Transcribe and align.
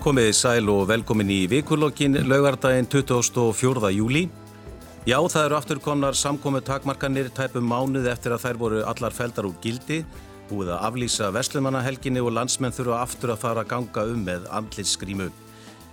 Komiði 0.00 0.32
sæl 0.32 0.70
og 0.72 0.86
velkomin 0.88 1.28
í 1.28 1.42
vikulokkin 1.44 2.14
laugardaginn 2.24 2.86
24. 2.88 3.90
júli. 3.92 4.22
Já, 5.04 5.18
það 5.20 5.42
eru 5.42 5.58
aftur 5.58 5.80
konar 5.84 6.16
samkomi 6.16 6.62
takmarkanir 6.64 7.28
tæpum 7.36 7.68
mánuð 7.68 8.08
eftir 8.08 8.32
að 8.32 8.46
þær 8.46 8.60
voru 8.62 8.80
allar 8.88 9.12
feldar 9.12 9.50
úr 9.50 9.58
gildi, 9.60 9.98
búið 10.48 10.72
að 10.72 10.88
aflýsa 10.88 11.28
vestlumannahelginni 11.36 12.24
og 12.24 12.32
landsmenn 12.32 12.72
þurfa 12.72 13.02
aftur 13.04 13.34
að 13.34 13.42
fara 13.44 13.60
að 13.60 13.70
ganga 13.74 14.08
um 14.14 14.24
með 14.24 14.48
andlitsgrímu. 14.62 15.28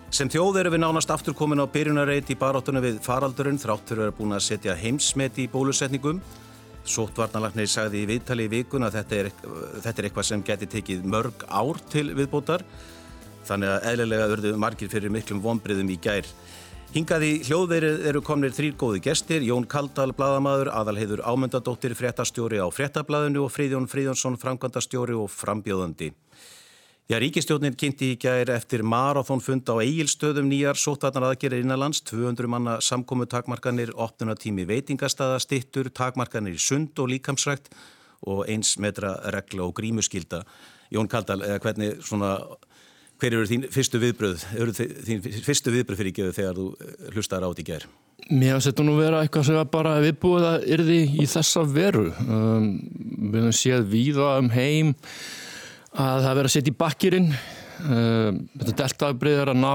Sem 0.08 0.32
þjóð 0.32 0.64
eru 0.64 0.76
við 0.78 0.86
nánast 0.86 1.12
aftur 1.12 1.36
komin 1.36 1.60
á 1.60 1.68
byrjunarreit 1.68 2.32
í 2.32 2.40
baróttunum 2.40 2.88
við 2.88 3.04
faraldurinn 3.04 3.60
þráttur 3.60 4.06
eru 4.06 4.16
búin 4.16 4.40
að 4.40 4.46
setja 4.48 4.80
heimsmeti 4.80 5.50
í 5.50 5.52
bólusetningum. 5.52 6.24
Sóttvarnalagnir 6.88 7.68
sagði 7.68 8.06
í 8.06 8.14
viðtali 8.16 8.48
í 8.48 8.56
vikun 8.56 8.88
að 8.88 9.02
þetta 9.02 9.20
er, 9.26 9.36
þetta 9.84 9.98
er 10.00 10.08
eitthvað 10.08 10.32
sem 10.32 10.48
geti 10.48 10.76
tekið 10.78 11.10
mörg 11.12 11.44
ár 11.52 11.90
til 11.92 12.14
viðbótar. 12.16 12.64
Þannig 13.48 13.74
að 13.74 13.90
eðlilega 13.92 14.32
verðu 14.34 14.56
margir 14.60 14.92
fyrir 14.92 15.14
miklum 15.14 15.44
vonbriðum 15.44 15.92
í 15.94 16.00
gær. 16.04 16.28
Hingað 16.94 17.24
í 17.28 17.32
hljóðverið 17.44 18.06
eru 18.10 18.22
komnir 18.24 18.54
þrýr 18.56 18.76
góði 18.80 19.02
gestir, 19.04 19.44
Jón 19.44 19.66
Kaldal, 19.68 20.14
bladamadur, 20.16 20.70
aðalheiður 20.72 21.26
ámyndadóttir, 21.28 21.96
fréttastjóri 22.00 22.62
á 22.64 22.68
fréttablaðinu 22.72 23.44
og 23.44 23.52
Fríðjón 23.52 23.90
Fríðjónsson, 23.92 24.38
framkvæmdastjóri 24.40 25.18
og 25.20 25.28
frambjóðandi. 25.34 26.14
Já, 27.08 27.16
ríkistjórnin 27.24 27.76
kynnti 27.80 28.10
í 28.12 28.16
gær 28.20 28.50
eftir 28.52 28.82
marathónfund 28.84 29.70
á 29.72 29.80
eigilstöðum 29.80 30.48
nýjar 30.52 30.80
sótvarnar 30.80 31.30
aðgerir 31.30 31.64
innanlands, 31.64 32.02
200 32.08 32.50
manna 32.52 32.74
samkomu 32.84 33.28
takmarkanir, 33.32 33.94
opnunatími 33.96 34.66
veitingastada, 34.68 35.38
stittur, 35.40 35.88
takmarkanir 35.88 36.56
í 36.56 36.60
sund 36.60 37.00
og 37.00 37.12
líkamsrækt 37.14 37.72
og 38.28 38.44
eins 38.52 38.74
metra 38.84 39.14
regla 39.32 39.70
og 39.70 39.76
grímuskylda. 39.80 40.42
Jón 40.92 41.08
Kaldal, 41.08 41.44
hvernig 41.64 42.02
svona 42.04 42.34
Hver 43.18 43.34
eru 43.34 43.48
þín 43.50 43.64
fyrstu 43.74 44.00
viðbröð, 44.02 44.44
eru 44.62 44.74
þín 44.78 45.24
fyrstu 45.26 45.74
viðbröð 45.74 45.98
fyrir 46.02 46.12
ekki 46.12 46.28
þegar 46.38 46.60
þú 46.60 46.66
eh, 46.76 47.08
hlustar 47.16 47.46
átt 47.48 47.62
í 47.62 47.66
gerð? 47.66 47.90
Mér 48.28 48.60
þetta 48.62 48.86
nú 48.86 48.98
vera 48.98 49.22
eitthvað 49.24 49.48
sem 49.48 49.70
bara 49.72 49.96
viðbúið 50.04 50.46
að 50.46 50.68
yrði 50.76 51.00
í 51.24 51.26
þessa 51.30 51.64
veru. 51.70 52.08
Um, 52.28 52.68
við 53.32 53.40
hefum 53.40 53.56
séð 53.56 53.88
víða 53.90 54.30
um 54.42 54.52
heim 54.54 54.94
að 55.98 56.26
það 56.26 56.32
verður 56.34 56.50
að 56.50 56.56
setja 56.58 56.74
í 56.74 56.78
bakkirinn. 56.84 57.30
Um, 57.88 58.40
þetta 58.58 58.78
deltaafbreyð 58.84 59.44
er 59.44 59.54
að 59.54 59.62
ná 59.64 59.74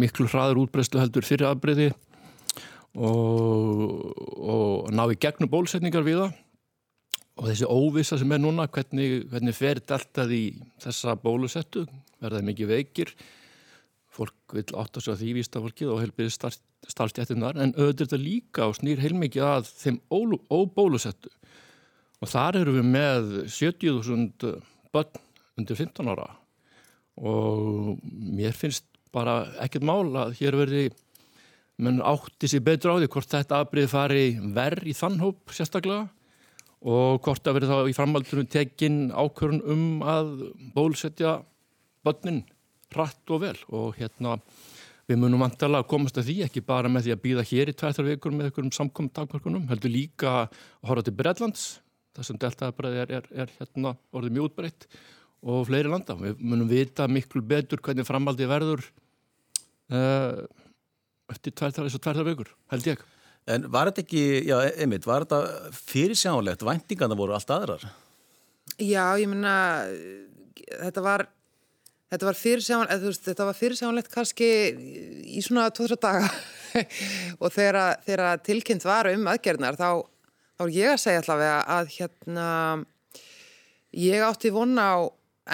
miklu 0.00 0.26
hraður 0.30 0.64
útbreyðslu 0.64 1.02
heldur 1.02 1.26
fyrir 1.26 1.50
afbreyði 1.50 1.90
og, 2.96 3.82
og 4.40 4.90
ná 4.94 5.04
í 5.10 5.18
gegnum 5.20 5.50
bólusetningar 5.52 6.06
við 6.06 6.24
það. 6.24 6.38
Og 7.40 7.48
þessi 7.48 7.68
óvisa 7.72 8.18
sem 8.20 8.32
er 8.36 8.40
núna, 8.42 8.66
hvernig, 8.68 9.22
hvernig 9.32 9.56
fer 9.56 9.78
deltað 9.80 10.32
í 10.36 10.42
þessa 10.82 11.14
bólusettu, 11.16 11.86
verða 12.20 12.42
mikið 12.44 12.68
veikir? 12.74 13.12
Fólk 14.12 14.52
vil 14.52 14.66
átt 14.76 14.98
að 14.98 15.06
sjá 15.06 15.14
því 15.16 15.30
vístafólkið 15.38 15.92
og 15.94 16.02
helbyrði 16.02 16.34
starfstjættunar 16.90 17.56
en 17.62 17.72
auðvitað 17.78 18.02
þetta 18.02 18.20
líka 18.20 18.68
og 18.68 18.76
snýr 18.76 19.00
heilmikið 19.00 19.46
að 19.46 19.72
þeim 19.72 19.98
óbólusettu. 20.10 21.32
Og 22.20 22.28
þar 22.28 22.60
eru 22.60 22.76
við 22.76 22.88
með 22.92 23.32
70.000 23.48 24.52
börn 24.92 25.24
undir 25.56 25.80
15 25.80 26.12
ára. 26.12 26.28
Og 27.24 27.96
mér 28.04 28.52
finnst 28.52 28.84
bara 29.14 29.46
ekkert 29.64 29.86
mál 29.88 30.12
að 30.26 30.36
hér 30.42 30.60
verði 30.60 30.90
menn 31.80 32.04
átti 32.04 32.50
sér 32.52 32.66
betur 32.66 32.92
á 32.92 33.00
því 33.00 33.08
hvort 33.14 33.32
þetta 33.32 33.64
afbrið 33.64 33.92
fari 33.94 34.24
verð 34.52 34.90
í 34.92 34.96
þann 34.98 35.22
hóp 35.22 35.54
sérstaklega 35.56 36.10
og 36.80 37.20
hvort 37.24 37.46
að 37.46 37.58
verði 37.58 37.70
þá 37.70 37.90
í 37.90 37.96
framhaldunum 37.96 38.48
tekinn 38.50 39.00
ákvörun 39.12 39.64
um 39.68 39.86
að 40.06 40.30
bólusetja 40.74 41.40
börnin 42.06 42.44
rætt 42.94 43.32
og 43.32 43.42
vel 43.44 43.56
og 43.68 43.98
hérna 43.98 44.38
við 45.10 45.18
munum 45.20 45.42
vantilega 45.42 45.82
að 45.82 45.90
komast 45.90 46.18
að 46.20 46.30
því 46.30 46.36
ekki 46.46 46.62
bara 46.64 46.90
með 46.90 47.08
því 47.08 47.14
að 47.14 47.22
býða 47.24 47.46
hér 47.50 47.70
í 47.70 47.76
tvæðar 47.76 48.06
vikur 48.06 48.34
með 48.34 48.48
einhverjum 48.48 48.74
samkominn 48.76 49.14
takmarkunum, 49.16 49.66
heldur 49.70 49.92
líka 49.92 50.34
að 50.44 50.58
horfa 50.86 51.06
til 51.06 51.14
Breitlands, 51.18 51.64
það 52.14 52.28
sem 52.28 52.40
deltaðabræði 52.44 53.00
er, 53.02 53.14
er, 53.18 53.30
er 53.44 53.54
hérna 53.58 53.94
orðið 54.14 54.36
mjög 54.36 54.50
útbreytt 54.50 54.86
og 55.40 55.64
fleiri 55.66 55.90
landa. 55.90 56.14
Við 56.20 56.42
munum 56.44 56.70
vita 56.70 57.08
miklu 57.10 57.42
betur 57.42 57.82
hvernig 57.82 58.06
framaldi 58.06 58.46
verður 58.50 58.84
uh, 59.90 60.46
eftir 61.32 61.56
tvæðar 61.58 62.26
vikur, 62.30 62.54
held 62.70 62.92
ég. 62.92 63.02
En 63.50 63.66
var 63.72 63.90
þetta 63.90 64.04
ekki, 64.04 64.24
já, 64.46 64.56
einmitt, 64.78 65.08
var 65.08 65.26
þetta 65.26 65.72
fyrirsjánlegt, 65.74 66.64
væntingarna 66.66 67.18
voru 67.18 67.34
allt 67.34 67.50
aðrar? 67.54 67.86
Já, 68.78 69.04
ég 69.20 69.28
minna, 69.30 69.54
þetta 70.70 71.04
var 71.04 71.26
Þetta 72.10 72.26
var 72.26 72.34
fyrirsjánlegt, 72.38 73.20
þetta 73.22 73.44
var 73.46 73.54
fyrirsjánlegt 73.54 74.08
kannski 74.10 74.46
í 75.30 75.42
svona 75.46 75.68
2-3 75.70 75.98
daga. 76.02 76.30
Og 77.42 77.52
þegar, 77.54 78.00
þegar 78.06 78.40
tilkynnt 78.46 78.86
var 78.86 79.06
um 79.12 79.28
aðgerðnar 79.30 79.78
þá, 79.78 80.02
þá 80.58 80.64
er 80.64 80.72
ég 80.74 80.90
að 80.90 81.02
segja 81.04 81.20
allavega 81.22 81.60
að 81.76 81.92
hérna 81.94 82.48
ég 83.94 84.26
átti 84.26 84.50
vona 84.54 84.88
á 84.90 84.98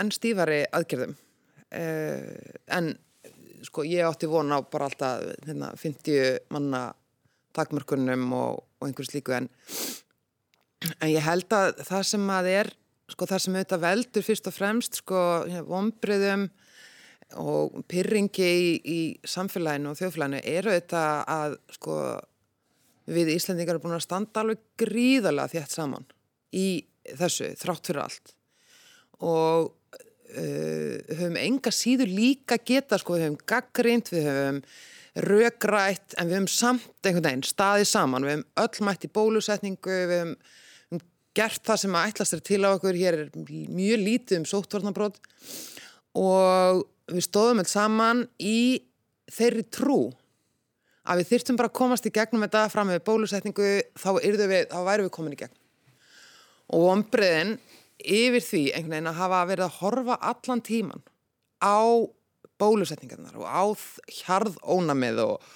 enn 0.00 0.12
stífari 0.16 0.62
aðgerðum. 0.78 1.12
Eh, 1.76 2.24
en 2.72 2.94
sko 3.66 3.84
ég 3.84 4.08
átti 4.08 4.28
vona 4.30 4.56
á 4.56 4.60
bara 4.64 4.88
alltaf 4.88 5.28
hérna, 5.44 5.74
50 5.76 6.46
manna 6.56 6.86
takmörkunum 7.56 8.28
og, 8.36 8.62
og 8.80 8.88
einhvers 8.88 9.12
líku 9.14 9.34
en, 9.36 9.48
en 11.00 11.10
ég 11.10 11.24
held 11.24 11.50
að 11.56 11.82
það 11.88 12.06
sem 12.12 12.30
að 12.36 12.52
er 12.52 12.72
sko 13.10 13.28
það 13.30 13.42
sem 13.42 13.56
auðvitað 13.56 13.84
veldur 13.84 14.26
fyrst 14.26 14.48
og 14.50 14.54
fremst 14.56 15.02
sko 15.02 15.20
vonbriðum 15.68 16.48
og 17.42 17.82
pyrringi 17.90 18.46
í, 18.46 18.72
í 18.86 19.00
samfélaginu 19.26 19.92
og 19.92 19.98
þjóðfélaginu 19.98 20.42
eru 20.46 20.72
auðvitað 20.72 21.22
að 21.36 21.56
sko 21.74 21.96
við 23.06 23.32
Íslandingar 23.36 23.76
erum 23.76 23.86
búin 23.86 23.98
að 23.98 24.06
standa 24.06 24.42
alveg 24.42 24.62
gríðarlega 24.80 25.54
þétt 25.54 25.74
saman 25.74 26.06
í 26.54 26.68
þessu 27.06 27.52
þrátt 27.60 27.90
fyrir 27.90 28.02
allt. 28.02 28.32
Og 29.22 29.70
uh, 29.70 30.96
höfum 31.14 31.38
enga 31.40 31.72
síður 31.74 32.10
líka 32.10 32.58
geta 32.58 32.98
sko 33.00 33.16
við 33.16 33.28
höfum 33.28 33.40
gaggrind, 33.46 34.10
við 34.12 34.26
höfum 34.30 34.60
röggrætt 35.16 36.16
en 36.20 36.28
við 36.28 36.36
höfum 36.36 36.50
samt 36.52 37.06
einhvern 37.08 37.24
veginn 37.24 37.46
staðið 37.46 37.88
saman, 37.88 38.26
við 38.26 38.34
höfum 38.36 38.64
öll 38.64 38.86
mætt 38.88 39.06
í 39.06 39.12
bólusetningu, 39.16 40.00
við 40.10 40.20
höfum 40.20 40.36
gert 41.36 41.62
það 41.68 41.80
sem 41.82 41.96
að 41.96 42.10
ætlast 42.10 42.36
er 42.36 42.44
til 42.44 42.60
á 42.64 42.68
okkur, 42.72 42.96
hér 42.96 43.18
er 43.22 43.32
mjög 43.36 44.04
lítið 44.04 44.40
um 44.40 44.46
sóttvarnabrót 44.48 45.18
og 46.16 46.84
við 47.12 47.26
stóðum 47.26 47.60
alls 47.62 47.74
saman 47.76 48.22
í 48.40 48.82
þeirri 49.32 49.66
trú 49.72 50.00
að 51.06 51.20
við 51.20 51.30
þyrtum 51.32 51.58
bara 51.60 51.70
að 51.70 51.78
komast 51.78 52.08
í 52.08 52.12
gegnum 52.14 52.44
þetta 52.46 52.66
fram 52.72 52.90
með 52.90 53.04
bólusetningu, 53.06 53.70
þá, 53.94 54.08
við, 54.22 54.56
þá 54.72 54.78
væru 54.88 55.06
við 55.06 55.12
komin 55.14 55.36
í 55.36 55.38
gegn. 55.38 55.58
Og 56.74 56.88
ombriðin 56.90 57.52
yfir 58.02 58.42
því 58.42 58.62
einhvern 58.72 58.96
veginn 58.96 59.10
að 59.12 59.20
hafa 59.20 59.42
verið 59.50 59.66
að 59.68 59.76
horfa 59.80 60.16
allan 60.32 60.64
tíman 60.66 61.04
á 61.62 61.78
bólusetningarnar 62.60 63.36
og 63.40 63.46
á 63.46 63.64
hjarðónamið 64.20 65.22
og, 65.24 65.48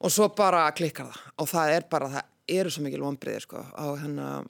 og 0.00 0.12
svo 0.12 0.28
bara 0.36 0.66
klikkar 0.76 1.10
það. 1.10 1.24
Og 1.42 1.50
það 1.50 1.72
er 1.76 1.88
bara, 1.90 2.12
það 2.16 2.58
eru 2.60 2.74
svo 2.74 2.84
mikil 2.86 3.06
ombriðir 3.06 3.46
sko. 3.46 3.64
Á 3.74 3.86
hennar 4.02 4.46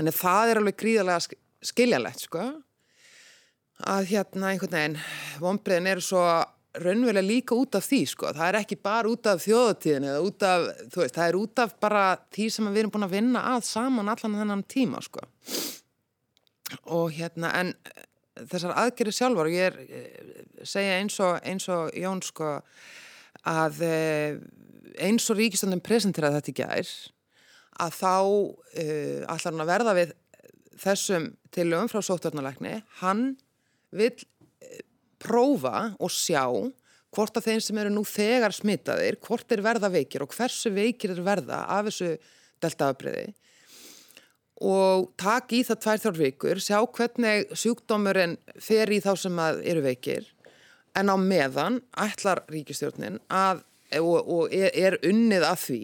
Þannig 0.00 0.14
að 0.16 0.20
það 0.22 0.50
er 0.50 0.58
alveg 0.58 0.76
gríðarlega 0.80 1.38
skiljalegt 1.68 2.22
sko. 2.24 2.44
Að 3.90 4.06
hérna 4.08 4.48
einhvern 4.48 4.72
veginn 4.72 4.94
vonbreiðin 5.42 5.88
eru 5.90 6.04
svo 6.04 6.22
raunverulega 6.80 7.26
líka 7.26 7.58
út 7.58 7.76
af 7.76 7.84
því 7.84 7.98
sko. 8.08 8.30
Það 8.32 8.46
er 8.46 8.58
ekki 8.62 8.78
bara 8.80 9.10
út 9.10 9.28
af 9.28 9.42
þjóðatíðin 9.44 10.06
eða 10.08 10.22
út 10.24 10.46
af, 10.48 10.64
þú 10.94 11.02
veist, 11.02 11.18
það 11.18 11.26
er 11.26 11.38
út 11.40 11.62
af 11.66 11.74
bara 11.84 12.04
því 12.32 12.46
sem 12.54 12.70
við 12.70 12.80
erum 12.80 12.94
búin 12.94 13.06
að 13.10 13.16
vinna 13.18 13.44
að 13.50 13.66
saman 13.68 14.12
allan 14.14 14.38
þennan 14.40 14.64
tíma 14.72 15.04
sko. 15.04 15.26
Og 16.96 17.12
hérna 17.18 17.52
en 17.60 17.74
þessar 18.38 18.76
aðgerið 18.84 19.16
sjálfur 19.16 19.50
og 19.50 19.54
ég 19.54 19.70
er 19.70 19.78
eh, 19.86 20.42
segja 20.66 20.98
eins 21.00 21.18
og, 21.24 21.38
eins 21.46 21.68
og 21.72 21.94
Jón 21.98 22.22
sko 22.24 22.56
að 23.50 23.82
eh, 23.86 24.40
eins 25.00 25.28
og 25.30 25.38
ríkistandum 25.38 25.82
presentera 25.84 26.32
þetta 26.34 26.52
ekki 26.52 26.66
aðeins 26.66 26.94
að 27.80 27.94
þá 27.96 28.16
uh, 28.20 29.20
allar 29.32 29.46
hann 29.46 29.62
að 29.62 29.70
verða 29.70 29.92
við 29.96 30.10
þessum 30.82 31.30
tilögum 31.54 31.88
frá 31.88 32.02
sóttvarnalækni, 32.04 32.74
hann 33.00 33.22
vil 33.96 34.10
prófa 35.20 35.94
og 36.00 36.12
sjá 36.12 36.44
hvort 37.10 37.38
að 37.38 37.48
þeim 37.48 37.62
sem 37.64 37.80
eru 37.82 37.92
nú 37.92 38.04
þegar 38.06 38.54
smitaðir, 38.54 39.18
hvort 39.24 39.50
er 39.52 39.64
verða 39.64 39.90
veikir 39.92 40.24
og 40.24 40.34
hversu 40.34 40.72
veikir 40.74 41.14
er 41.14 41.22
verða 41.26 41.64
af 41.72 41.88
þessu 41.88 42.12
deltaafbreyði 42.62 43.32
og 44.60 45.08
takk 45.20 45.54
í 45.56 45.62
það 45.64 45.80
tvær 45.84 46.02
þjórn 46.02 46.20
vikur, 46.20 46.60
sjá 46.60 46.78
hvernig 46.84 47.54
sjúkdómurinn 47.56 48.36
fer 48.60 48.92
í 48.92 49.00
þá 49.00 49.14
sem 49.16 49.40
eru 49.40 49.84
veikir 49.84 50.28
en 50.98 51.10
á 51.10 51.16
meðan 51.16 51.80
ætlar 51.98 52.42
ríkistjórnin 52.50 53.20
að, 53.32 53.62
og, 54.00 54.18
og 54.20 54.54
er, 54.54 54.98
unnið 55.06 55.46
að 55.46 55.62
því 55.64 55.82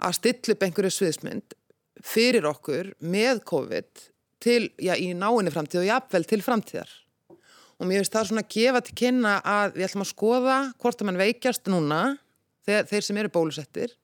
að 0.00 0.16
stilla 0.18 0.56
upp 0.56 0.64
einhverju 0.66 0.94
sviðsmynd 0.96 1.56
fyrir 2.04 2.48
okkur 2.48 2.94
með 3.00 3.42
COVID 3.48 4.06
til, 4.40 4.70
já, 4.80 4.94
í 4.96 5.12
náinni 5.16 5.52
framtíð 5.52 5.84
og 5.84 5.90
jafnvel 5.90 6.24
til 6.28 6.40
framtíðar. 6.44 6.90
og 7.80 7.88
mér 7.88 8.00
finnst 8.00 8.12
það 8.12 8.26
svona 8.28 8.44
að 8.44 8.52
gefa 8.56 8.80
til 8.84 8.96
kynna 9.00 9.34
að 9.40 9.76
við 9.76 9.86
ætlum 9.86 10.04
að 10.04 10.12
skoða 10.12 10.56
hvort 10.80 11.00
að 11.00 11.06
mann 11.08 11.20
veikjast 11.20 11.70
núna 11.72 12.00
þeir, 12.66 12.84
þeir 12.90 13.06
sem 13.06 13.20
eru 13.20 13.32
bólusettir 13.32 13.94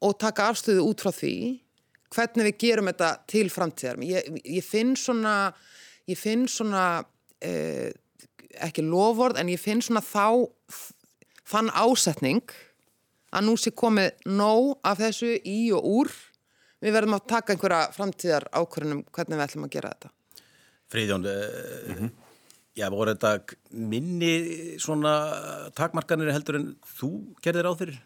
og 0.00 0.16
taka 0.20 0.48
afstöðu 0.48 0.86
út 0.88 1.02
frá 1.04 1.12
því 1.12 1.60
hvernig 2.14 2.48
við 2.50 2.56
gerum 2.64 2.90
þetta 2.90 3.10
til 3.30 3.46
framtíðar 3.52 4.00
ég, 4.06 4.40
ég 4.44 4.66
finn 4.66 4.96
svona 4.98 5.52
ég 6.10 6.18
finn 6.18 6.46
svona 6.50 7.04
eh, 7.44 7.90
ekki 8.58 8.84
loford 8.86 9.38
en 9.38 9.50
ég 9.52 9.60
finn 9.62 9.82
svona 9.84 10.02
þá 10.04 10.50
þann 11.50 11.70
ásetning 11.74 12.54
að 13.30 13.46
nú 13.46 13.56
sé 13.58 13.72
komið 13.76 14.26
nóg 14.30 14.80
af 14.86 14.98
þessu 15.02 15.36
í 15.46 15.60
og 15.76 15.86
úr 15.86 16.10
við 16.80 16.96
verðum 16.96 17.18
að 17.18 17.28
taka 17.30 17.54
einhverja 17.54 17.92
framtíðar 17.94 18.48
ákvörðunum 18.50 19.04
hvernig 19.12 19.38
við 19.38 19.46
ætlum 19.46 19.68
að 19.68 19.76
gera 19.76 19.94
þetta 19.94 20.16
Fríðjón, 20.90 21.22
mm 21.22 21.94
-hmm. 21.94 22.10
já, 22.74 22.90
voru 22.90 23.14
þetta 23.14 23.54
minni 23.70 24.78
svona 24.78 25.70
takmarkanir 25.70 26.32
heldur 26.32 26.56
en 26.58 26.76
þú 26.98 27.10
gerðir 27.42 27.70
á 27.70 27.72
þeirri? 27.78 28.00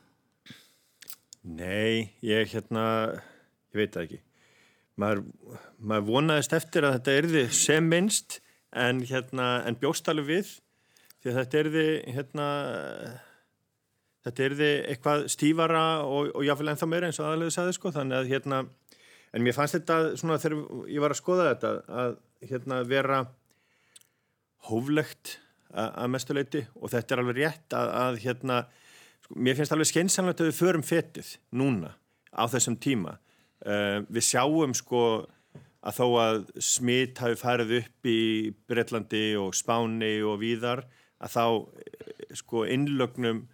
Nei, 1.45 2.13
ég 2.21 2.49
hérna, 2.53 3.23
ég 3.75 3.83
veit 3.83 3.95
það 3.95 4.07
ekki. 4.07 4.21
Maður, 5.03 5.23
maður 5.83 6.09
vonaðist 6.09 6.55
eftir 6.55 6.87
að 6.87 6.99
þetta 6.99 7.15
erði 7.21 7.45
sem 7.59 7.89
minnst 7.91 8.39
en, 8.71 9.03
hérna, 9.09 9.49
en 9.67 9.79
bjóstalið 9.79 10.29
við 10.31 10.53
því 11.25 11.33
að 11.33 11.39
þetta 11.41 11.61
erði 11.63 11.87
hérna, 12.15 12.49
þetta 14.27 14.45
erði 14.49 14.71
eitthvað 14.93 15.25
stífara 15.35 15.85
og, 16.05 16.31
og 16.37 16.47
jáfnvel 16.47 16.75
ennþá 16.75 16.89
meira 16.91 17.09
eins 17.11 17.21
og 17.23 17.31
aðalega 17.31 17.55
sagði 17.57 17.77
sko 17.79 17.95
þannig 17.95 18.21
að 18.21 18.31
hérna, 18.35 18.61
en 19.35 19.47
mér 19.47 19.57
fannst 19.57 19.79
þetta 19.79 19.99
svona 20.21 20.39
þegar 20.43 20.85
ég 20.93 21.03
var 21.03 21.15
að 21.15 21.23
skoða 21.23 21.49
þetta 21.55 21.73
að 22.05 22.15
hérna 22.45 22.83
vera 22.87 23.23
hóflegt 24.69 25.39
að 25.75 26.11
mestuleiti 26.13 26.63
og 26.79 26.93
þetta 26.93 27.15
er 27.15 27.23
alveg 27.23 27.41
rétt 27.41 27.77
að, 27.77 27.93
að 28.05 28.19
hérna, 28.25 28.61
sko, 29.25 29.39
mér 29.49 29.59
finnst 29.59 29.75
alveg 29.75 29.91
skeinsanlegt 29.91 30.43
að 30.43 30.51
við 30.51 30.61
förum 30.61 30.85
fetið 30.87 31.35
núna 31.57 31.95
á 32.31 32.45
þessum 32.51 32.77
tíma. 32.79 33.17
Uh, 33.65 34.03
við 34.13 34.27
sjáum 34.27 34.75
sko 34.77 35.05
að 35.85 35.99
þó 35.99 36.07
að 36.21 36.39
smitt 36.65 37.21
hafi 37.21 37.37
farið 37.39 37.75
upp 37.79 38.09
í 38.09 38.21
Breitlandi 38.69 39.27
og 39.41 39.55
Spáni 39.57 40.17
og 40.25 40.41
víðar 40.41 40.85
að 41.21 41.35
þá 41.37 41.45
sko 42.41 42.65
innlögnum 42.69 43.45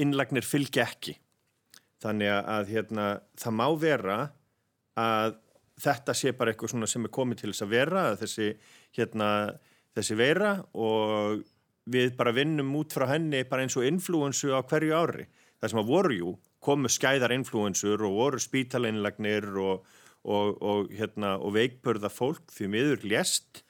innlagnir 0.00 0.46
fylgja 0.46 0.86
ekki. 0.86 1.16
Þannig 2.04 2.32
að 2.36 2.70
hérna, 2.72 3.06
það 3.40 3.56
má 3.56 3.66
vera 3.80 4.18
að 5.00 5.38
þetta 5.80 6.14
sé 6.16 6.32
bara 6.36 6.52
eitthvað 6.52 6.86
sem 6.90 7.06
er 7.06 7.12
komið 7.14 7.40
til 7.40 7.50
þess 7.52 7.64
að 7.64 7.72
vera 7.74 8.04
þessi, 8.20 8.50
hérna, 8.96 9.28
þessi 9.96 10.18
vera 10.18 10.52
og 10.72 11.42
við 11.90 12.14
bara 12.18 12.34
vinnum 12.36 12.72
út 12.78 12.94
frá 12.94 13.06
henni 13.10 13.42
bara 13.48 13.64
eins 13.64 13.76
og 13.76 13.86
influensu 13.88 14.52
á 14.54 14.60
hverju 14.64 14.94
ári. 14.96 15.26
Það 15.60 15.72
sem 15.72 15.80
að 15.80 15.90
voru 15.90 16.18
jú, 16.18 16.34
komu 16.64 16.90
skæðar 16.92 17.34
influensur 17.36 18.02
og 18.06 18.16
voru 18.16 18.40
spítaleinlagnir 18.42 19.46
og, 19.60 19.84
og, 20.24 20.62
og, 20.62 20.92
hérna, 20.94 21.36
og 21.38 21.54
veikbörða 21.56 22.10
fólk 22.12 22.54
því 22.54 22.70
miður 22.72 23.04
lést. 23.12 23.64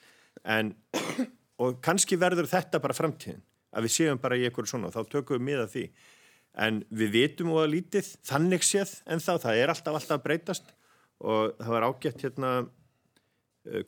En 0.45 0.75
og 1.63 1.81
kannski 1.85 2.19
verður 2.21 2.51
þetta 2.51 2.81
bara 2.83 2.97
framtíðin 2.97 3.43
að 3.75 3.87
við 3.87 3.95
séum 3.97 4.21
bara 4.23 4.39
í 4.39 4.45
eitthvað 4.47 4.71
svona 4.71 4.91
og 4.91 4.95
þá 4.95 5.11
tökum 5.11 5.41
við 5.41 5.47
miða 5.49 5.67
því. 5.71 5.85
En 6.65 6.81
við 6.95 7.13
vitum 7.17 7.51
og 7.55 7.65
að 7.65 7.73
lítið 7.73 8.11
þannig 8.29 8.63
séð 8.63 8.95
en 9.11 9.23
þá 9.23 9.33
það 9.43 9.61
er 9.61 9.73
alltaf 9.73 9.99
alltaf 9.99 10.23
breytast. 10.23 10.75
Og 11.25 11.55
það 11.59 11.75
var 11.75 11.87
ágætt 11.89 12.23
hérna 12.23 12.51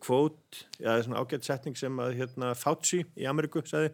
kvót, 0.03 0.64
já 0.81 0.88
það 0.88 0.99
er 0.99 1.06
svona 1.06 1.23
ágætt 1.23 1.47
setning 1.47 1.79
sem 1.79 1.99
að 2.00 2.14
hérna 2.20 2.53
Fauci 2.56 3.03
í 3.12 3.26
Ameríku 3.29 3.61
sagði, 3.67 3.91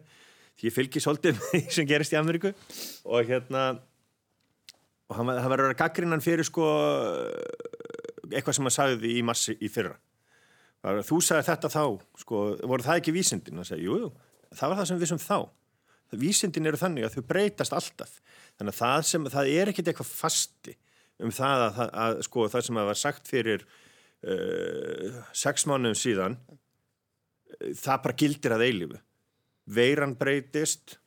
því 0.55 0.69
ég 0.69 0.75
fylgi 0.77 1.01
svolítið 1.03 1.37
með 1.37 1.49
því 1.51 1.61
sem 1.77 1.89
gerist 1.89 2.15
í 2.15 2.19
Ameríku. 2.19 2.53
Og 3.09 3.27
hérna 3.29 3.65
og 5.09 5.17
hann, 5.17 5.31
hann 5.35 5.51
var 5.51 5.61
að 5.61 5.69
vera 5.69 5.79
gaggrinnan 5.83 6.23
fyrir 6.23 6.47
sko 6.47 6.67
eitthvað 8.31 8.57
sem 8.57 8.67
hann 8.67 8.75
sagði 8.75 9.15
í 9.17 9.23
massi 9.25 9.55
í 9.59 9.69
fyrra. 9.71 9.97
Þú 10.83 11.19
sagði 11.23 11.47
þetta 11.47 11.71
þá, 11.71 11.83
sko, 12.19 12.39
voru 12.67 12.83
það 12.83 13.01
ekki 13.01 13.15
vísindin? 13.15 13.59
og 13.61 13.67
sagði, 13.67 13.85
jú, 13.87 13.99
jú, 14.03 14.09
það 14.51 14.71
var 14.71 14.79
það 14.79 14.89
sem 14.89 14.97
við 14.97 15.05
vissum 15.05 15.21
þá. 15.23 15.37
Vísindin 16.23 16.69
eru 16.69 16.77
þannig 16.77 17.07
að 17.07 17.15
þau 17.15 17.27
breytast 17.29 17.73
alltaf. 17.73 18.17
Þannig 18.59 18.73
að 18.73 18.79
það, 18.81 19.05
sem, 19.09 19.29
það 19.33 19.53
er 19.53 19.71
ekkit 19.71 19.87
eitthvað 19.89 20.11
fasti 20.11 20.75
um 21.23 21.31
það 21.33 21.63
að, 21.63 21.79
að, 21.79 21.93
að 22.03 22.19
sko 22.27 22.45
það 22.51 22.65
sem 22.67 22.79
að 22.81 22.89
var 22.89 22.99
sagt 22.99 23.31
fyrir 23.31 23.63
uh, 23.63 25.21
sex 25.37 25.65
mánuðum 25.69 25.97
síðan 25.97 26.37
uh, 26.49 27.71
það 27.79 28.03
bara 28.05 28.17
gildir 28.23 28.55
að 28.55 28.65
eilifu 28.67 29.01
veiran 29.77 30.17
breytist 30.19 30.97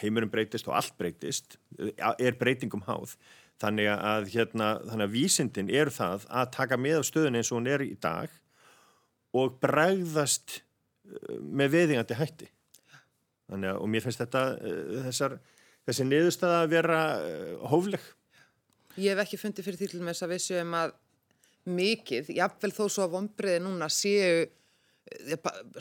heimurum 0.00 0.30
breytist 0.32 0.68
og 0.70 0.76
allt 0.78 0.96
breytist 0.98 1.58
uh, 1.80 2.14
er 2.18 2.38
breytingum 2.38 2.84
háð. 2.86 3.16
Þannig 3.62 3.88
að, 3.88 4.26
hérna, 4.34 4.72
þannig 4.84 5.06
að 5.06 5.14
vísindin 5.14 5.70
eru 5.72 5.92
það 5.94 6.26
að 6.28 6.50
taka 6.58 6.76
með 6.80 7.00
á 7.00 7.02
stöðun 7.08 7.38
eins 7.38 7.52
og 7.52 7.60
hún 7.60 7.70
er 7.72 7.84
í 7.86 7.94
dag 8.00 8.32
og 9.36 9.56
bregðast 9.62 10.58
uh, 10.60 11.38
með 11.40 11.72
veðingandi 11.78 12.20
hætti. 12.20 12.50
Að 13.46 13.70
og 13.76 13.88
mér 13.88 14.04
finnst 14.04 14.20
þetta 14.24 14.44
uh, 14.58 15.00
þessar, 15.06 15.38
þessi 15.88 16.08
niðurstaða 16.10 16.60
að 16.64 16.70
vera 16.74 17.00
hófleg. 17.72 18.12
Ég 18.96 19.12
hef 19.12 19.26
ekki 19.26 19.40
fundið 19.40 19.68
fyrir 19.68 19.80
því 19.80 19.90
til 19.92 20.04
þess 20.06 20.24
að 20.24 20.32
við 20.32 20.44
séum 20.46 20.76
að 20.76 20.94
mikið, 21.66 22.30
jáfnvel 22.36 22.72
þó 22.74 22.84
svo 22.86 23.06
að 23.06 23.16
vonbreiði 23.16 23.62
núna 23.64 23.88
séu 23.92 24.46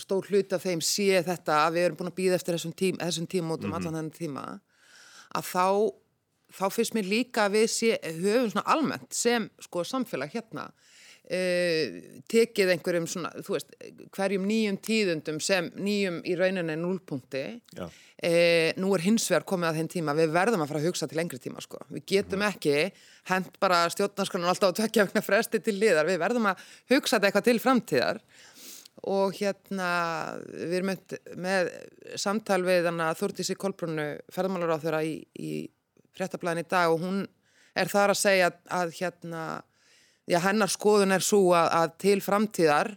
stór 0.01 0.27
hlut 0.29 0.55
af 0.55 0.65
þeim 0.65 0.81
sé 0.85 1.21
þetta 1.25 1.59
að 1.65 1.77
við 1.77 1.87
erum 1.87 1.99
búin 1.99 2.11
að 2.11 2.17
býða 2.19 2.39
eftir 2.39 2.57
þessum, 2.57 2.73
tím, 2.77 2.97
þessum 3.01 3.27
tímótum 3.31 3.69
mm 3.69 3.73
-hmm. 3.73 3.77
allan 3.79 3.97
þennan 3.97 4.17
tíma 4.17 4.45
að 5.35 5.47
þá, 5.49 5.67
þá 6.59 6.65
finnst 6.71 6.97
mér 6.97 7.09
líka 7.09 7.45
að 7.45 7.57
við 7.57 7.67
sé, 7.73 7.99
höfum 8.21 8.51
svona 8.53 8.69
almennt 8.75 9.13
sem 9.13 9.49
sko 9.59 9.83
samfélag 9.83 10.33
hérna 10.33 10.69
uh, 10.69 12.01
tekið 12.31 12.75
einhverjum 12.75 13.07
svona, 13.07 13.33
þú 13.41 13.57
veist, 13.57 13.75
hverjum 14.11 14.45
nýjum 14.45 14.77
tíðundum 14.77 15.39
sem 15.39 15.71
nýjum 15.75 16.21
í 16.25 16.35
rauninni 16.35 16.75
núlpunkti 16.75 17.45
Já 17.75 17.89
E, 18.25 18.71
nú 18.79 18.93
er 18.95 19.03
hins 19.03 19.25
vegar 19.27 19.43
komið 19.43 19.67
að 19.67 19.77
þeim 19.81 19.87
tíma 19.91 20.13
við 20.15 20.29
verðum 20.31 20.61
að 20.63 20.69
fara 20.71 20.79
að 20.79 20.85
hugsa 20.87 21.07
til 21.11 21.17
lengri 21.19 21.37
tíma 21.43 21.59
sko. 21.59 21.81
við 21.91 22.05
getum 22.07 22.39
mm. 22.39 22.53
ekki 22.55 22.75
hent 23.27 23.57
bara 23.59 23.81
stjórnarskonun 23.91 24.47
alltaf 24.47 24.71
að 24.71 24.79
tökja 24.79 25.21
fresti 25.25 25.59
til 25.59 25.75
liðar 25.75 26.07
við 26.07 26.21
verðum 26.23 26.47
að 26.47 26.63
hugsa 26.93 27.17
þetta 27.17 27.27
eitthvað 27.27 27.47
til 27.49 27.59
framtíðar 27.59 28.21
og 29.11 29.35
hérna 29.37 29.89
við 30.49 30.75
erum 30.79 30.91
með, 31.37 31.71
samtal 32.17 32.61
við 32.65 32.89
Þúrdísi 33.19 33.55
Kolbrunnu 33.59 34.07
ferðmálar 34.33 34.75
á 34.75 34.83
þeirra 34.83 35.01
í, 35.05 35.19
í 35.37 35.51
fréttablaðin 36.15 36.63
í 36.63 36.69
dag 36.71 36.93
og 36.93 37.03
hún 37.03 37.23
er 37.75 37.91
þar 37.91 38.15
að 38.15 38.21
segja 38.21 38.49
að, 38.49 38.59
að 38.79 38.93
hérna 38.99 39.45
já, 40.25 40.39
hennar 40.47 40.71
skoðun 40.71 41.15
er 41.15 41.25
svo 41.25 41.53
að, 41.53 41.69
að 41.79 41.95
til 42.01 42.17
framtíðar 42.23 42.95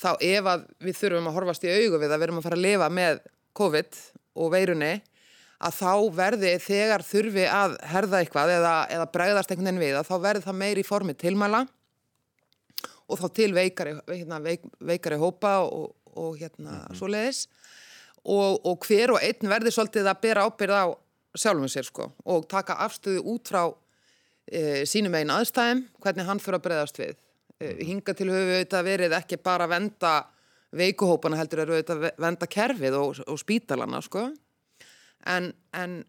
þá 0.00 0.10
ef 0.18 0.50
að 0.50 0.66
við 0.82 1.00
þurfum 1.00 1.30
að 1.30 1.36
horfast 1.38 1.66
í 1.66 1.72
augu 1.72 2.00
við 2.02 2.10
að 2.10 2.16
við 2.16 2.26
erum 2.28 2.40
að 2.40 2.46
fara 2.48 2.58
að 2.58 2.64
lifa 2.64 2.90
með 2.90 3.20
COVID 3.54 4.00
og 4.42 4.54
veirunni 4.54 4.94
að 5.64 5.76
þá 5.78 5.92
verði 6.16 6.56
þegar 6.60 7.04
þurfi 7.06 7.44
að 7.46 7.76
herða 7.92 8.20
eitthvað 8.20 8.56
eða, 8.56 8.74
eða 8.90 9.10
bregðast 9.14 9.52
einhvern 9.52 9.70
veginn 9.70 9.84
við 9.84 9.98
að 10.00 10.10
þá 10.10 10.16
verði 10.26 10.46
það 10.48 10.60
meir 10.64 10.80
í 10.80 10.86
formi 10.86 11.14
tilmæla 11.18 11.62
og 13.08 13.20
þá 13.20 13.26
til 13.36 13.50
veikari, 13.54 13.94
hérna, 14.08 14.40
veik, 14.42 14.64
veikari 14.80 15.18
hópa 15.20 15.58
og, 15.66 15.94
og 16.14 16.36
hérna 16.38 16.70
mm 16.70 16.84
-hmm. 16.86 16.98
svo 16.98 17.06
leiðis 17.06 17.46
og, 18.24 18.66
og 18.66 18.86
hver 18.86 19.12
og 19.12 19.20
einn 19.22 19.50
verði 19.50 19.70
svolítið 19.70 20.08
að 20.08 20.20
bera 20.20 20.46
ábyrð 20.46 20.76
á 20.80 20.86
sjálfum 21.34 21.68
sér 21.68 21.84
sko 21.84 22.12
og 22.24 22.48
taka 22.48 22.74
afstöðu 22.74 23.24
út 23.34 23.48
frá 23.48 23.74
e, 24.46 24.84
sínum 24.86 25.14
einn 25.14 25.30
aðstæðum 25.30 25.84
hvernig 26.00 26.24
hann 26.28 26.40
fyrir 26.40 26.58
að 26.58 26.64
bregðast 26.66 26.98
við. 26.98 27.16
E, 27.60 27.84
hinga 27.84 28.14
til 28.14 28.30
höfu 28.30 28.54
auðvitað 28.54 28.84
verið 28.84 29.16
ekki 29.18 29.36
bara 29.36 29.64
að 29.64 29.74
venda 29.76 30.14
veikuhópana 30.74 31.36
heldur 31.36 31.64
eru 31.64 31.76
auðvitað 31.76 32.04
að 32.04 32.24
venda 32.24 32.46
kerfið 32.46 32.98
og, 32.98 33.22
og 33.26 33.38
spítalana 33.38 34.00
sko 34.02 34.28
en, 35.26 35.52
en 35.72 36.04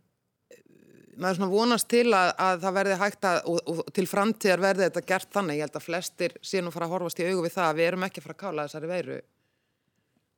maður 1.21 1.39
svona 1.39 1.51
vonast 1.51 1.89
til 1.91 2.05
að, 2.13 2.31
að 2.47 2.63
það 2.65 2.77
verði 2.79 2.99
hægt 3.01 3.27
að 3.29 3.37
og, 3.51 3.59
og 3.71 3.93
til 3.95 4.05
framtíðar 4.09 4.63
verði 4.63 4.87
þetta 4.89 5.05
gert 5.13 5.31
þannig 5.35 5.59
ég 5.59 5.67
held 5.67 5.79
að 5.79 5.87
flestir 5.87 6.37
sé 6.45 6.63
nú 6.63 6.73
fara 6.75 6.89
að 6.89 6.95
horfast 6.95 7.21
í 7.21 7.27
augu 7.29 7.45
við 7.45 7.55
það 7.57 7.69
að 7.69 7.79
við 7.79 7.89
erum 7.89 8.07
ekki 8.07 8.23
fara 8.25 8.37
að 8.37 8.41
kála 8.43 8.67
þessari 8.67 8.91
veiru 8.91 9.19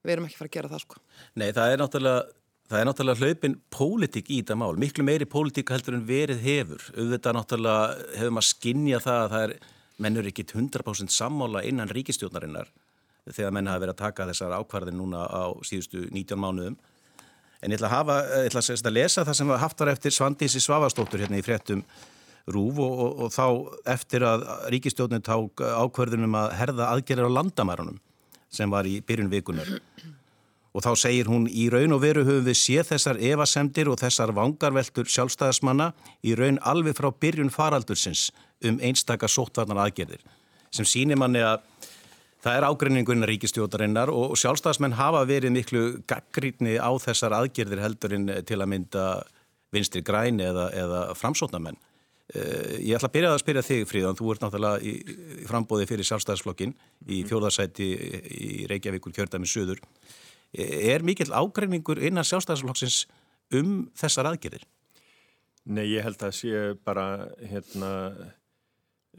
við 0.08 0.16
erum 0.16 0.28
ekki 0.28 0.40
fara 0.40 0.52
að 0.52 0.58
gera 0.58 0.74
það 0.74 0.84
sko 0.86 1.02
Nei 1.38 1.50
það 1.52 1.74
er 1.74 1.82
náttúrulega 1.84 2.28
Það 2.68 2.82
er 2.82 2.88
náttúrulega 2.90 3.24
hlaupin 3.24 3.54
pólitík 3.72 4.28
í 4.28 4.42
þetta 4.42 4.56
mál, 4.60 4.74
miklu 4.76 5.04
meiri 5.08 5.24
pólitík 5.30 5.70
heldur 5.72 5.96
en 5.96 6.02
verið 6.04 6.42
hefur. 6.44 6.82
Auðvitað 6.98 7.38
náttúrulega 7.38 8.10
hefur 8.18 8.34
maður 8.36 8.48
skinnjað 8.50 9.06
það 9.06 9.20
að 9.22 9.30
það 9.34 9.44
er, 9.46 9.54
mennur 10.04 10.28
ekki 10.28 10.44
100% 10.50 11.16
sammála 11.16 11.62
innan 11.64 11.94
ríkistjórnarinnar 11.96 12.68
þegar 13.32 13.56
menn 13.56 13.72
hafa 13.72 13.84
verið 13.86 13.94
að 13.96 14.02
taka 14.02 14.28
þessar 14.28 14.58
ákvarðin 14.60 15.00
núna 15.00 15.24
á 15.32 15.56
síðustu 15.64 16.04
19 16.12 16.44
mánuðum. 16.44 16.76
En 17.62 17.74
ég 17.74 17.80
ætla 17.80 17.90
að, 17.90 17.96
hafa, 17.96 18.18
ég 18.44 18.52
ætla 18.52 18.62
að 18.78 18.94
lesa 18.94 19.26
það 19.26 19.40
sem 19.40 19.56
haft 19.64 19.80
var 19.82 19.92
eftir 19.94 20.14
Svandísi 20.14 20.62
Svavastóttur 20.62 21.24
hérna 21.24 21.40
í 21.40 21.46
fréttum 21.46 21.82
Rúf 22.48 22.78
og, 22.80 23.00
og, 23.04 23.24
og 23.26 23.32
þá 23.34 23.48
eftir 23.92 24.24
að 24.24 24.46
ríkistjóðin 24.72 25.26
ták 25.26 25.64
ákvarðunum 25.82 26.38
að 26.40 26.54
herða 26.62 26.92
aðgerðir 26.94 27.28
á 27.28 27.38
landamærunum 27.42 27.98
sem 28.54 28.72
var 28.72 28.88
í 28.88 29.02
byrjun 29.04 29.32
vikunar. 29.34 29.74
og 30.78 30.84
þá 30.86 30.92
segir 31.02 31.28
hún 31.32 31.48
í 31.50 31.68
raun 31.74 31.96
og 31.96 32.04
veru 32.04 32.24
höfum 32.28 32.46
við 32.46 32.60
séð 32.60 32.92
þessar 32.92 33.20
evasemdir 33.32 33.90
og 33.90 33.98
þessar 33.98 34.32
vangarveltur 34.38 35.10
sjálfstæðismanna 35.10 35.92
í 36.22 36.36
raun 36.38 36.60
alveg 36.62 36.96
frá 37.00 37.10
byrjun 37.10 37.50
faraldursins 37.54 38.30
um 38.64 38.78
einstaka 38.78 39.28
sóttvarnar 39.28 39.88
aðgerðir 39.88 40.22
sem 40.70 40.86
sínir 40.86 41.18
manni 41.18 41.42
að 41.42 41.64
það 42.44 42.60
er 42.60 42.68
ágreinningun 42.68 43.28
ríkistjótarinnar 43.30 44.12
og 44.14 44.38
sjálfstæðismenn 44.40 44.98
hafa 45.00 45.24
verið 45.30 45.56
miklu 45.56 45.84
gaggrítni 46.10 46.78
á 46.78 46.92
þessar 47.02 47.36
aðgerðir 47.40 47.84
heldurinn 47.84 48.32
til 48.48 48.60
að 48.62 48.72
mynda 48.74 49.06
vinstri 49.74 50.04
græni 50.06 50.46
eða, 50.48 50.70
eða 50.76 51.02
framsótnamenn. 51.18 51.80
Eh, 52.36 52.80
ég 52.84 52.98
ætla 52.98 53.08
að 53.08 53.16
byrja 53.16 53.34
að 53.34 53.42
spyrja 53.44 53.64
þig 53.64 53.84
Fríðan, 53.88 54.18
þú 54.20 54.32
ert 54.34 54.42
náttúrulega 54.44 54.84
í, 54.84 54.94
í 55.42 55.46
frambóði 55.48 55.88
fyrir 55.88 56.08
sjálfstæðisflokkin 56.10 56.74
í 57.08 57.22
mhm. 57.22 57.28
fjórðarsæti 57.30 57.88
í 57.88 58.50
Reykjavíkur 58.68 59.16
kjörðami 59.16 59.48
söður. 59.48 59.84
Eh, 60.52 60.92
er 60.94 61.06
mikill 61.08 61.32
ágreiningur 61.32 62.02
innan 62.04 62.28
sjálfstæðisflokksins 62.28 63.06
um 63.56 63.88
þessar 63.96 64.32
aðgerðir? 64.34 64.66
Nei, 65.68 65.86
ég 65.92 66.06
held 66.06 66.22
að 66.24 66.36
sé 66.36 66.60
bara 66.88 67.28
hérna 67.44 67.92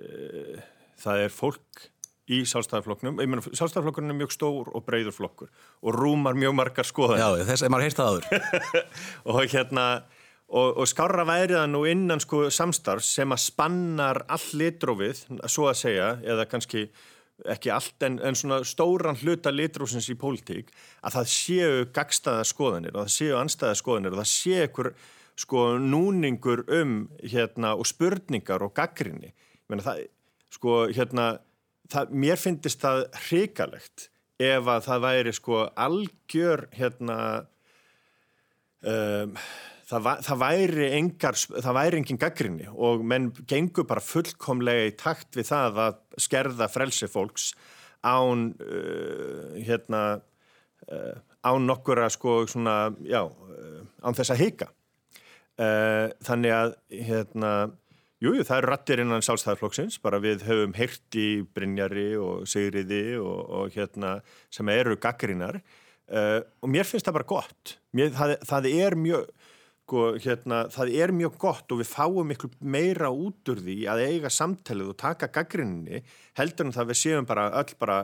e, 0.00 0.56
það 1.00 1.24
er 1.26 1.34
fólk 1.34 1.82
í 2.28 2.42
sjálfstæðarflokknum, 2.48 3.18
sjálfstæðarflokkurinn 3.48 4.12
er 4.12 4.18
mjög 4.20 4.34
stór 4.34 4.70
og 4.74 4.84
breyður 4.86 5.16
flokkur 5.16 5.50
og 5.82 5.96
rúmar 5.96 6.36
mjög 6.38 6.56
margar 6.58 6.88
skoðan. 6.88 7.20
Já, 7.22 7.44
þess 7.48 7.64
að 7.64 7.74
maður 7.74 7.98
það 7.98 8.10
aður. 8.12 8.72
og 9.34 9.44
hérna 9.48 9.84
og, 10.48 10.80
og 10.80 10.88
skára 10.88 11.26
væriða 11.28 11.66
nú 11.70 11.84
innan 11.88 12.22
sko 12.22 12.46
samstarfs 12.52 13.12
sem 13.18 13.32
að 13.32 13.44
spannar 13.44 14.24
all 14.28 14.48
litrófið, 14.60 15.24
svo 15.48 15.68
að 15.70 15.80
segja 15.82 16.10
eða 16.24 16.48
kannski 16.50 16.88
ekki 17.46 17.70
allt 17.70 18.02
en, 18.02 18.18
en 18.24 18.34
svona 18.34 18.62
stóran 18.66 19.18
hluta 19.20 19.52
litrófsins 19.54 20.08
í 20.10 20.16
pólitík, 20.18 20.72
að 21.06 21.20
það 21.20 21.32
séu 21.34 21.84
gagstaða 21.94 22.46
skoðanir 22.48 22.96
og 22.96 23.04
það 23.04 23.14
séu 23.14 23.38
anstæða 23.38 23.78
skoðanir 23.78 24.16
og 24.16 24.22
það 24.22 24.30
séu 24.32 24.64
ykkur 24.66 24.92
sko 25.38 25.64
núningur 25.78 26.64
um 26.80 26.94
hérna 27.22 27.76
og 27.78 27.86
spurningar 27.86 28.64
og 28.66 28.74
gaggrinni 28.74 29.30
sko 30.50 30.80
hérna 30.90 31.36
það, 31.92 32.12
mér 32.24 32.40
finnist 32.40 32.84
það 32.84 33.04
hrikalegt 33.28 34.08
ef 34.38 34.68
að 34.70 34.84
það 34.86 35.04
væri 35.06 35.34
sko 35.34 35.64
algjör 35.74 36.68
hérna 36.78 37.18
um 38.88 39.34
það, 39.88 40.08
það 40.26 40.40
væri 40.42 40.88
engar, 40.98 41.38
það 41.38 41.76
væri 41.78 42.00
engin 42.00 42.20
gaggrinni 42.20 42.68
og 42.74 43.04
menn 43.08 43.30
gengur 43.48 43.86
bara 43.88 44.04
fullkomlega 44.04 44.88
í 44.90 44.94
takt 45.00 45.38
við 45.38 45.50
það 45.50 45.82
að 45.86 46.00
skerða 46.20 46.70
frelsi 46.72 47.08
fólks 47.10 47.52
án 48.06 48.50
uh, 48.62 49.56
hérna 49.64 50.02
uh, 50.92 51.14
án 51.48 51.66
nokkura 51.68 52.08
sko 52.12 52.42
svona, 52.50 52.92
já, 53.06 53.22
uh, 53.24 53.80
án 54.04 54.16
þess 54.16 54.34
að 54.34 54.42
hika. 54.44 54.72
Uh, 55.58 56.06
þannig 56.22 56.54
að 56.54 56.74
hérna 56.94 57.52
Jújú, 58.18 58.42
það 58.42 58.56
eru 58.58 58.70
rattir 58.72 59.00
innan 59.04 59.22
sálstæðarflokksins, 59.22 60.00
bara 60.02 60.18
við 60.18 60.40
höfum 60.48 60.72
heyrt 60.74 61.14
í 61.14 61.26
Brynjari 61.54 62.08
og 62.18 62.48
Sigriði 62.50 63.02
og, 63.22 63.36
og 63.60 63.76
hérna 63.76 64.16
sem 64.50 64.70
eru 64.72 64.96
gaggrinnar 64.98 65.60
uh, 65.60 66.40
og 66.58 66.72
mér 66.74 66.88
finnst 66.88 67.06
það 67.06 67.18
bara 67.20 67.28
gott. 67.30 67.76
Mér, 67.94 68.10
það, 68.16 68.32
það 68.50 68.66
er 68.72 68.96
mjög, 68.98 69.28
sko, 69.84 70.02
hérna, 70.24 70.58
það 70.74 70.90
er 70.98 71.14
mjög 71.14 71.36
gott 71.44 71.70
og 71.76 71.78
við 71.84 71.92
fáum 71.92 72.32
miklu 72.32 72.50
meira 72.58 73.12
út 73.14 73.52
úr 73.54 73.62
því 73.62 73.76
að 73.94 74.02
eiga 74.08 74.34
samtalið 74.34 74.90
og 74.96 74.98
taka 74.98 75.30
gaggrinni 75.38 76.02
heldur 76.40 76.66
en 76.66 76.74
það 76.74 76.90
við 76.90 77.00
séum 77.04 77.30
bara 77.30 77.46
öll 77.62 77.78
bara 77.78 78.00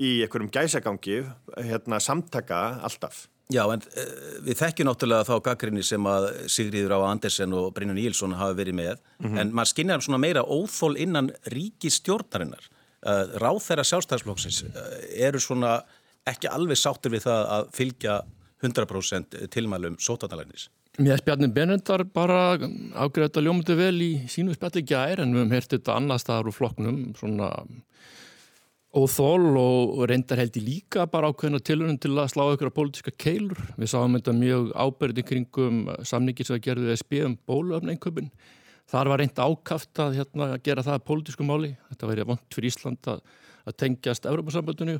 í 0.00 0.14
einhverjum 0.24 0.48
gæsagangi 0.54 1.20
hérna, 1.60 2.00
samtaka 2.00 2.62
alltaf. 2.88 3.26
Já, 3.50 3.64
en 3.66 3.82
uh, 3.82 4.10
við 4.46 4.58
þekkjum 4.60 4.88
náttúrulega 4.88 5.26
þá 5.26 5.46
gaggrinni 5.50 5.84
sem 5.86 6.06
að 6.06 6.28
Sigriður 6.52 6.96
á 6.98 7.10
Andersen 7.10 7.54
og 7.56 7.70
Brynjan 7.74 7.98
Ílsson 7.98 8.36
hafa 8.38 8.58
verið 8.58 8.78
með, 8.78 9.00
mm 9.18 9.26
-hmm. 9.26 9.40
en 9.42 9.54
maður 9.54 9.72
skinnar 9.72 10.04
svona 10.06 10.22
meira 10.22 10.44
óþól 10.46 10.96
innan 10.96 11.32
ríkistjórnarinnar. 11.54 12.68
Uh, 13.00 13.24
ráð 13.40 13.62
þeirra 13.64 13.86
sjálfstæðsflokksins 13.88 14.62
uh, 14.68 14.82
eru 15.16 15.40
svona 15.40 15.80
ekki 16.28 16.50
alveg 16.52 16.76
sáttur 16.76 17.14
við 17.14 17.24
það 17.24 17.46
að 17.56 17.70
fylgja 17.72 18.20
100% 18.60 19.48
tilmælum 19.50 19.96
sótarnalægnis. 19.98 20.68
Mér 21.00 21.20
spjarnir 21.22 21.52
Benendar 21.54 22.02
bara 22.04 22.58
ljóma 22.58 23.62
þetta 23.62 23.76
vel 23.78 24.02
í 24.04 24.10
sínu 24.28 24.52
spjalli 24.56 24.82
gær 24.84 25.22
en 25.22 25.32
við 25.32 25.40
hefum 25.40 25.54
hertið 25.54 25.78
þetta 25.78 25.96
annar 25.96 26.20
staðar 26.20 26.50
úr 26.50 26.56
flokknum 26.56 26.98
svona 27.16 27.48
óþól 28.90 29.44
og 29.60 30.00
reyndar 30.10 30.40
held 30.40 30.56
í 30.58 30.62
líka 30.64 31.04
bara 31.10 31.30
ákveðina 31.30 31.60
tilurinn 31.62 31.98
til 32.02 32.10
að 32.18 32.32
slá 32.32 32.42
ykkur 32.50 32.72
á 32.74 32.78
pólitíska 32.78 33.12
keilur. 33.14 33.60
Við 33.78 33.92
sáum 33.92 34.16
þetta 34.18 34.34
mjög 34.34 34.72
ábyrði 34.74 35.24
kringum 35.28 35.84
samningi 36.02 36.46
sem 36.46 36.58
að 36.58 36.64
gerðu 36.66 36.96
SB 36.96 37.20
um 37.28 37.36
bóluöfneinköpun. 37.46 38.32
Þar 38.90 39.12
var 39.12 39.22
reynd 39.22 39.38
ákaft 39.38 40.02
að, 40.02 40.18
hérna, 40.18 40.50
að 40.56 40.64
gera 40.66 40.82
það 40.82 40.98
að 40.98 41.06
pólitísku 41.06 41.46
máli. 41.46 41.72
Þetta 41.92 42.10
væri 42.10 42.26
vant 42.32 42.56
fyrir 42.56 42.72
Ísland 42.72 43.10
að, 43.12 43.22
að 43.70 43.78
tengjast 43.84 44.26
Európa-sambandinu. 44.26 44.98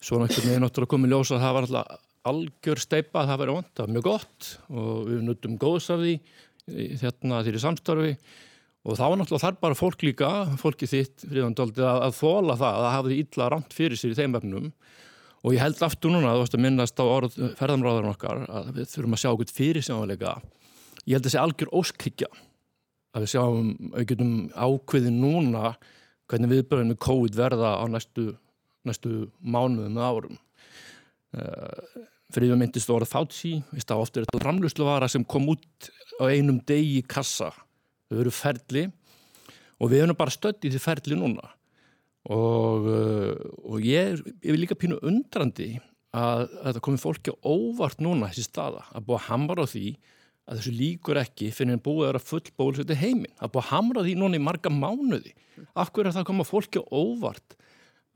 Svo 0.00 0.22
náttúrulega 0.22 0.56
er 0.56 0.64
náttúrulega 0.64 0.94
komið 0.94 1.12
ljósa 1.12 1.36
að 1.36 1.44
það 1.44 1.56
var 1.58 1.68
alltaf 1.68 2.04
algjör 2.28 2.82
steipa 2.82 3.22
að 3.22 3.30
það 3.30 3.40
væri 3.42 3.54
vant, 3.56 3.70
það 3.74 3.84
var 3.84 3.94
mjög 3.94 4.06
gott 4.08 4.48
og 4.68 4.92
við 5.08 5.24
nutum 5.26 5.56
góðs 5.60 5.88
af 5.94 6.02
því 6.02 6.14
hérna 7.00 7.40
því 7.46 7.62
samstarfi 7.62 8.12
og 8.86 8.98
þá 8.98 9.04
var 9.04 9.18
náttúrulega 9.20 9.44
þar 9.46 9.58
bara 9.62 9.78
fólk 9.78 10.04
líka, 10.06 10.30
fólki 10.60 10.88
þitt 10.90 11.26
fríðandóldi 11.26 11.82
að, 11.82 12.02
að 12.08 12.18
þóla 12.20 12.58
það 12.60 12.68
að 12.68 12.84
það 12.84 12.94
hafði 12.96 13.18
illa 13.24 13.48
ramt 13.54 13.74
fyrir 13.76 14.00
sér 14.00 14.14
í 14.14 14.18
þeim 14.18 14.38
efnum. 14.38 14.68
Og 15.46 15.54
ég 15.54 15.62
held 15.62 15.82
aftur 15.86 16.10
núna, 16.10 16.34
þú 16.34 16.42
veist 16.42 16.56
að 16.56 16.62
minnast 16.64 16.98
á 16.98 17.04
orð 17.06 17.36
ferðamráðarinn 17.58 18.10
okkar 18.10 18.40
að 18.50 18.70
við 18.74 18.88
þurfum 18.90 19.14
að 19.14 19.20
sjá 19.22 19.28
okkur 19.30 19.52
fyrir 19.54 19.84
sjáleika 19.86 20.32
ég 21.08 21.16
held 21.16 21.24
að 21.24 21.30
það 21.30 21.34
sé 21.34 21.40
algjör 21.42 21.72
óskikja 21.78 22.28
að 23.16 23.24
við 23.24 23.30
sjáum, 23.32 23.70
við 23.94 24.08
getum 24.10 24.32
ákveði 24.52 25.12
núna 25.14 25.72
hvernig 26.28 26.52
viðbörðinu 26.52 26.98
COVID 27.00 27.38
verða 27.38 27.70
á 27.80 27.84
næstu, 27.88 28.26
næstu 28.84 29.12
mánuðum 29.40 29.96
og 29.96 30.08
árum. 30.08 30.36
Uh, 31.32 32.04
fyrir 32.32 32.50
því 32.50 32.54
að 32.54 32.60
myndist 32.60 32.92
orða 32.92 33.08
Fauci, 33.08 33.54
veist 33.72 33.92
að 33.92 34.02
ofta 34.04 34.20
er 34.20 34.26
þetta 34.28 34.42
framlustlovara 34.42 35.08
sem 35.08 35.24
kom 35.24 35.48
út 35.54 35.88
á 36.20 36.28
einum 36.28 36.60
degi 36.68 36.98
í 37.00 37.06
kassa, 37.08 37.50
eru 38.14 38.32
ferli 38.32 38.86
og 39.78 39.92
við 39.92 40.04
erum 40.04 40.18
bara 40.18 40.34
stödd 40.34 40.64
í 40.66 40.72
því 40.72 40.82
ferli 40.82 41.18
núna. 41.18 41.52
Og, 42.28 42.88
uh, 42.88 43.34
og 43.68 43.84
ég, 43.84 44.18
ég 44.42 44.52
vil 44.52 44.60
líka 44.60 44.76
pínu 44.76 44.98
undrandi 45.06 45.76
að, 46.12 46.48
að 46.48 46.66
þetta 46.66 46.84
komi 46.84 47.00
fólki 47.00 47.34
óvart 47.46 48.02
núna 48.04 48.28
þessi 48.28 48.48
staða, 48.48 48.84
að 48.92 49.06
búa 49.06 49.20
að 49.20 49.28
hamra 49.28 49.64
á 49.64 49.70
því 49.70 49.86
að 50.48 50.58
þessu 50.58 50.74
líkur 50.74 51.20
ekki 51.20 51.50
fyrir 51.52 51.76
en 51.76 51.84
búið 51.84 52.02
að 52.02 52.10
vera 52.10 52.24
full 52.24 52.52
bólusöti 52.56 52.96
heiminn, 52.98 53.32
að 53.36 53.52
búa 53.54 53.64
að 53.64 53.70
hamra 53.72 54.04
því 54.04 54.14
núna 54.18 54.38
í 54.38 54.44
marga 54.44 54.72
mánuði, 54.72 55.34
af 55.76 55.92
hverju 55.92 56.08
er 56.08 56.16
það 56.16 56.22
að 56.24 56.28
koma 56.30 56.48
fólki 56.48 56.84
óvart 56.88 57.56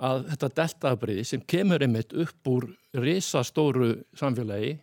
að 0.03 0.25
þetta 0.33 0.51
deltaafbreiði 0.59 1.25
sem 1.27 1.43
kemur 1.49 1.83
einmitt 1.85 2.13
upp 2.19 2.51
úr 2.51 2.67
risastóru 2.99 3.93
samfélagi, 4.19 4.75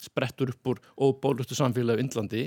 sprettur 0.00 0.52
upp 0.52 0.72
úr 0.72 0.82
óbólustu 1.08 1.56
samfélagi 1.56 2.02
í 2.02 2.06
Índlandi, 2.06 2.44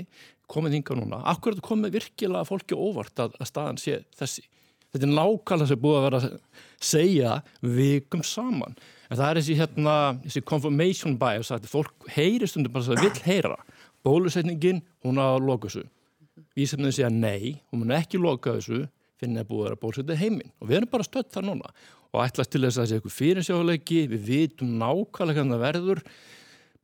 komið 0.50 0.78
hinga 0.78 0.96
núna. 0.98 1.20
Akkur 1.30 1.52
er 1.52 1.58
þetta 1.58 1.68
komið 1.68 1.98
virkilega 1.98 2.46
fólki 2.48 2.78
óvart 2.78 3.22
að, 3.22 3.36
að 3.38 3.50
staðan 3.50 3.80
sé 3.82 4.00
þessi. 4.18 4.46
Þetta 4.90 5.06
er 5.06 5.12
nákvæmlega 5.14 5.70
sem 5.70 5.82
búið 5.82 5.98
að 5.98 6.06
vera 6.06 6.20
að 6.20 6.32
segja 6.82 7.34
vikum 7.62 8.24
saman. 8.26 8.74
En 9.10 9.18
það 9.18 9.26
er 9.28 9.40
þessi, 9.40 9.58
hérna, 9.60 9.96
þessi 10.24 10.42
confirmation 10.46 11.18
bias 11.18 11.52
að 11.54 11.68
fólk 11.70 12.08
heyri 12.14 12.48
stundum 12.50 12.74
bara 12.74 12.86
að 12.86 12.96
það 12.96 13.04
vil 13.06 13.26
heyra. 13.26 13.58
Bólusetningin, 14.06 14.82
hún 15.06 15.22
að 15.22 15.44
loka 15.46 15.68
þessu. 15.68 15.84
Vísefnið 16.58 16.96
segja 16.96 17.12
nei, 17.12 17.60
hún 17.70 17.84
mun 17.84 17.94
ekki 17.94 18.18
loka 18.18 18.56
þessu 18.56 18.86
fyrir 19.20 19.42
að 19.42 19.48
búið 19.50 19.62
að 19.62 19.68
vera 19.68 19.80
bólusetið 19.84 20.20
heiminn. 20.24 20.52
Og 20.58 20.70
við 20.70 20.80
erum 20.80 20.90
bara 20.90 21.06
stödd 21.06 21.30
þar 21.34 21.46
núna 21.50 21.72
og 22.10 22.24
ætlast 22.24 22.52
til 22.52 22.64
þess 22.64 22.78
að 22.78 22.82
það 22.82 22.88
sé 22.90 22.98
eitthvað 22.98 23.16
fyrirsjáleiki, 23.18 24.00
við 24.10 24.24
vitum 24.26 24.72
nákvæmlega 24.80 25.40
hvernig 25.40 25.54
það 25.56 25.66
verður, 25.66 26.02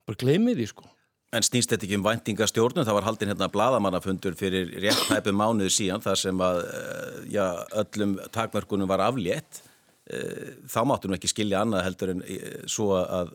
bara 0.06 0.23
glemið 0.23 0.61
því 0.61 0.68
sko. 0.73 0.90
En 1.35 1.45
snýst 1.45 1.73
þetta 1.73 1.88
ekki 1.88 1.99
um 1.99 2.04
væntingastjórnum? 2.06 2.87
Það 2.87 2.97
var 2.97 3.06
haldinn 3.09 3.30
hérna 3.33 3.49
bladamannafundur 3.52 4.37
fyrir 4.38 4.71
rétt 4.85 5.09
hæpum 5.11 5.37
mánuðu 5.40 5.73
síðan 5.75 6.04
þar 6.04 6.21
sem 6.21 6.42
að 6.47 6.61
eh, 6.71 7.16
já, 7.35 7.45
öllum 7.83 8.14
takmörkunum 8.33 8.88
var 8.88 9.02
aflétt. 9.09 9.61
Eh, 10.06 10.54
þá 10.71 10.80
máttum 10.87 11.12
við 11.12 11.18
ekki 11.18 11.33
skilja 11.35 11.64
annað 11.66 11.88
heldur 11.88 12.12
en 12.14 12.23
eh, 12.30 12.61
svo 12.71 12.92
að 13.02 13.35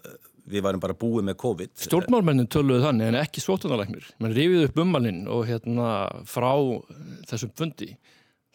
við 0.52 0.64
varum 0.66 0.82
bara 0.82 0.96
búið 0.98 1.28
með 1.28 1.38
COVID. 1.44 1.74
Stjórnmálmennin 1.84 2.50
töluðu 2.52 2.86
þannig 2.88 3.12
en 3.12 3.20
ekki 3.20 3.44
svotunarleiknir. 3.44 4.08
Man 4.24 4.34
rifið 4.36 4.70
upp 4.70 4.82
ummalinn 4.86 5.22
og 5.32 5.44
hérna 5.52 5.92
frá 6.32 6.50
þessum 7.30 7.52
fundi 7.60 7.92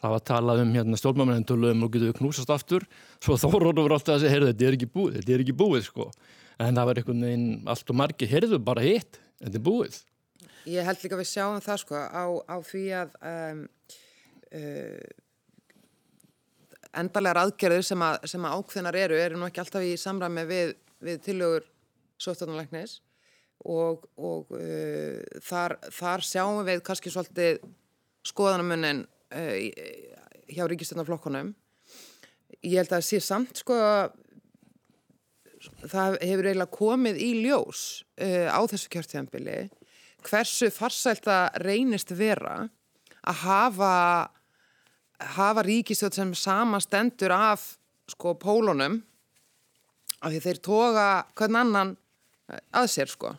það 0.02 0.14
var 0.14 0.24
talað 0.28 0.62
um 0.62 0.72
hérna 0.76 0.98
stjórnmámanendulum 1.00 1.84
og 1.86 1.92
getur 1.94 2.10
við 2.10 2.18
knúsast 2.20 2.52
aftur. 2.52 2.86
Svo 3.24 3.38
þórónu 3.40 3.84
voru 3.84 3.96
alltaf 3.96 4.16
að 4.16 4.24
segja, 4.24 4.34
heyrðu 4.34 4.50
þetta 4.52 4.66
er 4.68 4.76
ekki 4.78 4.90
búið 4.92 5.20
þetta 5.20 5.36
er 5.36 5.44
ekki 5.44 5.56
búið 5.62 5.86
sko. 5.88 6.08
En 6.56 6.76
það 6.76 6.88
var 6.88 7.00
einhvern 7.00 7.24
veginn 7.26 7.48
allt 7.72 7.92
og 7.92 7.98
margi, 8.00 8.28
heyrðu 8.30 8.60
bara 8.64 8.84
hitt 8.84 9.20
þetta 9.40 9.60
er 9.60 9.64
búið. 9.66 10.00
Ég 10.66 10.88
held 10.88 11.04
líka 11.04 11.16
að 11.16 11.22
við 11.22 11.30
sjáum 11.30 11.62
það 11.62 11.80
sko 11.84 12.00
á, 12.02 12.24
á 12.26 12.56
því 12.66 12.84
að 13.00 13.16
um, 13.30 13.62
uh, 14.58 15.08
endarlegar 17.00 17.42
aðgerður 17.44 17.86
sem 17.86 18.04
að, 18.04 18.20
sem 18.32 18.46
að 18.46 18.60
ákveðnar 18.60 18.98
eru 18.98 19.18
eru 19.20 19.40
nú 19.40 19.48
ekki 19.48 19.62
alltaf 19.62 19.86
í 19.86 19.96
samræmi 20.00 20.46
við, 20.48 20.72
við 21.06 21.20
tilögur 21.28 21.68
sóttarnalæknis 22.20 22.98
og, 23.64 24.08
og 24.16 24.52
uh, 24.56 25.20
þar, 25.44 25.78
þar 25.94 26.24
sjáum 26.26 26.64
við 26.66 26.82
kannski 26.86 27.12
svolítið 27.14 27.62
skoðanamunnin 28.26 29.04
hjá 29.30 30.66
ríkistöndaflokkunum. 30.70 31.54
Ég 32.62 32.78
held 32.78 32.90
að 32.90 33.00
það 33.00 33.06
sé 33.08 33.20
samt 33.24 33.62
sko 33.62 33.76
það 35.86 36.18
hefur 36.22 36.48
eiginlega 36.48 36.74
komið 36.74 37.18
í 37.22 37.30
ljós 37.42 37.82
uh, 38.22 38.48
á 38.52 38.60
þessu 38.70 38.90
kjörtíðanbili 38.92 39.58
hversu 40.26 40.70
farsælt 40.74 41.28
að 41.30 41.60
reynist 41.62 42.12
vera 42.16 42.66
að 43.26 43.42
hafa 43.42 43.92
hafa 45.36 45.64
ríkistjótt 45.64 46.18
sem 46.18 46.34
samastendur 46.36 47.32
af 47.32 47.76
sko 48.10 48.34
pólunum 48.38 49.00
af 50.20 50.32
því 50.32 50.42
þeir 50.44 50.62
toga 50.64 51.06
hvern 51.38 51.60
annan 51.62 51.94
að 52.76 52.90
sér 52.92 53.10
sko 53.10 53.32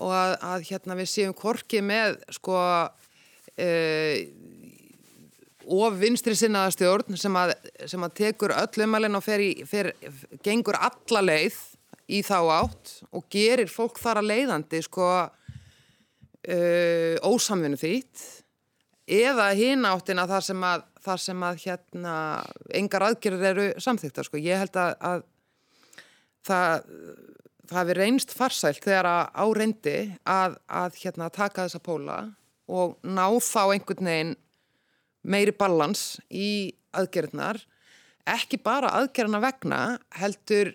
og 0.00 0.12
að, 0.14 0.34
að 0.46 0.66
hérna 0.70 0.96
við 0.98 1.12
séum 1.12 1.36
korki 1.36 1.82
með 1.84 2.18
sko 2.36 2.58
uh, 2.58 4.16
of 5.70 5.98
vinstri 6.00 6.34
sinnaða 6.38 6.72
stjórn 6.74 7.18
sem 7.20 7.36
að, 7.38 7.54
sem 7.88 8.02
að 8.02 8.16
tekur 8.22 8.54
öll 8.56 8.84
umalinn 8.86 9.18
og 9.18 9.24
fer 9.24 9.40
í, 9.44 9.50
fer, 9.68 9.92
gengur 10.44 10.78
alla 10.78 11.22
leið 11.22 11.58
í 12.10 12.22
þá 12.26 12.38
átt 12.56 12.94
og 13.14 13.26
gerir 13.30 13.70
fólk 13.70 14.00
þar 14.02 14.20
að 14.22 14.30
leiðandi 14.32 14.80
sko 14.82 15.08
uh, 16.50 17.16
ósamvinnu 17.22 17.78
þýtt 17.80 18.26
eða 19.10 19.50
hinn 19.58 19.86
áttina 19.88 20.26
þar 20.30 20.46
sem 20.46 20.64
að, 20.66 20.84
þar 21.02 21.22
sem 21.24 21.46
að 21.46 21.62
hérna 21.64 22.16
engar 22.78 23.06
aðgerður 23.08 23.48
eru 23.50 23.66
samþykta 23.82 24.26
sko. 24.26 24.38
Ég 24.38 24.60
held 24.62 24.76
að, 24.78 24.92
að 25.00 25.24
það, 26.46 26.84
það 27.70 27.80
hefur 27.80 28.00
reynst 28.02 28.36
farsælt 28.36 28.84
þegar 28.84 29.10
að 29.10 29.24
áreyndi 29.42 29.96
að, 30.22 30.60
að 30.66 31.00
hérna 31.02 31.30
taka 31.34 31.66
þessa 31.66 31.82
póla 31.82 32.20
og 32.70 32.94
ná 33.02 33.26
þá 33.42 33.62
einhvern 33.64 34.10
veginn 34.12 34.36
meiri 35.22 35.52
balans 35.52 36.20
í 36.30 36.72
aðgerðnar 36.96 37.60
ekki 38.30 38.60
bara 38.62 38.92
aðgerðna 39.00 39.40
vegna 39.42 39.80
heldur 40.20 40.74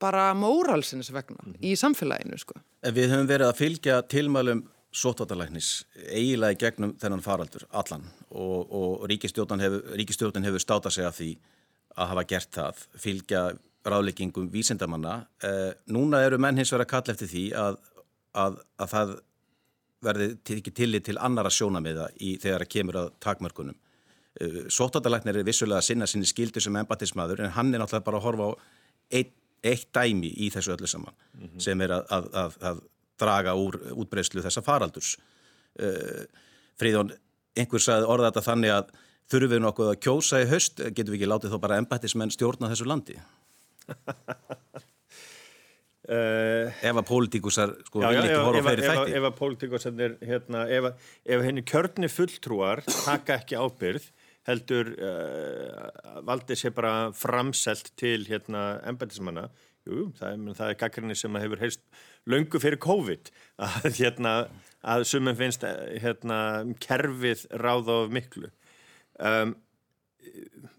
bara 0.00 0.30
móralsins 0.34 1.10
vegna 1.12 1.38
mm 1.42 1.52
-hmm. 1.52 1.64
í 1.64 1.76
samfélaginu 1.76 2.38
sko. 2.38 2.60
Við 2.82 3.10
höfum 3.12 3.28
verið 3.28 3.48
að 3.48 3.56
fylgja 3.56 4.02
tilmælum 4.02 4.62
sótváttalæknis 4.90 5.84
eiginlega 6.08 6.58
gegnum 6.58 6.96
þennan 6.98 7.22
faraldur 7.22 7.66
allan 7.70 8.04
og, 8.30 8.72
og 8.72 9.08
ríkistjórnin 9.08 9.60
hefur, 9.60 10.44
hefur 10.44 10.58
státa 10.58 10.90
sig 10.90 11.04
af 11.04 11.18
því 11.20 11.38
að 11.96 12.08
hafa 12.08 12.24
gert 12.24 12.50
það, 12.54 12.86
fylgja 12.96 13.42
ráðleggingum 13.84 14.50
vísindamanna. 14.52 15.26
Eh, 15.42 15.72
núna 15.86 16.22
eru 16.24 16.38
menn 16.38 16.56
hins 16.56 16.72
verið 16.72 16.86
að 16.86 16.92
kalla 16.92 17.14
eftir 17.14 17.28
því 17.28 17.44
að, 17.56 17.78
að, 18.34 18.58
að 18.78 18.88
það 18.94 19.14
verði 20.04 20.30
ekki 20.56 20.72
tillit 20.74 21.06
til 21.08 21.18
annara 21.20 21.50
sjónamiða 21.52 22.08
í 22.20 22.36
þegar 22.40 22.64
að 22.64 22.72
kemur 22.74 22.98
að 23.02 23.10
takmörkunum. 23.24 23.76
Uh, 24.40 24.62
Sóttatalæknir 24.72 25.40
er 25.40 25.48
vissulega 25.48 25.82
að 25.82 25.88
sinna 25.90 26.08
sinni 26.10 26.28
skildu 26.28 26.62
sem 26.62 26.76
embatismadur 26.80 27.44
en 27.44 27.54
hann 27.56 27.74
er 27.74 27.82
náttúrulega 27.82 28.06
bara 28.06 28.20
að 28.20 28.26
horfa 28.28 28.48
á 28.48 28.52
eitt, 29.20 29.34
eitt 29.66 29.90
dæmi 29.92 30.30
í 30.40 30.50
þessu 30.54 30.74
öllu 30.76 30.88
saman 30.88 31.14
mm 31.14 31.46
-hmm. 31.46 31.60
sem 31.60 31.80
er 31.80 31.96
að, 31.98 32.06
að, 32.10 32.30
að, 32.44 32.56
að 32.70 32.80
draga 33.20 33.54
úr 33.54 33.80
útbreyslu 33.92 34.42
þessa 34.42 34.62
faraldurs. 34.62 35.16
Uh, 35.80 36.24
Fríðón, 36.80 37.12
einhver 37.56 37.82
sagði 37.82 38.08
orða 38.08 38.30
þetta 38.30 38.46
þannig 38.46 38.70
að 38.76 38.92
þurfum 39.30 39.52
við 39.52 39.60
nokkuð 39.64 39.90
að 39.90 40.00
kjósa 40.06 40.40
í 40.42 40.48
höst, 40.48 40.80
getum 40.80 41.12
við 41.12 41.20
ekki 41.20 41.28
látið 41.30 41.52
þó 41.52 41.58
bara 41.60 41.76
embatismenn 41.82 42.32
stjórna 42.32 42.70
þessu 42.72 42.88
landi? 42.88 43.18
Uh, 46.08 46.70
ef 46.80 46.96
að 46.96 47.04
pólitíkusar 47.10 47.74
sko 47.84 48.00
vil 48.00 48.22
ekki 48.22 48.38
horfa 48.40 48.62
fleiri 48.64 48.86
þætti. 48.86 49.16
ef 49.18 49.26
að 49.28 49.34
pólitíkusar 49.36 49.98
er 50.00 50.14
hérna, 50.24 50.62
ef, 50.72 51.10
ef 51.28 51.42
henni 51.44 51.64
kjörni 51.68 52.08
fulltrúar 52.08 52.80
taka 52.88 53.36
ekki 53.36 53.58
ábyrð 53.60 54.06
heldur 54.48 54.94
uh, 54.96 56.22
valdi 56.24 56.56
sér 56.56 56.72
bara 56.72 56.94
framselt 57.12 57.92
til 58.00 58.24
hérna 58.30 58.80
embætismanna 58.88 59.50
jú, 59.88 60.08
það, 60.16 60.46
það 60.56 60.72
er 60.72 60.78
gaggrinni 60.80 61.16
sem 61.18 61.38
hefur 61.40 61.62
heist 61.62 61.84
löngu 62.28 62.60
fyrir 62.62 62.80
COVID. 62.82 63.30
Að 63.66 63.90
hérna 63.98 64.34
að 64.80 65.04
sumum 65.08 65.36
finnst 65.36 65.64
hérna 66.00 66.38
kerfið 66.80 67.44
ráð 67.60 67.90
á 67.92 67.98
miklu. 68.12 68.48
Um, 69.20 69.54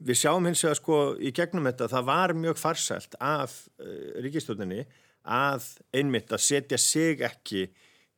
við 0.02 0.18
sjáum 0.18 0.48
hins 0.50 0.64
vegar 0.66 0.80
sko 0.80 0.98
í 1.22 1.30
gegnum 1.36 1.68
þetta 1.70 1.90
það 1.92 2.08
var 2.08 2.34
mjög 2.38 2.60
farsælt 2.62 3.18
af 3.22 3.56
uh, 3.82 4.22
ríkistjóninni 4.24 4.86
að 5.24 5.68
einmitt 5.94 6.32
að 6.34 6.44
setja 6.46 6.80
sig 6.82 7.22
ekki 7.26 7.68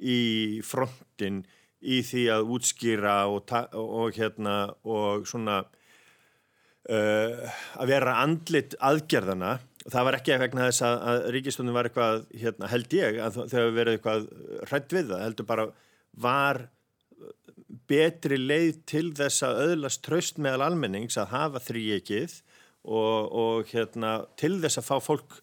í 0.03 0.61
frontin 0.65 1.43
í 1.83 1.99
því 2.05 2.23
að 2.31 2.51
útskýra 2.55 3.15
og, 3.31 3.51
og 3.75 4.15
hérna 4.15 4.55
og 4.87 5.27
svona 5.27 5.61
uh, 5.63 7.43
að 7.79 7.91
vera 7.91 8.17
andlit 8.23 8.77
aðgerðana 8.79 9.57
það 9.83 10.07
var 10.07 10.17
ekki 10.19 10.37
vegna 10.39 10.69
þess 10.69 10.85
að, 10.87 10.95
að 11.11 11.25
ríkistöndin 11.35 11.75
var 11.75 11.89
eitthvað 11.89 12.23
hérna, 12.31 12.69
held 12.71 12.95
ég 12.95 13.19
að 13.19 13.41
þau 13.41 13.57
hefur 13.57 13.75
verið 13.79 13.97
eitthvað 13.97 14.29
hrætt 14.69 14.95
við 14.95 15.11
það 15.11 15.25
heldur 15.27 15.49
bara 15.49 15.67
var 16.23 16.61
betri 17.89 18.37
leið 18.39 18.83
til 18.89 19.07
þess 19.17 19.43
að 19.45 19.61
öðlast 19.67 20.03
tröst 20.05 20.39
meðal 20.41 20.69
almennings 20.69 21.17
að 21.19 21.33
hafa 21.33 21.61
þrýjekið 21.67 22.37
og, 22.83 23.33
og 23.43 23.71
hérna, 23.73 24.21
til 24.39 24.55
þess 24.63 24.79
að 24.79 24.87
fá 24.87 24.95
fólk 25.03 25.42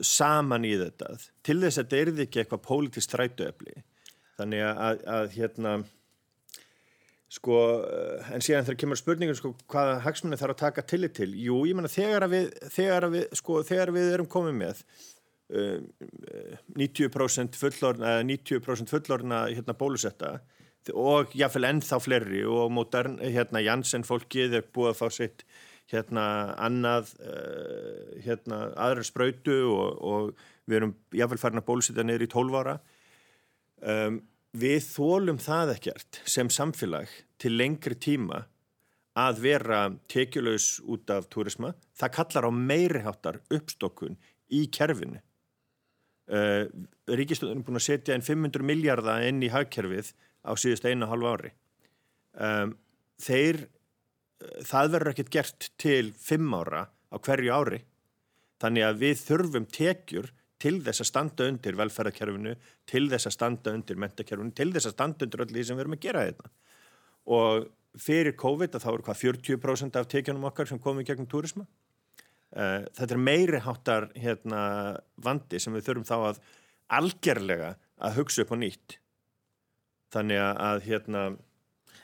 saman 0.00 0.64
í 0.64 0.74
þetta. 0.80 1.16
Til 1.44 1.58
þess 1.62 1.78
að 1.78 1.82
þetta 1.84 2.04
erði 2.04 2.26
ekki 2.26 2.42
eitthvað 2.42 2.64
pólitist 2.68 3.10
strætuöfli 3.10 3.82
þannig 4.38 4.64
að, 4.66 5.02
að 5.12 5.34
hérna 5.36 5.74
sko, 7.32 7.58
en 8.32 8.44
síðan 8.44 8.66
þegar 8.66 8.80
kemur 8.82 9.00
spurningum 9.00 9.38
sko, 9.38 9.52
hvaða 9.72 9.98
hagsmunni 10.06 10.38
þarf 10.40 10.56
að 10.56 10.62
taka 10.64 10.86
tillit 10.88 11.16
til? 11.16 11.30
Jú, 11.38 11.62
ég 11.68 11.78
menna 11.78 11.92
þegar 11.92 12.28
við 12.32 12.50
þegar 12.74 13.08
við, 13.12 13.26
sko, 13.38 13.60
þegar 13.68 13.94
við 13.96 14.14
erum 14.16 14.30
komið 14.32 14.58
með 14.58 14.82
um, 15.52 15.86
90% 16.80 17.60
fullorna 17.60 18.18
90% 18.28 18.92
fullorna 18.92 19.44
hérna 19.50 19.76
bólusetta 19.78 20.36
og 20.98 21.34
jáfnveil 21.38 21.68
ennþá 21.68 22.00
fleiri 22.02 22.40
og 22.48 22.72
modern, 22.74 23.20
hérna 23.22 23.62
Janssen 23.62 24.02
fólkið 24.06 24.58
er 24.58 24.64
búið 24.74 24.90
að 24.90 24.98
fá 24.98 25.14
sitt 25.14 25.44
hérna 25.90 26.24
annað 26.62 27.14
uh, 27.20 28.18
hérna 28.24 28.64
aðra 28.80 29.04
spröytu 29.06 29.56
og, 29.72 30.02
og 30.02 30.30
við 30.68 30.78
erum 30.78 30.94
jáfnvel 31.16 31.40
farin 31.42 31.62
að 31.62 31.68
bólusita 31.68 32.04
niður 32.06 32.26
í 32.26 32.30
12 32.32 32.60
ára. 32.60 32.76
Um, 33.82 34.20
við 34.52 34.84
þólum 34.86 35.40
það 35.42 35.74
ekkert 35.76 36.22
sem 36.28 36.50
samfélag 36.52 37.10
til 37.40 37.54
lengri 37.56 37.96
tíma 37.98 38.44
að 39.18 39.42
vera 39.44 39.80
tekjulegs 40.08 40.78
út 40.88 41.10
af 41.12 41.26
turisma, 41.32 41.74
það 41.98 42.14
kallar 42.16 42.48
á 42.48 42.50
meiriháttar 42.54 43.40
uppstokkun 43.52 44.16
í 44.52 44.64
kerfinu. 44.72 45.20
Uh, 46.32 46.64
Ríkistöðunum 47.10 47.60
er 47.60 47.66
búin 47.66 47.80
að 47.80 47.88
setja 47.88 48.16
inn 48.16 48.24
500 48.24 48.64
miljardar 48.64 49.26
inn 49.26 49.42
í 49.44 49.50
hagkerfið 49.52 50.14
á 50.46 50.52
síðust 50.56 50.86
einu 50.86 51.04
og 51.04 51.12
halvu 51.12 51.32
ári. 51.32 51.52
Um, 52.32 52.76
þeir 53.20 53.66
það 54.66 54.92
verður 54.94 55.12
ekkert 55.12 55.32
gert 55.36 55.68
til 55.80 56.12
fimm 56.18 56.54
ára 56.56 56.86
á 56.88 57.16
hverju 57.18 57.52
ári. 57.52 57.82
Þannig 58.62 58.86
að 58.86 59.02
við 59.02 59.20
þurfum 59.26 59.68
tekjur 59.74 60.30
til 60.62 60.78
þess 60.84 61.02
að 61.02 61.10
standa 61.10 61.46
undir 61.50 61.78
velferðarkerfinu 61.78 62.56
til 62.88 63.04
þess 63.10 63.28
að 63.28 63.36
standa 63.36 63.74
undir 63.74 63.98
mentakerfinu 63.98 64.54
til 64.54 64.70
þess 64.74 64.90
að 64.90 64.96
standa 64.96 65.26
undir 65.26 65.42
öll 65.42 65.50
því 65.50 65.64
sem 65.66 65.78
við 65.78 65.84
erum 65.84 65.96
að 65.96 66.04
gera 66.04 66.26
þetta 66.26 66.46
hérna. 66.46 66.52
og 67.36 67.70
fyrir 68.06 68.36
COVID 68.38 68.78
þá 68.80 68.88
eru 68.92 69.06
hvað 69.06 69.20
40% 69.20 69.98
af 70.00 70.08
tekjunum 70.08 70.48
okkar 70.48 70.70
sem 70.70 70.80
komið 70.80 71.10
gegnum 71.10 71.28
túrisma? 71.28 71.66
Uh, 72.52 72.84
þetta 72.96 73.16
er 73.16 73.20
meiri 73.20 73.60
háttar 73.64 74.08
hérna, 74.16 74.62
vandi 75.16 75.60
sem 75.60 75.72
við 75.76 75.88
þurfum 75.88 76.08
þá 76.08 76.16
að 76.30 76.42
algerlega 76.92 77.74
að 78.02 78.18
hugsa 78.20 78.44
upp 78.44 78.52
á 78.52 78.56
nýtt. 78.60 78.98
Þannig 80.12 80.42
að 80.42 80.82
hérna 80.88 81.22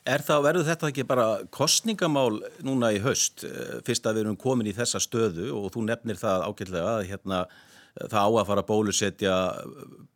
Er 0.09 0.23
þá, 0.25 0.35
verður 0.41 0.69
þetta 0.71 0.89
ekki 0.89 1.05
bara 1.09 1.27
kostningamál 1.53 2.39
núna 2.65 2.93
í 2.97 3.01
haust, 3.05 3.45
eh, 3.45 3.81
fyrst 3.85 4.07
að 4.09 4.19
við 4.19 4.25
erum 4.25 4.39
komin 4.41 4.71
í 4.71 4.77
þessa 4.77 5.01
stöðu 5.05 5.51
og 5.53 5.73
þú 5.75 5.85
nefnir 5.85 6.17
það 6.17 6.47
ágætlega 6.49 6.95
að 6.95 7.09
hérna, 7.11 7.41
það 7.99 8.25
á 8.25 8.31
að 8.31 8.47
fara 8.49 8.63
að 8.63 8.71
bólusetja 8.71 9.37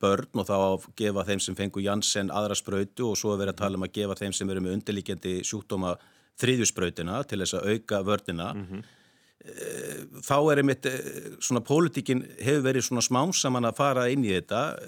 börn 0.01 0.41
og 0.41 0.49
þá 0.49 0.57
að 0.57 0.89
gefa 0.97 1.27
þeim 1.29 1.41
sem 1.41 1.59
fengur 1.59 1.85
Janssen 1.85 2.31
aðra 2.31 2.57
spröytu 2.57 3.11
og 3.11 3.19
svo 3.19 3.35
að 3.35 3.43
vera 3.43 3.53
að 3.53 3.61
tala 3.61 3.81
um 3.81 3.85
að 3.85 3.95
gefa 3.99 4.19
þeim 4.23 4.33
sem 4.39 4.51
eru 4.51 4.65
með 4.65 4.77
undirlíkjandi 4.79 5.35
sjúkdóma 5.45 5.97
þriðjuspröytina 6.41 7.23
til 7.29 7.43
þess 7.43 7.59
að 7.59 7.69
auka 7.73 8.03
vörnina. 8.07 8.53
Mm 8.55 8.67
-hmm. 8.71 8.83
Þá 10.23 10.39
er 10.53 10.59
einmitt 10.63 10.87
eh, 10.87 11.37
svona 11.41 11.61
pólitíkin 11.61 12.23
hefur 12.39 12.63
verið 12.63 12.87
svona 12.87 13.03
smámsaman 13.03 13.67
að 13.67 13.77
fara 13.77 14.09
inn 14.09 14.25
í 14.25 14.33
þetta, 14.33 14.79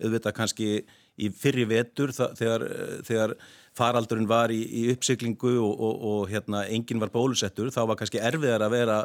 auðvitað 0.00 0.32
kannski 0.32 0.86
í 1.16 1.30
fyrri 1.32 1.64
vetur 1.64 2.12
þegar, 2.12 2.62
þegar 3.02 3.36
faraldurinn 3.76 4.28
var 4.28 4.52
í, 4.54 4.60
í 4.64 4.82
uppsyklingu 4.94 5.56
og, 5.60 5.72
og, 5.72 6.04
og 6.10 6.28
hérna, 6.32 6.64
enginn 6.72 7.02
var 7.02 7.12
bólusettur, 7.14 7.72
þá 7.74 7.82
var 7.90 7.98
kannski 8.00 8.22
erfiðar 8.22 8.66
að 8.66 8.76
vera 8.76 9.00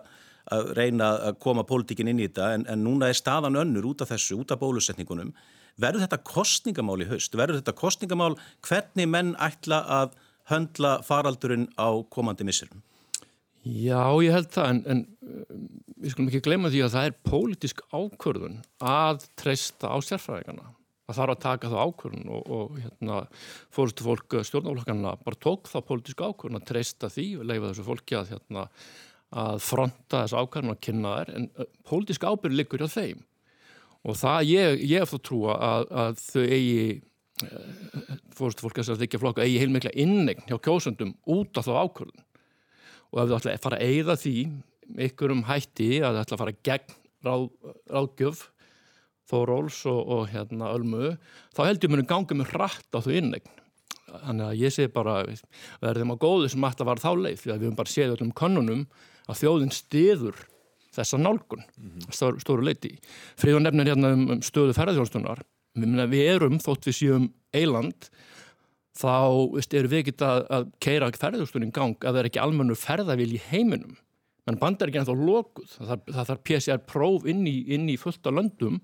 að 0.51 0.71
reyna 0.77 1.11
að 1.29 1.39
koma 1.43 1.65
pólitíkin 1.67 2.09
inn 2.09 2.21
í 2.21 2.27
þetta 2.29 2.53
en, 2.55 2.67
en 2.71 2.83
núna 2.85 3.11
er 3.11 3.17
staðan 3.17 3.59
önnur 3.61 3.91
út 3.91 4.03
af 4.03 4.09
þessu, 4.13 4.39
út 4.41 4.53
af 4.53 4.61
bólusetningunum. 4.63 5.33
Verður 5.81 6.05
þetta 6.05 6.21
kostningamál 6.27 7.03
í 7.03 7.09
haust? 7.09 7.35
Verður 7.37 7.61
þetta 7.61 7.77
kostningamál 7.77 8.33
hvernig 8.65 9.09
menn 9.09 9.35
ætla 9.39 9.83
að 10.01 10.15
höndla 10.51 10.97
faraldurinn 11.05 11.69
á 11.77 11.89
komandi 12.11 12.47
missurum? 12.47 12.81
Já, 13.61 14.09
ég 14.25 14.33
held 14.33 14.49
það, 14.49 14.71
en, 14.73 14.81
en 14.89 15.01
við 16.01 16.13
skulum 16.15 16.29
ekki 16.31 16.45
glemja 16.47 16.71
því 16.73 16.83
að 16.85 16.93
það 16.95 17.07
er 17.07 17.17
pólitísk 17.29 17.83
ákvörðun 17.93 18.61
að 18.81 19.27
treysta 19.37 19.91
á 19.93 19.97
sérfræðingarna. 20.01 20.71
Það 21.09 21.17
þarf 21.17 21.33
að 21.33 21.41
taka 21.43 21.71
þá 21.71 21.77
ákvörðun 21.81 22.31
og, 22.31 22.51
og 22.55 22.75
hérna, 22.79 23.21
fórstu 23.73 24.05
fólk 24.05 24.35
stjórnáflokkarna 24.47 25.15
bara 25.25 25.39
tók 25.43 25.71
þá 25.71 25.79
pólitísk 25.87 26.21
ákvörðun 26.21 26.61
að 26.61 26.67
treysta 26.69 27.09
því 27.11 27.27
og 27.39 27.47
leifa 27.49 27.71
þessu 27.71 27.87
fólki 27.87 28.17
að 28.19 28.33
hérna, 28.35 28.65
að 29.41 29.61
fronta 29.65 30.23
þessu 30.23 30.39
ákvæmum 30.39 30.75
að 30.75 30.81
kynna 30.87 31.13
þær 31.17 31.33
en 31.39 31.47
pólitísk 31.89 32.27
ábyrg 32.27 32.57
liggur 32.59 32.85
hjá 32.85 32.93
þeim. 32.93 33.23
Og 34.01 34.17
það 34.17 34.47
ég, 34.49 34.83
ég 34.89 35.03
hef 35.03 35.11
þá 35.13 35.25
trúa 35.27 35.57
að, 35.67 35.87
að 36.03 36.21
þau 36.25 36.45
eigi 36.45 36.85
fórstu 38.37 38.65
fólk 38.65 38.81
að 38.81 39.01
þykja 39.01 39.21
flokka 39.21 39.45
eigi 39.45 39.59
heilmikla 39.61 39.93
innegn 39.99 40.45
hjá 40.47 40.57
kjósundum 40.61 41.15
út 41.29 41.57
af 41.57 41.67
þá 41.67 41.73
ákvörðun. 41.85 42.25
Og 43.11 43.21
ef 43.21 43.29
þú 43.29 43.37
ætla 43.37 43.55
að 43.55 43.63
fara 43.65 43.79
að 43.79 43.91
eigða 43.91 44.17
því 44.21 44.35
ykkur 45.07 45.35
um 45.35 45.45
hætti 45.47 45.91
að 45.99 46.17
það 46.17 46.23
ætla 46.23 46.37
að 46.37 46.43
fara 46.43 46.57
gegn 46.69 46.97
ráð, 47.25 47.45
ráðgjöf 47.91 48.43
Þóróls 49.31 49.81
og, 49.89 49.99
og 50.15 50.29
hérna 50.33 50.73
Ölmu, 50.75 51.15
þá 51.55 51.61
heldur 51.65 51.89
ég 51.89 51.95
mér 51.95 52.03
að 52.05 52.11
ganga 52.11 52.39
með 52.41 52.53
hratt 52.55 52.97
á 52.97 52.99
þú 52.99 53.17
innegn 53.17 53.59
þannig 54.11 54.47
að 54.47 54.59
ég 54.59 54.73
segi 54.75 54.91
bara 54.91 55.21
verðum 55.81 56.13
á 56.15 56.21
góðu 56.21 56.49
sem 56.51 56.65
ætla 56.67 56.85
að 56.85 56.89
vara 56.89 57.03
þá 57.03 57.11
leið 57.25 57.37
því 57.39 57.51
að 57.51 57.57
við 57.57 57.67
höfum 57.67 57.77
bara 57.79 57.93
séð 57.93 58.15
öllum 58.15 58.33
konunum 58.35 58.81
að 59.29 59.39
þjóðin 59.41 59.73
stiður 59.75 60.41
þessa 60.91 61.19
nálgun 61.21 61.63
mm 61.63 61.87
-hmm. 61.87 62.11
stóru, 62.11 62.41
stóru 62.43 62.65
leiti. 62.67 62.97
Fríðun 63.39 63.63
nefnir 63.63 63.93
hérna 63.93 64.13
um, 64.15 64.27
um 64.35 64.41
stöðu 64.43 64.75
ferðarþjónstunar 64.75 65.43
við 66.11 66.23
erum 66.27 66.59
þótt 66.59 66.89
við 66.89 66.97
séum 66.97 67.29
eiland 67.55 68.09
þá 68.99 69.47
veist, 69.53 69.73
erum 69.73 69.91
við 69.91 70.01
ekkert 70.03 70.21
að, 70.27 70.39
að 70.51 70.71
keira 70.83 71.11
ferðarþjónstunum 71.11 71.71
gang 71.71 71.95
að 72.03 72.11
það 72.11 72.19
er 72.19 72.29
ekki 72.29 72.43
almennu 72.43 72.75
ferðavil 72.75 73.31
í 73.31 73.41
heiminum 73.47 73.95
menn 74.47 74.59
bandar 74.59 74.89
ekki 74.89 74.99
ennþá 74.99 75.15
lokuð 75.15 75.69
það, 75.77 76.03
það 76.11 76.27
þarf 76.27 76.43
PCR 76.43 76.83
próf 76.89 77.25
inn 77.29 77.45
í, 77.47 77.57
inn 77.71 77.87
í 77.87 77.97
fullta 78.01 78.33
löndum 78.33 78.81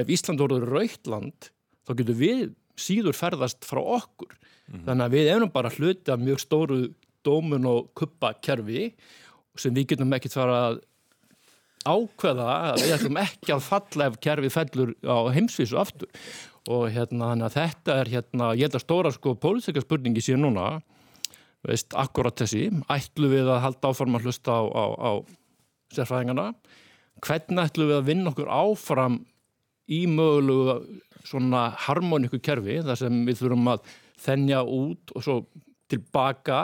ef 0.00 0.12
Ísland 0.16 0.42
voruður 0.42 0.70
rautland 0.74 1.50
þá 1.86 1.94
getur 1.98 2.18
við 2.18 2.44
síður 2.80 3.16
ferðast 3.16 3.66
frá 3.68 3.80
okkur. 3.82 4.36
Mm 4.70 4.84
þannig 4.86 5.04
að 5.04 5.14
við 5.16 5.28
erum 5.32 5.50
bara 5.50 5.72
hluti 5.74 6.12
af 6.12 6.20
mjög 6.22 6.38
stóru 6.44 6.76
dómun 7.26 7.64
og 7.66 7.88
kuppakerfi 7.98 8.92
sem 9.58 9.74
við 9.74 9.88
getum 9.92 10.14
ekkert 10.14 10.36
fara 10.38 10.60
að 10.68 10.78
ákveða 11.90 12.46
að 12.70 12.84
við 12.84 12.94
ætlum 12.94 13.18
ekki 13.18 13.54
að 13.54 13.64
falla 13.66 14.06
ef 14.06 14.18
kerfið 14.22 14.54
fellur 14.54 14.92
á 15.02 15.18
heimsvísu 15.34 15.80
aftur. 15.80 16.08
Og 16.70 16.86
hérna 16.92 17.48
þetta 17.50 17.96
er 18.02 18.12
hérna, 18.12 18.52
ég 18.54 18.68
held 18.68 18.76
að 18.78 18.84
stóra 18.84 19.12
sko 19.14 19.34
pólitíska 19.34 19.82
spurningi 19.82 20.22
síðan 20.22 20.44
núna 20.46 20.66
veist, 21.66 21.90
akkurat 21.96 22.36
þessi. 22.36 22.68
Ætlu 22.92 23.32
við 23.32 23.48
að 23.50 23.62
halda 23.64 23.90
áfram 23.90 24.18
að 24.18 24.28
hlusta 24.28 24.54
á, 24.54 24.62
á, 24.70 24.84
á 25.00 25.10
sérfræðingarna 25.96 26.52
hvernig 27.24 27.64
ætlu 27.64 27.88
við 27.88 27.98
að 27.98 28.08
vinna 28.08 28.32
okkur 28.32 28.52
áfram 28.52 29.20
í 29.90 30.04
mögulegu 30.10 30.78
svona 31.26 31.70
harmoníku 31.86 32.40
kerfi 32.42 32.80
þar 32.86 33.00
sem 33.00 33.24
við 33.26 33.42
þurfum 33.42 33.74
að 33.74 33.90
þennja 34.20 34.62
út 34.64 35.12
og 35.16 35.24
svo 35.24 35.36
tilbaka 35.90 36.60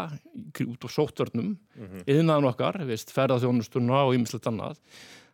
út 0.63 0.87
á 0.87 0.89
sóttörnum 0.89 1.57
mm 1.57 1.87
-hmm. 1.87 2.03
yðnaðan 2.07 2.51
okkar, 2.53 2.81
ferðarþjónustuna 2.87 4.05
og 4.07 4.15
ymmislegt 4.15 4.47
annað. 4.47 4.79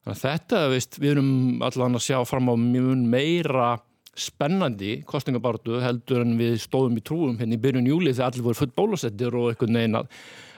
Þannig 0.02 0.16
að 0.16 0.22
þetta, 0.22 0.60
veist, 0.72 0.98
við 0.98 1.10
erum 1.10 1.62
allan 1.62 1.98
að 1.98 2.06
sjá 2.08 2.18
fram 2.26 2.48
á 2.48 2.54
mjög 2.56 3.04
meira 3.06 3.68
spennandi 4.18 5.02
kostningabartu 5.08 5.80
heldur 5.80 6.24
en 6.24 6.34
við 6.36 6.58
stóðum 6.60 6.98
í 6.98 7.04
trúum 7.04 7.38
hérna 7.38 7.56
í 7.56 7.60
byrjun 7.62 7.86
júli 7.88 8.12
þegar 8.12 8.32
allir 8.32 8.44
voru 8.44 8.58
full 8.58 8.72
bólusettir 8.76 9.36
og 9.38 9.52
einhvern 9.52 9.78
veginn 9.78 10.00
að 10.00 10.10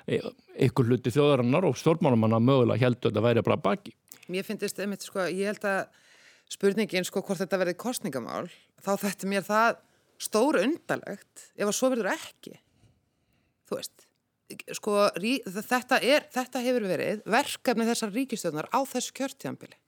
e, 0.09 0.19
einhver 0.59 0.89
hluti 0.89 1.13
þjóðarinnar 1.15 1.69
og 1.69 1.77
stjórnmálumanna 1.79 2.41
mögulega 2.43 2.83
heldur 2.83 3.11
að 3.11 3.15
þetta 3.15 3.27
væri 3.29 3.45
bara 3.47 3.61
baki. 3.69 3.95
Mér 4.33 4.47
finnst 4.47 4.81
einmitt, 4.81 5.05
sko, 5.07 5.29
ég 5.29 5.53
held 5.53 5.69
að 5.69 5.85
spurningin, 6.55 7.07
sko, 7.07 7.23
hvort 7.27 7.43
þetta 7.43 7.61
verði 7.61 7.77
kostningamál, 7.81 8.47
þá 8.85 8.93
þetta 9.03 9.31
mér 9.31 9.47
það 9.47 9.79
stóru 10.23 10.63
undalegt 10.65 11.49
ef 11.59 11.67
að 11.67 11.77
svo 11.77 11.91
verður 11.93 12.13
ekki. 12.15 12.59
Þú 13.69 13.81
veist 13.81 14.09
sko, 14.77 14.99
rí, 15.19 15.39
þetta, 15.47 15.99
er, 16.05 16.27
þetta 16.33 16.61
hefur 16.63 16.87
verið 16.89 17.23
verkefni 17.33 17.87
þessar 17.89 18.13
ríkistjóðnar 18.15 18.69
á 18.71 18.81
þessu 18.87 19.15
kjörtjambili 19.17 19.79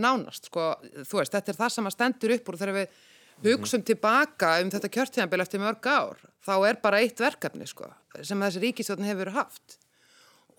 nánast, 0.00 0.48
sko, 0.48 0.70
þú 1.04 1.18
veist, 1.20 1.34
þetta 1.34 1.52
er 1.52 1.58
það 1.58 1.72
sem 1.74 1.88
að 1.88 1.94
stendur 1.96 2.34
upp 2.36 2.46
úr 2.48 2.58
þegar 2.60 2.78
við 2.78 3.52
hugsun 3.52 3.84
tilbaka 3.84 4.54
um 4.62 4.70
þetta 4.72 4.90
kjörtjambili 4.96 5.44
eftir 5.44 5.60
mörg 5.60 5.88
ár, 5.88 6.22
þá 6.44 6.54
er 6.70 6.78
bara 6.80 7.02
eitt 7.04 7.20
verkefni, 7.20 7.68
sko, 7.68 7.90
sem 8.24 8.40
þessi 8.46 8.62
ríkistjóðn 8.62 9.08
hefur 9.10 9.32
haft. 9.36 9.76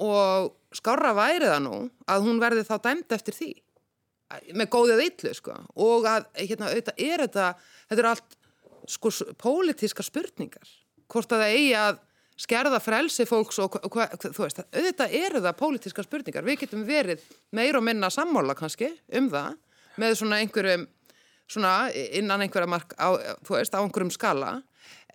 Og 0.04 0.54
skára 0.74 1.16
væri 1.18 1.50
það 1.50 1.64
nú 1.66 1.80
að 2.10 2.28
hún 2.28 2.42
verði 2.42 2.66
þá 2.68 2.76
dæmd 2.86 3.18
eftir 3.18 3.38
því 3.38 3.52
með 4.54 4.72
góðið 4.74 5.04
yllu, 5.08 5.34
sko. 5.38 5.58
Og 5.84 6.08
að, 6.10 6.26
hérna, 6.40 6.72
auðvitað 6.72 7.04
er 7.06 7.26
þetta 7.26 7.50
þetta 7.90 8.02
eru 8.02 8.12
allt, 8.14 8.40
sko, 8.94 9.12
pólitíska 9.42 10.06
spurningar, 10.06 10.74
hvort 11.12 11.36
að 11.36 11.46
það 11.46 11.60
eigi 11.60 11.78
að 11.80 12.02
skerða 12.44 12.80
frelsi 12.82 13.28
fólks 13.30 13.60
og 13.62 13.78
hva, 13.94 14.08
þú 14.18 14.34
veist, 14.42 14.64
auðvitað 14.74 15.16
eru 15.20 15.44
það 15.44 15.60
pólitíska 15.60 16.06
spurningar, 16.06 16.46
við 16.48 16.64
getum 16.64 16.86
verið 16.88 17.22
meir 17.54 17.78
og 17.78 17.86
minna 17.86 18.10
sammála 18.14 18.56
kannski 18.58 18.90
um 19.14 19.30
það 19.32 19.54
með 20.02 20.18
svona 20.18 20.42
einhverjum 20.42 20.88
svona 21.54 21.74
innan 21.94 22.42
einhverja 22.42 22.70
mark 22.72 22.96
á, 22.98 23.14
þú 23.46 23.58
veist, 23.58 23.76
á 23.76 23.84
einhverjum 23.84 24.14
skala. 24.14 24.56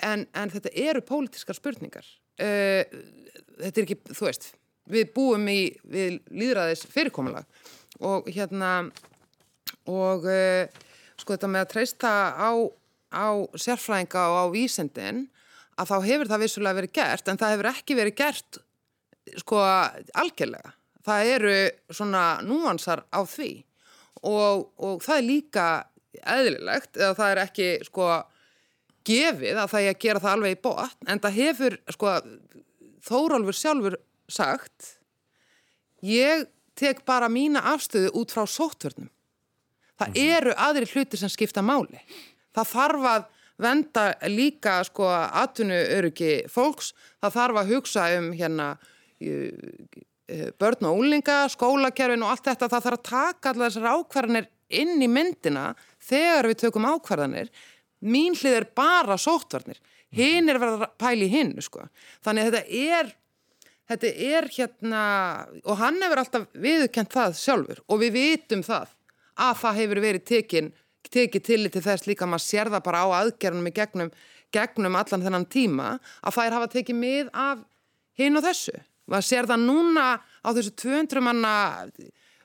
En, 0.05 0.27
en 0.37 0.53
þetta 0.53 0.71
eru 0.79 1.03
pólitískar 1.03 1.57
spurningar. 1.57 2.07
Uh, 2.39 2.85
þetta 3.59 3.81
er 3.81 3.87
ekki, 3.87 3.99
þú 4.13 4.29
veist 4.29 4.53
við 4.89 5.11
búum 5.13 5.49
í, 5.51 5.61
við 5.89 6.21
líðræðis 6.33 6.87
fyrirkomulag 6.93 7.45
og 8.05 8.29
hérna 8.31 8.73
og 9.89 10.27
uh, 10.29 10.69
sko 11.19 11.35
þetta 11.35 11.51
með 11.51 11.65
að 11.65 11.73
treysta 11.73 12.13
á, 12.37 12.51
á 13.11 13.29
sérfræðinga 13.59 14.25
og 14.31 14.39
á 14.39 14.45
vísendin 14.55 15.27
að 15.79 15.93
þá 15.93 15.97
hefur 16.07 16.31
það 16.33 16.43
vissulega 16.45 16.79
verið 16.81 16.97
gert 16.99 17.31
en 17.31 17.41
það 17.41 17.55
hefur 17.55 17.71
ekki 17.73 17.99
verið 17.99 18.19
gert 18.19 18.61
sko 19.39 19.61
algjörlega. 20.17 20.73
Það 21.05 21.31
eru 21.35 21.55
svona 21.95 22.25
núansar 22.45 23.05
á 23.09 23.21
því 23.25 23.53
og, 24.27 24.69
og 24.77 25.05
það 25.05 25.17
er 25.17 25.27
líka 25.27 25.69
eðlilegt 26.19 26.99
eða 26.99 27.15
það 27.19 27.33
er 27.33 27.41
ekki 27.45 27.69
sko 27.87 28.09
gefið 29.09 29.61
að 29.63 29.73
það 29.73 29.83
er 29.85 29.95
að 29.95 30.03
gera 30.05 30.23
það 30.25 30.37
alveg 30.37 30.55
í 30.57 30.61
bótt 30.67 31.09
en 31.09 31.23
það 31.25 31.41
hefur 31.43 31.81
sko 31.95 32.15
Þórólfur 33.09 33.57
sjálfur 33.57 33.95
sagt 34.29 34.89
ég 36.05 36.43
tek 36.79 37.05
bara 37.09 37.29
mína 37.29 37.65
afstöðu 37.75 38.13
út 38.21 38.35
frá 38.35 38.45
sótvörnum. 38.47 39.11
Það 39.99 40.09
mm 40.09 40.15
-hmm. 40.15 40.37
eru 40.37 40.53
aðri 40.57 40.87
hluti 40.93 41.17
sem 41.17 41.29
skipta 41.29 41.63
máli. 41.63 42.01
Það 42.55 42.73
þarf 42.75 43.09
að 43.15 43.25
venda 43.59 44.15
líka 44.31 44.85
sko 44.85 45.09
atvinnu 45.11 45.79
öryggi 45.99 46.47
fólks, 46.49 46.95
það 47.21 47.35
þarf 47.35 47.57
að 47.57 47.71
hugsa 47.75 48.19
um 48.19 48.33
hérna 48.33 48.77
börn 50.59 50.87
og 50.87 51.01
úlinga, 51.01 51.49
skólakerfin 51.49 52.23
og 52.23 52.31
allt 52.31 52.45
þetta, 52.45 52.69
það 52.69 52.85
þarf 52.87 52.99
að 52.99 53.11
taka 53.11 53.51
allar 53.51 53.71
þessar 53.71 53.93
ákvarðanir 53.97 54.49
inn 54.69 55.03
í 55.03 55.09
myndina 55.09 55.71
þegar 56.05 56.51
við 56.51 56.61
tökum 56.65 56.89
ákvarðanir 56.89 57.49
mín 58.05 58.37
hlið 58.37 58.59
er 58.61 58.67
bara 58.77 59.17
sóttvarnir 59.19 59.81
hinn 60.15 60.49
er 60.49 60.61
verið 60.61 60.85
að 60.85 60.93
pæli 61.01 61.29
hinn 61.33 61.55
sko. 61.65 61.89
þannig 62.25 62.45
að 62.45 62.59
þetta 62.59 62.83
er 62.99 63.11
þetta 63.89 64.13
er 64.29 64.51
hérna 64.55 65.03
og 65.65 65.81
hann 65.81 66.03
hefur 66.03 66.23
alltaf 66.23 66.47
viðkent 66.53 67.15
það 67.15 67.39
sjálfur 67.41 67.83
og 67.87 68.03
við 68.03 68.19
vitum 68.19 68.65
það 68.67 68.95
að 69.39 69.59
það 69.63 69.81
hefur 69.83 70.03
verið 70.05 70.29
tekinn 70.29 70.71
tekið 71.13 71.45
tillit 71.45 71.75
til 71.77 71.85
þess 71.85 72.07
líka 72.09 72.27
að 72.27 72.33
maður 72.35 72.45
sér 72.45 72.71
það 72.73 72.85
bara 72.89 73.03
á 73.05 73.09
aðgerðunum 73.23 73.71
í 73.71 73.75
gegnum, 73.77 74.13
gegnum 74.55 74.99
allan 74.99 75.25
þennan 75.25 75.49
tíma 75.53 75.91
að 76.21 76.39
þær 76.39 76.57
hafa 76.59 76.71
tekið 76.75 77.01
mið 77.01 77.33
af 77.33 77.65
hinn 78.19 78.39
og 78.39 78.45
þessu. 78.45 78.75
Maður 79.09 79.29
sér 79.29 79.49
það 79.49 79.65
núna 79.65 80.07
á 80.21 80.49
þessu 80.53 80.75
200 80.83 81.25
manna, 81.25 81.53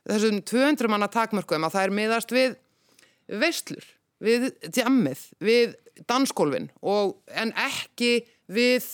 þessum 0.08 0.41
200 0.47 0.91
manna 0.91 1.10
takmörkum 1.12 1.67
að 1.67 1.75
það 1.75 1.88
er 1.88 1.95
miðast 1.99 2.36
við 2.36 2.56
veistlur, 3.43 3.88
við 4.23 4.49
djammið, 4.69 5.25
við 5.43 5.75
dansgólfin 6.10 6.69
og 6.82 7.17
en 7.36 7.51
ekki 7.65 8.23
við 8.51 8.88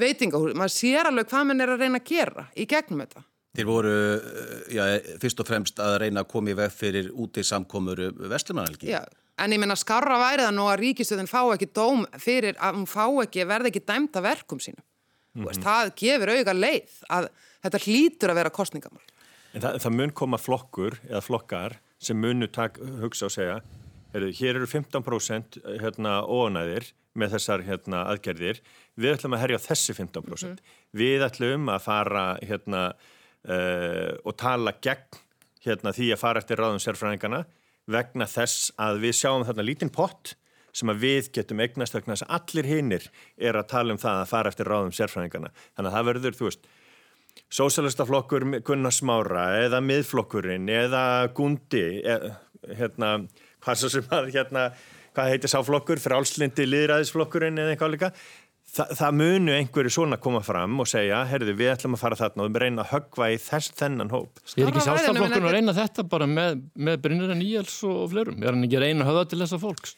veitingahúr. 0.00 0.54
Maður 0.58 0.74
sér 0.74 1.10
alveg 1.10 1.30
hvað 1.30 1.48
mann 1.48 1.64
er 1.64 1.72
að 1.74 1.84
reyna 1.84 2.00
að 2.02 2.10
gera 2.10 2.46
í 2.56 2.66
gegnum 2.70 3.02
þetta. 3.04 3.22
Þeir 3.56 3.68
voru 3.68 3.92
eh, 3.92 4.74
já, 4.76 4.82
fyrst 5.22 5.40
og 5.40 5.48
fremst 5.48 5.80
að 5.80 6.00
reyna 6.04 6.24
að 6.24 6.32
koma 6.32 6.52
í 6.52 6.58
veg 6.58 6.74
fyrir 6.74 7.08
út 7.14 7.40
í 7.40 7.44
samkomur 7.46 8.02
Vestlumannalgi. 8.32 8.90
Já, 8.92 9.00
en 9.40 9.56
ég 9.56 9.62
menna 9.62 9.78
skarra 9.80 10.18
væri 10.20 10.44
það 10.44 10.58
nú 10.58 10.66
að 10.68 10.82
ríkistöðin 10.82 11.30
fá 11.30 11.40
ekki 11.54 11.70
dóm 11.72 12.04
fyrir 12.20 12.58
að 12.60 12.80
hún 12.80 12.90
fá 12.90 13.06
ekki, 13.24 13.48
verði 13.48 13.72
ekki 13.72 13.84
dæmta 13.88 14.22
verkum 14.24 14.60
sínum. 14.60 14.84
Mm 15.36 15.46
-hmm. 15.46 15.62
Það 15.64 15.94
gefur 16.00 16.32
auga 16.32 16.52
leið 16.52 16.92
að 17.12 17.28
þetta 17.64 17.84
hlýtur 17.84 18.30
að 18.30 18.38
vera 18.40 18.50
kostningamál. 18.50 19.02
En 19.54 19.62
það, 19.62 19.80
það 19.82 19.96
mun 19.96 20.12
koma 20.12 20.38
flokkur 20.38 21.00
eða 21.08 21.20
flokkar 21.20 21.78
sem 21.98 22.16
munu 22.20 22.46
tak, 22.46 22.78
hugsa 23.00 23.26
og 23.26 23.32
segja 23.32 23.60
hér 24.16 24.56
eru 24.56 24.66
15% 24.66 25.60
hérna, 25.80 26.20
óanæðir 26.24 26.92
með 27.18 27.36
þessar 27.36 27.64
hérna, 27.66 28.04
aðgerðir. 28.12 28.62
Við 28.96 29.16
ætlum 29.16 29.36
að 29.36 29.44
herja 29.44 29.60
á 29.60 29.66
þessi 29.66 29.96
15% 29.96 30.48
mm. 30.48 30.80
við 30.96 31.26
ætlum 31.26 31.70
að 31.72 31.84
fara 31.86 32.24
hérna, 32.44 32.82
uh, 33.48 34.12
og 34.24 34.36
tala 34.40 34.76
gegn 34.84 35.20
hérna, 35.66 35.94
því 35.96 36.12
að 36.14 36.22
fara 36.22 36.42
eftir 36.42 36.62
ráðum 36.62 36.82
sérfræðingana 36.82 37.44
vegna 37.90 38.26
þess 38.30 38.72
að 38.82 39.04
við 39.04 39.14
sjáum 39.20 39.46
þarna 39.46 39.66
lítinn 39.66 39.94
pott 39.94 40.34
sem 40.76 40.90
að 40.92 41.04
við 41.04 41.30
getum 41.38 41.60
eignast 41.64 41.94
vegna 41.96 42.14
þess 42.14 42.26
að 42.26 42.34
allir 42.36 42.68
hinnir 42.68 43.06
er 43.36 43.56
að 43.56 43.70
tala 43.72 43.94
um 43.94 44.00
það 44.00 44.22
að 44.22 44.32
fara 44.32 44.52
eftir 44.52 44.68
ráðum 44.68 44.92
sérfræðingana 44.96 45.52
þannig 45.54 45.88
að 45.88 45.96
það 45.96 46.08
verður, 46.10 46.36
þú 46.36 46.50
veist 46.50 46.68
Sósælistaflokkur 47.52 48.46
Gunnar 48.64 48.94
Smára 48.94 49.46
eða 49.60 49.82
miðflokkurinn 49.84 50.70
eða 50.72 51.02
Gundi 51.36 51.84
eða, 52.00 52.32
hérna, 52.78 53.10
hvað 53.62 53.80
svo 53.80 53.90
sem 53.92 54.14
að 54.16 54.30
hérna, 54.34 54.62
hvað 55.16 55.30
heitir 55.32 55.52
sáflokkur, 55.52 56.02
frálslindi 56.02 56.66
liðræðisflokkurinn 56.68 57.62
eða 57.62 57.74
eitthvað 57.74 57.96
líka 57.96 58.12
Þa, 58.76 58.84
það 58.98 59.12
munu 59.14 59.52
einhverju 59.54 59.92
svona 59.94 60.16
koma 60.20 60.40
fram 60.44 60.74
og 60.82 60.88
segja, 60.90 61.20
herðu 61.30 61.54
við 61.56 61.70
ætlum 61.70 61.94
að 61.96 62.00
fara 62.02 62.16
þarna 62.18 62.42
og 62.44 62.50
við 62.50 62.64
reyna 62.64 62.82
að 62.82 62.90
höggva 62.90 63.28
í 63.30 63.36
þess 63.40 63.72
þennan 63.78 64.10
hóp 64.12 64.40
Er 64.58 64.66
ekki 64.66 64.82
sástaflokkurinn 64.84 65.46
að 65.46 65.54
reyna 65.54 65.74
þetta 65.76 66.04
bara 66.10 66.26
með, 66.28 66.58
með 66.74 66.98
Brynjarinn 67.04 67.44
Íhjals 67.46 67.76
og 67.86 68.02
flerum? 68.12 68.42
Er 68.42 68.50
hann 68.52 68.66
ekki 68.66 68.80
að 68.80 68.84
reyna 68.84 69.06
að 69.06 69.10
höfða 69.12 69.24
til 69.30 69.40
þessa 69.44 69.60
fólks? 69.62 69.94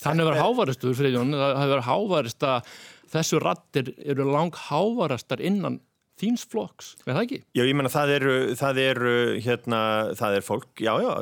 Þannig 0.00 0.28
verður 0.28 0.42
hávaristur, 0.46 0.96
Friðjón, 0.96 1.36
það 1.36 1.54
hefur 1.60 1.74
verið 1.74 1.86
hávarist 1.90 2.48
að 2.48 2.72
þessu 3.12 3.42
rattir 3.44 3.92
eru 4.00 4.26
lang 4.32 4.58
hávarastar 4.70 5.44
innan 5.44 5.78
þíns 6.22 6.46
flokks, 6.48 6.94
er 7.02 7.16
það 7.16 7.22
ekki? 7.24 7.40
Já, 7.58 7.64
ég 7.66 7.76
menna 7.78 7.92
það 7.92 8.14
eru, 8.16 8.38
það 8.58 8.80
eru 8.84 9.14
hérna, 9.42 9.82
það 10.18 10.38
er 10.38 10.46
fólk, 10.46 10.70
já, 10.78 10.92
já, 11.02 11.12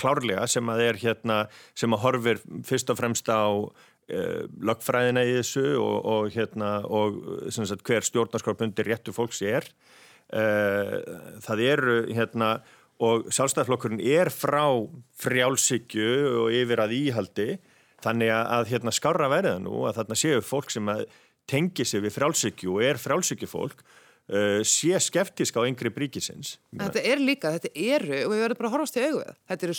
klárlega 0.00 0.48
sem 0.50 0.72
að 0.72 0.84
er 0.88 1.00
hérna, 1.04 1.38
sem 1.78 1.96
að 1.96 2.04
horfir 2.06 2.42
fyrst 2.66 2.92
og 2.92 3.00
fremst 3.00 3.30
á 3.30 3.44
uh, 3.52 4.42
lögfræðina 4.70 5.24
í 5.28 5.36
þessu 5.38 5.66
og, 5.78 5.96
og 6.14 6.34
hérna, 6.34 6.74
og 6.88 7.20
sagt, 7.52 7.84
hver 7.86 8.06
stjórnarskorpundi 8.06 8.86
réttu 8.88 9.14
fólks 9.16 9.42
er 9.44 9.68
uh, 10.32 10.96
það 11.44 11.66
eru 11.68 11.98
hérna, 12.10 12.54
og 13.00 13.30
sjálfstæðarflokkurinn 13.32 14.02
er 14.04 14.32
frá 14.32 14.64
frjálsíkju 15.20 16.10
og 16.44 16.56
yfir 16.56 16.82
að 16.84 16.96
íhaldi 16.98 17.50
þannig 18.04 18.32
að 18.32 18.70
hérna 18.72 18.92
skára 18.94 19.28
verða 19.32 19.58
nú 19.60 19.84
að 19.88 20.00
þarna 20.00 20.18
séu 20.18 20.44
fólk 20.44 20.72
sem 20.72 20.88
að 20.88 21.06
tengi 21.50 21.84
sig 21.88 22.02
við 22.04 22.14
frjálsíkju 22.16 22.76
og 22.76 22.84
er 22.86 23.00
frjálsíkjufólk 23.00 23.82
uh, 24.30 24.62
sé 24.66 24.98
skeftisk 25.02 25.58
á 25.58 25.66
yngri 25.66 25.92
bríkisins. 25.94 26.56
Þetta 26.72 27.04
er 27.12 27.22
líka, 27.22 27.52
þetta 27.56 27.70
eru, 27.74 28.16
og 28.24 28.34
við 28.34 28.42
verðum 28.44 28.60
bara 28.60 28.70
að 28.70 28.74
horfast 28.76 28.98
í 28.98 29.04
auðvið, 29.06 29.38
þetta 29.50 29.70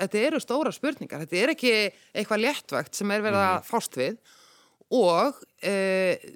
þetta 0.00 0.24
eru 0.24 0.42
stóra 0.42 0.74
spurningar, 0.74 1.24
þetta 1.24 1.40
er 1.42 1.54
ekki 1.54 1.72
eitthvað 2.14 2.44
léttvægt 2.44 2.98
sem 2.98 3.14
er 3.14 3.24
verið 3.24 3.42
að 3.42 3.56
mhm. 3.56 3.70
fást 3.70 3.98
við 4.00 4.18
og 4.96 5.40
uh, 5.42 6.28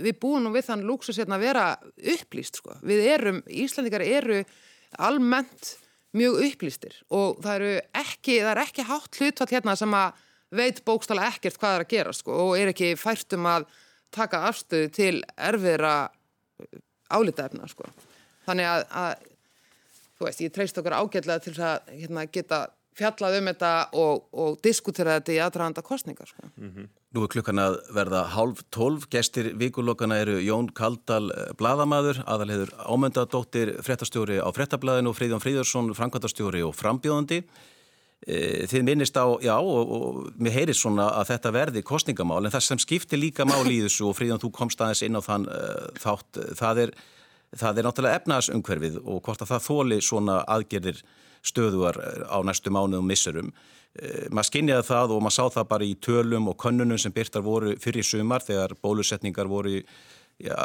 við 0.00 0.14
búum 0.22 0.46
nú 0.46 0.54
við 0.54 0.70
þann 0.70 0.86
lúksus 0.88 1.18
hérna 1.20 1.36
að 1.36 1.44
vera 1.44 1.66
upplýst, 2.14 2.62
sko. 2.62 2.78
Við 2.88 3.04
erum, 3.12 3.42
Íslandikar 3.52 4.04
eru 4.06 4.40
almennt 5.04 5.74
mjög 6.16 6.38
upplýstir 6.46 6.94
og 7.12 7.42
það 7.44 7.58
eru 7.58 7.74
ekki, 8.00 8.38
það 8.40 8.52
er 8.54 8.62
ekki 8.62 8.86
hátt 8.88 9.18
hlutfall 9.20 9.50
hérna 9.52 9.74
sem 9.76 9.96
að 9.98 10.24
veit 10.56 10.80
bókstala 10.86 11.26
ekkert 11.28 11.58
hvað 11.60 11.74
er 11.74 11.84
að 11.84 11.90
gera, 11.92 12.14
sko, 12.16 12.36
og 12.46 12.54
er 12.56 12.72
ekki 12.72 12.94
fært 12.96 13.36
um 13.36 13.48
að 13.50 13.66
taka 14.14 14.46
afstöðu 14.48 14.88
til 14.96 15.16
erfiðra 15.36 16.08
álitaefna 17.08 17.68
sko. 17.70 17.88
Þannig 18.48 18.68
að, 18.70 18.84
að 19.02 19.28
þú 20.18 20.28
veist, 20.28 20.42
ég 20.44 20.54
treyst 20.54 20.80
okkar 20.80 20.98
ágætlega 20.98 21.44
til 21.44 21.54
að 21.60 21.92
hérna, 21.94 22.26
geta 22.32 22.66
fjallað 22.98 23.38
um 23.38 23.50
þetta 23.52 23.72
og, 24.00 24.24
og 24.32 24.56
diskutera 24.64 25.18
þetta 25.18 25.34
í 25.34 25.42
aðræðanda 25.44 25.84
kostningar 25.86 26.30
sko. 26.30 26.48
mm 26.56 26.70
-hmm. 26.70 26.88
Nú 27.08 27.22
er 27.24 27.30
klukkan 27.32 27.58
að 27.58 27.78
verða 27.96 28.26
hálf 28.34 28.58
tólf, 28.70 29.06
gestir 29.08 29.54
vikulokana 29.56 30.18
eru 30.20 30.40
Jón 30.44 30.68
Kaldal 30.76 31.30
eh, 31.30 31.54
Bladamadur, 31.56 32.20
aðalheður 32.26 32.74
ámöndadóttir 32.84 33.80
frettarstjóri 33.82 34.36
á 34.44 34.48
frettablaðinu 34.52 35.08
og 35.08 35.16
Fríðjón 35.16 35.40
Fríðarsson, 35.40 35.94
framkvæmtastjóri 35.94 36.62
og 36.62 36.76
frambjóðandi 36.76 37.44
Þið 38.26 38.82
minnist 38.82 39.14
á, 39.14 39.24
já, 39.40 39.54
og, 39.56 39.92
og 39.94 40.16
mér 40.42 40.56
heyrist 40.56 40.82
svona 40.82 41.06
að 41.20 41.30
þetta 41.30 41.52
verði 41.54 41.82
kostningamál, 41.86 42.40
en 42.42 42.52
það 42.52 42.64
sem 42.66 42.80
skiptir 42.82 43.20
líka 43.22 43.46
mál 43.46 43.62
í 43.70 43.78
þessu 43.84 44.08
og 44.10 44.16
Fríðan, 44.18 44.40
þú 44.42 44.50
komst 44.56 44.82
aðeins 44.82 45.04
inn 45.06 45.16
á 45.16 45.22
þann 45.22 45.46
uh, 45.46 45.86
þátt, 46.02 46.40
það 46.58 46.82
er, 46.82 46.92
það 47.62 47.78
er 47.78 47.86
náttúrulega 47.86 48.20
efnaðsumhverfið 48.20 48.98
og 49.04 49.22
hvort 49.22 49.46
að 49.46 49.52
það 49.54 49.64
þóli 49.68 50.00
svona 50.04 50.42
aðgerðir 50.50 51.00
stöðuar 51.46 51.98
á 52.26 52.38
næstu 52.42 52.74
mánuðum 52.74 53.06
missurum. 53.08 53.52
Eh, 53.98 54.26
maður 54.30 54.50
skinniði 54.50 54.86
það 54.86 55.14
og 55.14 55.22
maður 55.24 55.36
sá 55.38 55.44
það 55.58 55.68
bara 55.72 55.86
í 55.86 55.94
tölum 56.04 56.50
og 56.50 56.58
könnunum 56.60 57.00
sem 57.00 57.14
byrtar 57.14 57.44
voru 57.46 57.74
fyrir 57.80 58.06
sumar 58.06 58.44
þegar 58.44 58.74
bólusetningar 58.82 59.48
voru 59.50 59.78
já, 59.78 60.58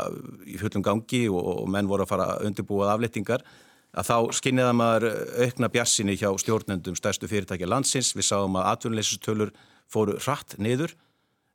í 0.45 0.57
fullum 0.61 0.83
gangi 0.85 1.25
og, 1.31 1.39
og 1.63 1.69
menn 1.71 1.89
voru 1.89 2.05
að 2.05 2.11
fara 2.13 2.27
undirbúað 2.45 2.93
aflettingar 2.93 3.45
að 3.93 4.09
þá 4.09 4.17
skinniða 4.39 4.73
maður 4.77 5.05
aukna 5.45 5.69
bjassinni 5.73 6.15
hjá 6.17 6.29
stjórnendum 6.41 6.97
stærstu 6.97 7.29
fyrirtækja 7.29 7.69
landsins. 7.69 8.13
Við 8.17 8.29
sáum 8.31 8.57
að 8.57 8.69
atvinnuleysistölur 8.73 9.53
fóru 9.91 10.17
hratt 10.17 10.57
niður. 10.57 10.95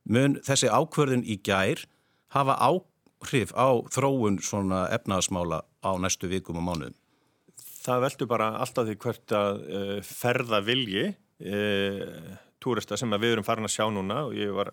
Mun 0.09 0.38
þessi 0.46 0.70
ákverðin 0.70 1.27
í 1.27 1.38
gær 1.44 1.83
hafa 2.35 2.57
áhrif 2.62 3.53
á 3.59 3.83
þróun 3.92 4.38
svona 4.44 4.87
efnaðasmála 4.94 5.64
á 5.83 5.90
næstu 5.98 6.31
vikum 6.31 6.61
og 6.61 6.68
mánuðum? 6.68 6.96
Það 7.83 8.05
veldur 8.05 8.31
bara 8.31 8.53
alltaf 8.62 8.87
því 8.87 8.96
hvert 9.03 9.35
að 9.35 9.61
uh, 9.64 9.98
ferða 10.05 10.62
vilji 10.64 11.05
uh, 11.09 12.38
túrista 12.62 12.98
sem 12.98 13.12
við 13.18 13.37
erum 13.37 13.46
farin 13.46 13.68
að 13.68 13.74
sjá 13.74 13.87
núna 13.90 14.24
og 14.29 14.37
ég 14.37 14.53
var, 14.55 14.72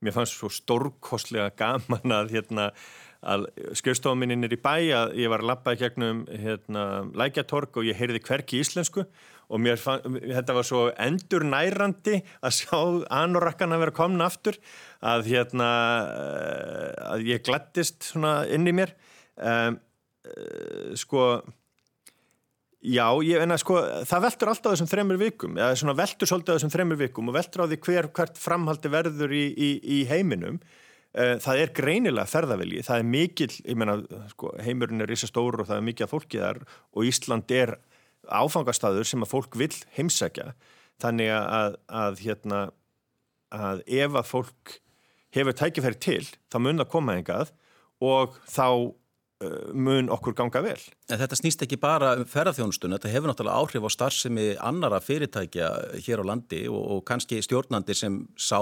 mér 0.00 0.16
fannst 0.16 0.38
svo 0.38 0.50
stórkostlega 0.52 1.50
gaman 1.58 2.18
að 2.20 2.36
hérna 2.36 2.70
að 3.22 3.46
skrifstofuminnin 3.78 4.46
er 4.46 4.54
í 4.56 4.58
bæ 4.58 4.74
að 4.98 5.14
ég 5.20 5.30
var 5.30 5.44
að 5.44 5.50
lappa 5.52 5.76
í 5.76 5.78
gegnum 5.78 6.24
hérna, 6.26 7.04
lækjatorg 7.14 7.78
og 7.78 7.86
ég 7.86 7.98
heyrði 7.98 8.22
hverki 8.26 8.58
íslensku 8.62 9.04
og 9.52 9.62
mér 9.62 9.78
fann, 9.80 10.18
þetta 10.18 10.56
var 10.56 10.66
svo 10.66 10.82
endur 11.00 11.46
nærandi 11.46 12.18
að 12.42 12.56
sjá 12.56 12.78
anorakkan 13.12 13.74
að 13.74 13.84
vera 13.84 13.96
komin 13.96 14.24
aftur 14.24 14.58
að 15.04 15.30
hérna 15.30 15.70
að 17.12 17.26
ég 17.30 17.44
glættist 17.46 18.10
svona 18.10 18.42
inn 18.50 18.66
í 18.66 18.74
mér. 18.74 18.94
Um, 19.36 19.78
sko 20.98 21.42
já, 22.82 23.06
ég 23.22 23.42
en 23.42 23.54
að 23.54 23.62
sko 23.62 23.80
það 24.08 24.24
veldur 24.26 24.52
alltaf 24.52 24.74
þessum 24.74 24.90
þremur 24.90 25.20
vikum 25.20 25.58
eða 25.58 25.78
svona 25.78 25.98
veldur 25.98 26.30
svolítið 26.30 26.58
þessum 26.58 26.72
þremur 26.74 27.02
vikum 27.06 27.30
og 27.30 27.36
veldur 27.38 27.64
á 27.64 27.70
því 27.70 27.82
hver 27.86 28.08
hvert 28.18 28.40
framhaldi 28.40 28.92
verður 28.92 29.34
í, 29.36 29.44
í, 29.52 29.70
í 30.00 30.04
heiminum. 30.10 30.58
Eh, 30.58 30.80
það 31.12 31.58
er 31.60 31.72
greinilega 31.76 32.30
ferðavilji, 32.30 32.84
það 32.86 33.02
er 33.02 33.08
mikil, 33.12 33.48
ég 33.68 33.76
menna, 33.76 33.98
sko, 34.32 34.54
heimurinn 34.64 35.04
er 35.04 35.10
risa 35.12 35.28
stóru 35.28 35.60
og 35.60 35.68
það 35.68 35.80
er 35.80 35.88
mikið 35.90 36.06
af 36.06 36.14
fólki 36.14 36.40
þar 36.40 36.62
og 36.64 37.08
Ísland 37.08 37.52
er 37.52 37.74
áfangastadur 38.30 39.06
sem 39.08 39.24
að 39.24 39.32
fólk 39.32 39.58
vil 39.58 39.74
heimsækja. 39.96 40.52
Þannig 41.02 41.32
að, 41.34 41.76
að, 41.90 42.22
hérna, 42.22 42.62
að 43.52 43.84
ef 43.90 44.16
að 44.18 44.28
fólk 44.28 44.78
hefur 45.34 45.56
tækifæri 45.56 46.00
til, 46.02 46.24
þá 46.52 46.58
mun 46.62 46.82
það 46.82 46.90
koma 46.92 47.16
engað 47.18 47.52
og 48.02 48.36
þá 48.50 48.66
uh, 48.68 49.70
mun 49.74 50.10
okkur 50.12 50.36
ganga 50.38 50.62
vel. 50.64 50.78
En 51.10 51.20
þetta 51.20 51.38
snýst 51.38 51.64
ekki 51.66 51.80
bara 51.82 52.14
um 52.20 52.26
ferðarþjónustun, 52.28 52.94
þetta 52.96 53.12
hefur 53.12 53.32
náttúrulega 53.32 53.60
áhrif 53.60 53.88
á 53.88 53.90
starfsemi 53.96 54.48
annara 54.60 55.00
fyrirtækja 55.02 55.70
hér 56.04 56.22
á 56.22 56.30
landi 56.32 56.66
og, 56.70 56.82
og 56.96 57.06
kannski 57.08 57.40
stjórnandi 57.44 57.96
sem 57.98 58.22
sá 58.36 58.60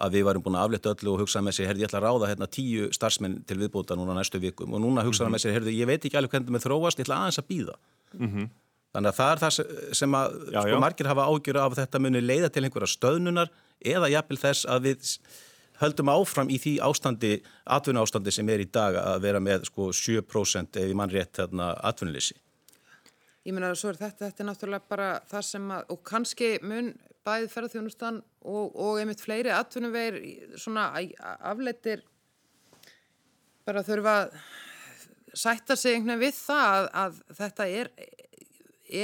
að 0.00 0.16
við 0.16 0.24
varum 0.28 0.44
búin 0.44 0.56
að 0.58 0.66
aflita 0.68 0.94
öllu 0.94 1.12
og 1.12 1.22
hugsa 1.24 1.42
með 1.44 1.58
sér, 1.58 1.70
herði, 1.70 1.84
ég 1.84 1.90
ætla 1.90 2.00
að 2.00 2.06
ráða 2.06 2.30
hérna 2.30 2.48
tíu 2.50 2.88
starfsmenn 2.96 3.42
til 3.48 3.58
viðbúta 3.60 3.98
núna 3.98 4.16
næstu 4.16 4.40
vikum 4.40 4.74
og 4.74 4.82
núna 4.82 5.04
hugsaðum 5.04 5.30
mm 5.30 5.36
-hmm. 5.36 5.38
með 5.38 5.44
sér, 5.44 5.54
herði, 5.58 5.76
ég 5.80 5.86
veit 5.86 6.04
ekki 6.04 6.16
alveg 6.16 6.30
hvernig 6.30 6.54
með 6.56 6.64
þróast, 6.66 6.98
ég 6.98 7.06
ætla 7.06 7.20
aðeins 7.20 7.40
að 7.42 7.50
býða. 7.52 7.74
Mm 8.18 8.30
-hmm. 8.30 8.48
Þannig 8.90 9.10
að 9.12 9.18
það 9.20 9.32
er 9.32 9.38
það 9.38 9.52
sem 9.94 10.14
að 10.18 10.32
já, 10.52 10.60
sko, 10.60 10.70
já. 10.70 10.80
margir 10.82 11.06
hafa 11.06 11.28
ágjur 11.30 11.58
af 11.62 11.76
þetta 11.78 11.98
muni 12.02 12.20
leiða 12.20 12.48
til 12.50 12.64
einhverja 12.64 12.90
stöðnunar 12.90 13.50
eða 13.80 14.10
jafnvel 14.10 14.38
þess 14.38 14.66
að 14.66 14.82
við 14.88 14.98
höldum 15.80 16.10
áfram 16.12 16.50
í 16.50 16.58
því 16.58 16.74
ástandi, 16.84 17.32
atvinna 17.64 18.02
ástandi 18.02 18.32
sem 18.34 18.48
er 18.48 18.60
í 18.60 18.68
dag 18.68 18.96
að 18.96 19.22
vera 19.22 19.40
með 19.40 19.68
sko 19.70 19.92
7% 19.94 20.80
ef 20.82 20.90
í 20.90 20.96
mann 20.96 21.12
rétt 21.12 21.38
þarna 21.38 21.72
atvinnuleysi. 21.90 22.34
Ég 23.48 23.54
meina 23.56 23.70
að 23.72 23.96
þetta, 23.96 24.26
þetta 24.26 24.42
er 24.42 24.48
náttúrulega 24.50 24.90
bara 24.90 25.10
það 25.30 25.44
sem 25.48 25.70
að, 25.72 25.84
og 25.94 26.02
kannski 26.04 26.50
mun 26.60 26.90
bæðið 27.24 27.52
ferðarþjónustan 27.54 28.18
og, 28.20 28.74
og 28.76 28.98
einmitt 29.00 29.22
fleiri 29.24 29.52
atvinnuvegir 29.54 30.58
svona 30.60 30.90
afleitir 31.48 32.04
bara 33.64 33.84
þurfa 33.86 34.16
að 34.22 34.36
sætta 35.40 35.76
sig 35.78 35.96
einhvern 35.96 36.18
veginn 36.18 36.26
við 36.26 36.36
það 36.40 36.76
að, 36.76 36.88
að 37.04 37.18
þetta 37.38 37.68
er, 37.80 37.90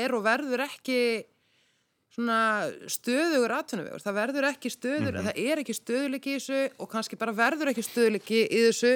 er 0.03 0.17
og 0.17 0.25
verður 0.27 0.65
ekki 0.67 1.01
svona 2.17 2.71
stöðugur 2.89 3.53
atvinnuvegur, 3.59 4.01
það 4.01 4.17
verður 4.17 4.47
ekki 4.49 4.71
stöður, 4.73 5.19
það 5.27 5.41
er 5.43 5.61
ekki 5.61 5.75
stöðuleiki 5.77 6.33
í 6.33 6.39
þessu 6.39 6.61
og 6.81 6.89
kannski 6.93 7.19
bara 7.21 7.35
verður 7.37 7.71
ekki 7.73 7.85
stöðuleiki 7.85 8.39
í 8.47 8.63
þessu. 8.65 8.93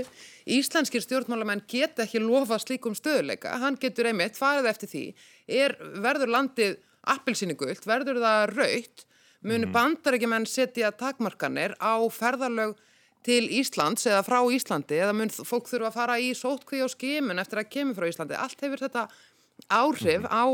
Íslenskir 0.56 1.04
stjórnmálamenn 1.04 1.62
geta 1.68 2.06
ekki 2.06 2.22
lofa 2.24 2.56
slíkum 2.62 2.96
stöðuleika, 2.96 3.58
hann 3.60 3.76
getur 3.80 4.08
einmitt 4.08 4.40
farið 4.40 4.70
eftir 4.72 4.92
því, 4.94 5.04
er, 5.60 5.76
verður 6.00 6.32
landið 6.32 6.78
appilsýningult, 7.12 7.84
verður 7.88 8.22
það 8.24 8.46
raut, 8.54 9.06
munu 9.44 9.68
mm. 9.68 9.76
bandar 9.76 10.16
ekki 10.16 10.32
menn 10.32 10.48
setja 10.48 10.92
takmarkanir 10.96 11.76
á 11.76 12.00
ferðarlög 12.12 12.76
til 13.24 13.44
Íslands 13.52 14.06
eða 14.08 14.24
frá 14.24 14.40
Íslandi 14.48 14.96
eða 14.96 15.12
mun 15.16 15.32
fólk 15.32 15.68
þurfa 15.68 15.90
að 15.90 15.96
fara 15.96 16.20
í 16.20 16.32
sótkví 16.36 16.80
og 16.80 16.92
skimun 16.92 17.40
eftir 17.40 17.60
að 17.60 17.72
kemur 17.74 17.98
frá 17.98 18.08
Íslandi. 18.08 18.36
Allt 18.40 18.64
hefur 18.64 18.80
þetta 18.80 19.08
áhrif 19.68 20.24
mm. 20.24 20.32
á 20.32 20.44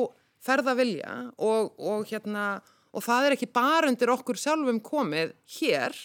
ferðavilja 0.47 1.15
og, 1.37 1.75
og, 1.79 2.07
hérna, 2.11 2.47
og 2.95 3.05
það 3.05 3.29
er 3.29 3.37
ekki 3.37 3.51
bara 3.55 3.91
undir 3.91 4.13
okkur 4.15 4.39
sjálfum 4.41 4.81
komið 4.85 5.35
hér 5.59 5.97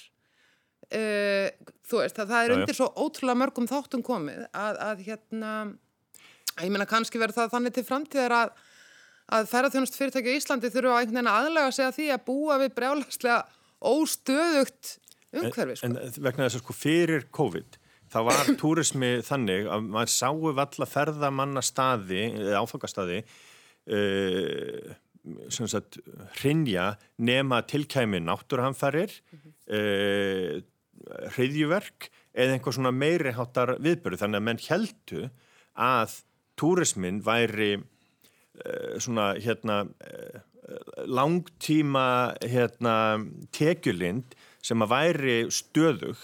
uh, 0.92 1.48
þú 1.88 2.02
veist 2.02 2.18
það, 2.18 2.34
það 2.34 2.44
er 2.44 2.56
undir 2.58 2.78
svo 2.78 2.90
ótrúlega 2.96 3.42
mörgum 3.44 3.70
þáttum 3.70 4.04
komið 4.06 4.44
að, 4.50 4.82
að 4.90 5.06
hérna 5.08 5.54
ég 6.60 6.74
meina 6.74 6.90
kannski 6.90 7.22
verður 7.22 7.42
það 7.42 7.56
þannig 7.56 7.76
til 7.78 7.86
framtíðar 7.88 8.38
að, 8.38 8.56
að 9.38 9.52
ferðarþjónust 9.52 10.00
fyrirtæki 10.00 10.34
í 10.34 10.40
Íslandi 10.42 10.72
þurfa 10.74 10.98
einhvern 11.00 11.22
veginn 11.22 11.32
aðlega 11.32 11.70
að 11.70 11.78
segja 11.78 11.96
því 11.98 12.10
að 12.16 12.26
búa 12.28 12.58
við 12.62 12.74
brjálagslega 12.80 13.40
óstöðugt 13.92 14.98
umhverfi 15.32 15.78
sko. 15.80 15.88
En, 15.88 15.96
en 16.02 16.26
vegna 16.26 16.48
þess 16.48 16.60
að 16.60 16.66
sko 16.66 16.76
fyrir 16.76 17.30
COVID 17.34 17.80
það 18.12 18.28
var 18.28 18.52
túrismi 18.62 19.14
þannig 19.26 19.70
að 19.72 19.88
maður 19.96 20.14
sáu 20.16 20.52
valla 20.60 20.90
ferðamanna 20.90 21.64
staði, 21.66 22.26
áfangastadi 22.58 23.22
uh, 23.92 24.92
sem 25.54 25.70
sagt 25.70 26.00
hrinja 26.40 26.96
nema 27.22 27.62
tilkæmi 27.70 28.22
náttúrhanfarir 28.26 29.14
uh, 29.70 30.58
hriðjuverk 31.36 32.10
eða 32.32 32.56
einhver 32.56 32.76
svona 32.76 32.94
meiri 32.96 33.34
hátar 33.36 33.76
viðböru 33.84 34.20
þannig 34.22 34.42
að 34.42 34.48
menn 34.48 34.64
heldu 34.68 35.26
að 35.78 36.22
túrismin 36.60 37.22
væri 37.26 37.76
uh, 37.78 38.96
svona 39.02 39.34
hérna 39.42 39.84
langtíma 41.10 42.36
hérna 42.48 42.96
tekjulind 43.52 44.36
sem 44.64 44.84
að 44.84 44.92
væri 44.94 45.38
stöðug. 45.52 46.20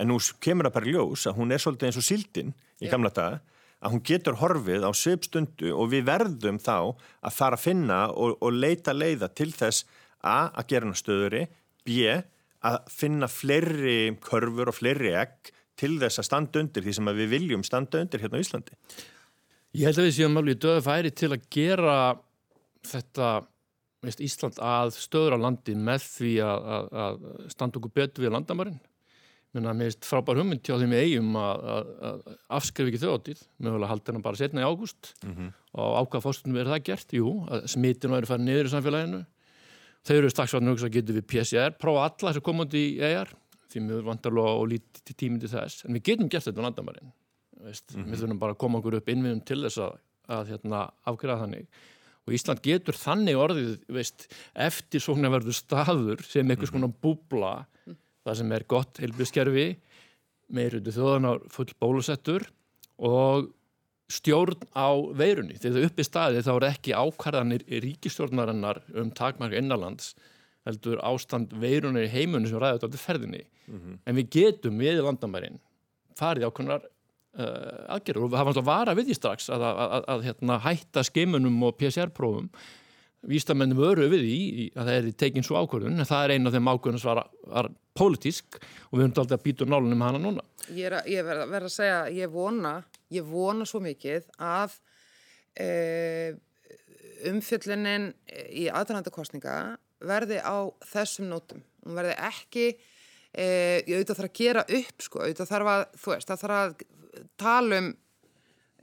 En 0.00 0.10
nú 0.10 0.18
kemur 0.40 0.68
það 0.68 0.76
bara 0.76 0.92
ljós 0.94 1.26
að 1.28 1.40
hún 1.40 1.52
er 1.52 1.62
svolítið 1.62 1.88
eins 1.88 2.00
og 2.00 2.06
síldin 2.06 2.52
í 2.80 2.90
gamla 2.92 3.12
daga 3.12 3.40
að 3.80 3.94
hún 3.94 4.02
getur 4.04 4.38
horfið 4.40 4.84
á 4.84 4.90
söpstundu 4.96 5.72
og 5.72 5.90
við 5.94 6.06
verðum 6.08 6.60
þá 6.60 6.92
að 7.24 7.36
fara 7.36 7.56
að 7.58 7.64
finna 7.64 8.00
og, 8.12 8.36
og 8.40 8.52
leita 8.52 8.94
leiða 8.94 9.30
til 9.32 9.50
þess 9.54 9.86
a. 10.20 10.50
að 10.52 10.66
gera 10.72 10.88
hana 10.88 11.00
stöðuri 11.00 11.46
b. 11.88 12.18
að 12.60 12.76
finna 12.92 13.28
fleiri 13.30 14.16
körfur 14.20 14.72
og 14.72 14.76
fleiri 14.76 15.14
egg 15.16 15.52
til 15.80 15.96
þess 16.00 16.20
að 16.20 16.28
standa 16.28 16.60
undir 16.60 16.84
því 16.84 16.96
sem 16.98 17.14
við 17.16 17.32
viljum 17.32 17.64
standa 17.64 18.02
undir 18.04 18.20
hérna 18.20 18.36
á 18.36 18.44
Íslandi. 18.44 18.76
Ég 19.78 19.86
held 19.86 20.02
að 20.02 20.10
við 20.10 20.16
séum 20.18 20.36
alveg 20.36 20.60
döðu 20.60 20.82
færi 20.84 21.14
til 21.14 21.30
að 21.30 21.46
gera 21.54 21.96
þetta 22.90 23.30
Ísland 24.24 24.60
að 24.64 24.94
stöður 24.96 25.36
á 25.36 25.44
landi 25.44 25.74
með 25.76 26.04
því 26.16 26.30
að, 26.44 26.68
að, 26.74 26.86
að 27.04 27.18
standa 27.52 27.80
okkur 27.80 27.96
betur 28.00 28.24
við 28.24 28.32
landamærin 28.32 28.78
Mér 29.50 29.72
finnst 29.74 30.06
frábær 30.06 30.38
hugmynd 30.38 30.62
hjá 30.62 30.76
þeim 30.78 30.92
í 30.94 30.98
eigum 31.00 31.34
að, 31.40 31.64
að, 31.72 31.88
að 32.06 32.18
afskrifa 32.54 32.90
ekki 32.92 33.00
þjóðtíð, 33.02 33.40
mögulega 33.58 33.90
halda 33.90 34.12
hennar 34.12 34.22
bara 34.22 34.38
setna 34.38 34.62
í 34.62 34.66
ágúst 34.68 35.10
mm 35.24 35.32
-hmm. 35.32 35.48
og 35.82 35.96
ákvað 36.04 36.22
fórstunum 36.26 36.58
verið 36.60 36.74
það 36.74 36.84
gert, 36.86 37.14
jú, 37.18 37.32
að 37.50 37.64
smitinu 37.72 38.14
væri 38.14 38.30
farið 38.30 38.46
niður 38.46 38.68
í 38.68 38.72
samfélaginu. 38.74 39.20
Þau 40.06 40.14
eru 40.16 40.30
að 40.30 40.70
hugsa 40.70 40.86
að 40.86 40.94
getur 40.94 41.18
við 41.18 41.26
PCR, 41.26 41.74
prófa 41.82 42.04
alla 42.06 42.30
þessu 42.30 42.44
komandi 42.46 42.82
í 42.84 43.00
ER, 43.02 43.32
því 43.70 43.82
við 43.88 44.04
vantarlega 44.06 44.52
og 44.60 44.68
lítið 44.70 45.16
tímið 45.16 45.40
til 45.40 45.50
þess, 45.56 45.84
en 45.84 45.98
við 45.98 46.02
getum 46.06 46.30
gert 46.30 46.46
þetta 46.46 46.62
á 46.62 46.66
landamærin, 46.68 47.12
veist, 47.66 47.86
mm 47.90 48.02
-hmm. 48.02 48.10
við 48.10 48.20
þurfum 48.22 48.38
bara 48.38 48.52
að 48.54 48.62
koma 48.62 48.78
okkur 48.78 48.98
upp 49.00 49.08
innviðum 49.08 49.42
til 49.44 49.60
þess 49.66 49.78
að, 49.78 49.98
að 50.30 50.46
hérna, 50.54 50.90
afgriða 51.04 51.42
þannig. 51.42 51.66
Og 52.26 52.34
Ísland 52.38 52.62
getur 52.62 52.94
þannig 52.94 53.36
orðið, 53.36 53.82
veist, 53.88 54.28
eftir 54.54 55.00
svona 55.00 55.30
verður 55.30 55.56
staður 55.56 56.22
sem 56.22 56.46
einhvers 56.46 56.70
mhm. 56.70 56.78
konar 56.78 56.94
búbla 57.02 57.66
það 58.26 58.40
sem 58.40 58.52
er 58.56 58.66
gott 58.68 59.00
heilbíðskerfi 59.02 59.68
meirundu 60.50 60.92
þjóðanar 60.94 61.40
full 61.52 61.70
bólusettur 61.80 62.46
og 63.00 63.50
stjórn 64.10 64.66
á 64.74 64.90
veirunni. 65.14 65.56
Þegar 65.60 65.76
það 65.76 65.86
upp 65.86 66.02
í 66.02 66.06
staði 66.06 66.44
þá 66.46 66.52
er 66.56 66.68
ekki 66.72 66.96
ákvarðanir 66.98 67.64
ríkistjórnarinnar 67.84 68.82
um 68.98 69.12
takmarka 69.14 69.60
innanlands 69.60 70.14
heldur 70.66 71.00
ástand 71.06 71.54
veirunni 71.62 72.04
í 72.08 72.12
heimunni 72.12 72.50
sem 72.50 72.60
ræður 72.60 72.84
þetta 72.84 73.04
ferðinni. 73.04 73.44
Mm 73.66 73.78
-hmm. 73.78 74.00
En 74.06 74.16
við 74.18 74.30
getum 74.34 74.82
við 74.82 75.02
landamærin 75.04 75.60
farið 76.18 76.48
ákvarðanar 76.50 76.88
uh, 77.38 77.94
aðgerður 77.94 78.26
og 78.26 78.34
það 78.34 78.40
var 78.40 78.50
alltaf 78.50 78.64
að 78.64 78.72
vara 78.72 78.96
við 78.98 79.10
því 79.10 79.16
strax 79.20 79.48
að, 79.48 79.62
að, 79.62 79.80
að, 79.86 80.04
að 80.14 80.26
hérna, 80.28 80.58
hætta 80.66 81.04
skimunum 81.06 81.62
og 81.62 81.76
PCR-prófum 81.78 82.50
Vístamennum 83.28 83.82
öru 83.84 84.06
við 84.08 84.22
í 84.24 84.42
að 84.72 84.86
það 84.86 84.94
er 84.94 85.08
tekinn 85.20 85.44
svo 85.44 85.60
ákvörðun 85.60 86.00
en 86.00 86.08
það 86.08 86.22
er 86.24 86.32
eina 86.34 86.48
af 86.48 86.54
þeim 86.54 86.70
ákvörðun 86.72 87.02
sem 87.02 87.10
var, 87.10 87.26
var 87.52 87.68
pólitísk 87.98 88.56
og 88.56 88.94
við 88.94 89.02
höfum 89.02 89.10
alltaf 89.12 89.36
að 89.36 89.44
býta 89.44 89.66
nálunum 89.68 90.04
hana 90.06 90.20
núna. 90.22 90.44
Ég 90.72 90.88
er 90.88 90.96
að, 91.02 91.10
verð, 91.50 91.66
að 91.68 91.74
segja, 91.74 91.98
ég 92.16 92.32
vona, 92.32 92.78
ég 93.12 93.26
vona 93.28 93.66
svo 93.68 93.82
mikið 93.84 94.30
að 94.40 94.78
e, 95.52 95.68
umfjöllinin 97.28 98.10
í 98.56 98.68
aðrænandakostninga 98.72 99.56
verði 100.08 100.40
á 100.40 100.56
þessum 100.88 101.28
nótum. 101.28 101.60
Hún 101.84 101.98
verði 102.00 102.16
ekki, 102.30 102.68
e, 103.36 103.44
ég 103.84 103.98
auðvitað 103.98 104.22
þarf 104.22 104.30
að 104.30 104.38
gera 104.40 104.64
upp 104.80 105.04
sko, 105.04 105.24
auðvitað 105.26 105.52
þarf 105.52 105.72
að, 105.74 105.84
þú 106.00 106.14
veist, 106.14 106.30
það 106.30 106.44
þarf 106.46 106.60
að 106.60 106.78
tala 107.40 107.82
um 107.84 107.90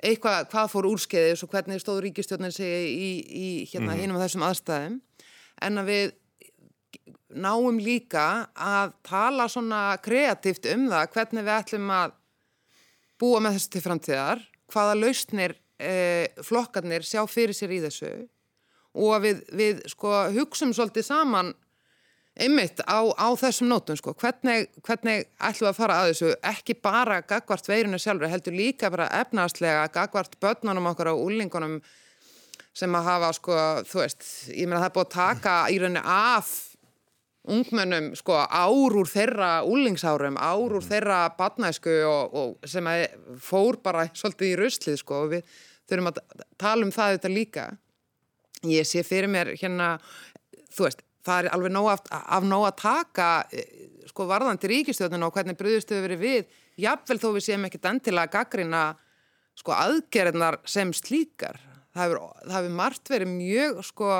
eitthvað 0.04 0.48
hvað 0.52 0.72
fór 0.74 0.88
úrskeiðis 0.92 1.44
og 1.46 1.52
hvernig 1.54 1.82
stóð 1.82 2.04
ríkistjónin 2.06 2.54
segi 2.54 2.88
í, 2.94 3.10
í 3.26 3.50
hérna 3.72 3.94
mm. 3.94 4.02
hinum 4.02 4.22
þessum 4.22 4.46
aðstæðum 4.48 4.98
en 5.68 5.82
að 5.82 5.92
við 5.92 6.16
náum 7.38 7.80
líka 7.82 8.26
að 8.54 8.94
tala 9.06 9.48
svona 9.52 9.82
kreatíft 10.04 10.68
um 10.72 10.88
það 10.92 11.12
hvernig 11.16 11.48
við 11.48 11.56
ætlum 11.58 11.92
að 11.94 12.16
búa 13.20 13.42
með 13.44 13.58
þessu 13.58 13.74
til 13.74 13.84
framtíðar 13.84 14.44
hvaða 14.72 14.98
lausnir 15.02 15.56
eh, 15.80 16.28
flokkarnir 16.46 17.06
sjá 17.06 17.24
fyrir 17.30 17.58
sér 17.58 17.74
í 17.76 17.82
þessu 17.84 18.12
og 18.98 19.14
að 19.18 19.28
við, 19.28 19.42
við 19.60 19.82
sko 19.92 20.14
hugsum 20.36 20.74
svolítið 20.76 21.10
saman 21.10 21.54
einmitt 22.44 22.82
á, 22.86 23.00
á 23.18 23.28
þessum 23.40 23.70
nótum 23.72 23.98
sko, 24.00 24.14
hvernig, 24.18 24.70
hvernig 24.86 25.28
ætlum 25.38 25.68
við 25.68 25.72
að 25.72 25.80
fara 25.80 26.00
að 26.02 26.12
þessu, 26.12 26.34
ekki 26.52 26.78
bara 26.84 27.22
gagvart 27.28 27.70
veirinu 27.70 28.00
sjálfur, 28.02 28.30
heldur 28.32 28.56
líka 28.58 28.92
bara 28.94 29.10
efnaðslega 29.22 29.88
gagvart 29.96 30.38
börnunum 30.44 30.92
okkar 30.92 31.14
og 31.14 31.26
úlingunum 31.28 31.80
sem 32.78 32.94
að 32.94 33.08
hafa 33.10 33.34
sko, 33.34 33.60
þú 33.90 34.02
veist, 34.04 34.26
ég 34.54 34.70
meina 34.70 34.84
það 34.84 34.90
er 34.90 34.96
búið 34.98 35.08
að 35.08 35.16
taka 35.16 35.56
í 35.74 35.80
rauninni 35.82 36.04
af 36.14 36.52
ungmennum 37.48 38.12
sko 38.20 38.36
ár 38.44 38.98
úr 39.00 39.10
þeirra 39.10 39.52
úlingsárum, 39.66 40.38
ár 40.38 40.78
úr 40.78 40.86
þeirra 40.86 41.22
badnæsku 41.38 41.96
og, 42.08 42.38
og 42.38 42.70
sem 42.70 42.88
að 42.92 43.08
fór 43.44 43.80
bara 43.84 44.08
svolítið 44.12 44.52
í 44.52 44.58
ruslið 44.62 45.00
sko 45.02 45.24
og 45.24 45.36
við 45.36 45.60
þurfum 45.88 46.12
að 46.12 46.22
tala 46.60 46.88
um 46.88 46.94
það 46.94 47.18
þetta 47.18 47.34
líka. 47.34 47.68
Ég 48.68 48.88
sé 48.90 49.04
fyrir 49.06 49.32
mér 49.32 49.54
hérna, 49.56 49.96
þú 50.74 50.88
veist, 50.88 51.07
það 51.28 51.42
er 51.42 51.50
alveg 51.56 51.74
nóg 51.76 51.90
af, 51.92 52.04
af 52.10 52.48
nóg 52.48 52.66
að 52.70 52.78
taka 52.82 53.30
eh, 53.52 53.68
sko 54.08 54.28
varðandi 54.30 54.72
ríkistjóðinu 54.72 55.28
og 55.28 55.36
hvernig 55.36 55.60
bröðustuðu 55.60 56.06
verið 56.06 56.24
við, 56.24 56.60
jafnvel 56.80 57.20
þó 57.22 57.30
við 57.36 57.46
séum 57.48 57.68
ekkit 57.68 57.90
endilega 57.92 58.34
gaggrina 58.38 58.84
sko 59.58 59.74
aðgerðnar 59.76 60.60
sem 60.70 60.94
slíkar. 60.96 61.60
Það 61.98 62.04
hefur, 62.54 62.72
margt 62.78 63.10
verið 63.10 63.32
mjög 63.34 63.82
sko 63.88 64.12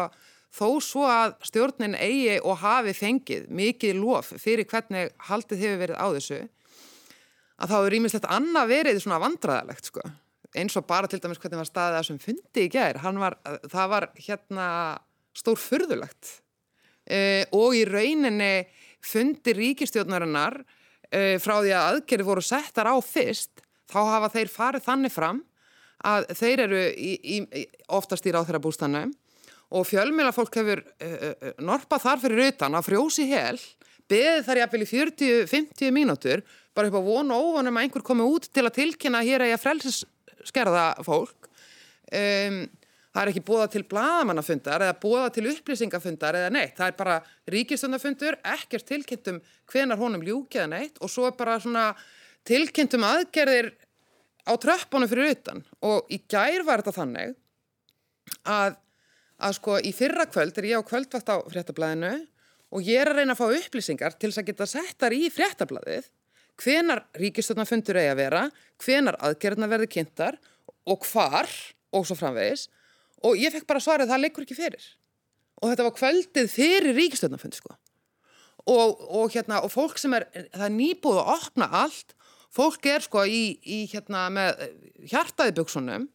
þó 0.58 0.68
svo 0.82 1.06
að 1.10 1.36
stjórnin 1.46 1.98
eigi 1.98 2.38
og 2.42 2.62
hafi 2.64 2.94
fengið 2.98 3.50
mikið 3.54 4.00
lof 4.02 4.32
fyrir 4.42 4.68
hvernig 4.70 5.12
haldið 5.30 5.66
hefur 5.66 5.84
verið 5.84 6.00
á 6.02 6.08
þessu 6.16 6.40
að 7.58 7.74
þá 7.74 7.78
er 7.78 7.92
rýmislegt 7.94 8.30
annað 8.34 8.72
verið 8.72 9.00
svona 9.02 9.22
vandraðalegt 9.22 9.90
sko. 9.90 10.04
Eins 10.58 10.78
og 10.80 10.86
bara 10.90 11.10
til 11.10 11.20
dæmis 11.22 11.40
hvernig 11.42 11.62
var 11.62 11.70
staðið 11.70 12.00
að 12.00 12.08
sem 12.08 12.20
fundi 12.22 12.66
í 12.66 12.72
gær, 12.72 13.00
var, 13.02 13.36
það 13.70 13.90
var 13.94 14.08
hérna 14.16 14.68
stór 15.38 15.60
fyrðulegt 15.62 16.38
og 17.08 17.76
í 17.78 17.86
rauninni 17.88 18.68
fundi 19.08 19.54
ríkistjórnarinnar 19.56 20.60
uh, 20.62 21.36
frá 21.42 21.56
því 21.62 21.74
að 21.76 21.86
aðgerði 21.92 22.28
voru 22.28 22.44
settar 22.46 22.90
á 22.90 22.96
fyrst, 23.04 23.64
þá 23.88 24.00
hafa 24.12 24.32
þeir 24.34 24.52
farið 24.52 24.88
þannig 24.88 25.14
fram 25.14 25.42
að 26.08 26.28
þeir 26.38 26.64
eru 26.68 26.84
í, 26.94 27.14
í, 27.38 27.64
oftast 27.96 28.28
í 28.28 28.34
ráþæra 28.36 28.62
bústanum 28.62 29.14
og 29.74 29.88
fjölmjöla 29.88 30.34
fólk 30.36 30.60
hefur 30.60 30.84
uh, 30.84 31.52
norpað 31.64 32.06
þar 32.06 32.24
fyrir 32.24 32.52
utan 32.52 32.78
að 32.78 32.88
frjósi 32.88 33.28
hel, 33.32 33.58
beði 34.08 34.44
þar 34.48 34.62
jafnvel 34.64 34.84
í 34.84 34.92
40-50 34.92 35.96
mínútur, 35.96 36.44
bara 36.76 36.92
upp 36.92 37.00
á 37.00 37.08
vonu 37.08 37.36
og 37.36 37.50
óvonum 37.52 37.80
að 37.80 37.88
einhver 37.88 38.06
komi 38.06 38.28
út 38.28 38.48
til 38.54 38.64
að 38.64 38.78
tilkynna 38.78 39.24
hér 39.28 39.44
að 39.44 39.52
ég 39.52 39.64
frelseskerða 39.64 40.86
fólk. 41.04 41.50
Um, 42.08 42.62
Það 43.18 43.24
er 43.24 43.30
ekki 43.32 43.42
búða 43.48 43.64
til 43.74 43.82
bladamannafundar 43.90 44.84
eða 44.86 44.96
búða 45.02 45.30
til 45.34 45.48
upplýsingafundar 45.50 46.36
eða 46.38 46.52
neitt. 46.54 46.76
Það 46.78 46.92
er 46.92 46.98
bara 47.00 47.16
ríkistundafundur, 47.50 48.36
ekkert 48.46 48.86
tilkynntum 48.86 49.40
hvenar 49.74 49.98
honum 49.98 50.22
ljúkið 50.22 50.68
neitt 50.70 51.02
og 51.02 51.10
svo 51.10 51.26
er 51.26 51.34
bara 51.40 51.56
svona 51.64 51.88
tilkynntum 52.46 53.08
aðgerðir 53.08 53.72
á 54.46 54.54
tröppunum 54.62 55.10
fyrir 55.10 55.34
utan. 55.34 55.66
Og 55.82 56.14
í 56.14 56.22
gær 56.30 56.62
var 56.70 56.86
þetta 56.86 56.94
þannig 57.00 57.34
að, 58.54 58.78
að 59.42 59.58
sko 59.64 59.82
í 59.82 59.96
fyrra 59.98 60.30
kvöld 60.30 60.62
er 60.62 60.70
ég 60.76 60.86
á 60.86 60.90
kvöldvakt 60.94 61.34
á 61.34 61.42
fréttablaðinu 61.50 62.14
og 62.70 62.86
ég 62.86 63.02
er 63.02 63.16
að 63.16 63.24
reyna 63.24 63.34
að 63.34 63.42
fá 63.42 63.48
upplýsingar 63.64 64.22
til 64.22 64.30
þess 64.30 64.44
að 64.46 64.50
geta 64.54 64.72
sett 64.78 65.02
þar 65.02 65.18
í 65.18 65.26
fréttablaðið 65.34 66.14
hvenar 66.62 67.08
ríkistundafundur 67.18 67.98
eigi 67.98 68.14
að 68.14 68.22
vera, 68.28 68.48
hvenar 68.78 69.18
aðgerðina 69.26 69.74
verði 69.74 69.94
kynntar 69.98 70.38
og 70.86 71.02
hvar 71.10 71.50
og 71.98 72.06
svo 72.06 72.18
framvegis 72.22 72.70
og 73.26 73.38
ég 73.40 73.54
fekk 73.54 73.68
bara 73.70 73.84
svarið 73.84 74.08
að 74.08 74.14
það 74.14 74.24
leikur 74.26 74.46
ekki 74.46 74.58
fyrir. 74.58 74.90
Og 75.62 75.72
þetta 75.72 75.88
var 75.88 75.96
kvöldið 75.98 76.52
fyrir 76.54 76.98
ríkistöðnafundi 76.98 77.60
sko. 77.60 77.78
Og, 78.68 79.00
og 79.16 79.32
hérna 79.34 79.62
og 79.64 79.72
fólk 79.72 79.98
sem 80.02 80.14
er, 80.18 80.28
það 80.54 80.66
er 80.68 80.76
nýbúið 80.76 81.22
að 81.22 81.32
opna 81.38 81.70
allt, 81.86 82.14
fólk 82.54 82.86
er 82.90 83.06
sko 83.06 83.24
í, 83.26 83.58
í 83.64 83.86
hérna 83.92 84.28
með 84.34 84.68
hjartaði 85.08 85.56
buksunum 85.58 86.10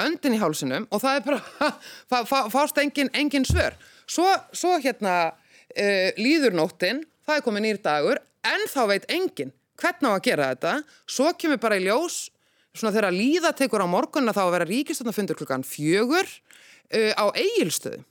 öndin 0.00 0.34
í 0.34 0.40
hálsunum 0.42 0.86
og 0.90 1.02
það 1.02 1.18
er 1.18 1.24
bara 1.26 1.70
fá, 2.10 2.16
fá, 2.26 2.38
fást 2.52 2.78
engin, 2.82 3.10
engin 3.14 3.46
svör. 3.46 3.76
Svo, 4.06 4.26
svo 4.54 4.76
hérna 4.82 5.16
uh, 5.30 6.08
líður 6.20 6.56
nóttin, 6.56 7.04
það 7.26 7.38
er 7.38 7.46
komið 7.46 7.66
nýr 7.66 7.82
dagur 7.84 8.22
en 8.44 8.66
þá 8.70 8.80
veit 8.90 9.06
engin 9.12 9.54
hvernig 9.80 10.10
á 10.10 10.14
að 10.14 10.24
gera 10.28 10.50
þetta, 10.52 10.72
svo 11.10 11.32
kemur 11.38 11.60
bara 11.62 11.78
í 11.80 11.84
ljós 11.88 12.28
svona 12.74 12.94
þegar 12.94 13.14
líða 13.14 13.54
tekur 13.56 13.84
á 13.84 13.88
morgunna 13.88 14.34
þá 14.34 14.42
að 14.46 14.54
vera 14.56 14.68
ríkistöndnafundur 14.68 15.38
klukkan 15.38 15.66
fjögur 15.66 16.26
uh, 16.26 17.12
á 17.14 17.24
eigilstöðum. 17.32 18.04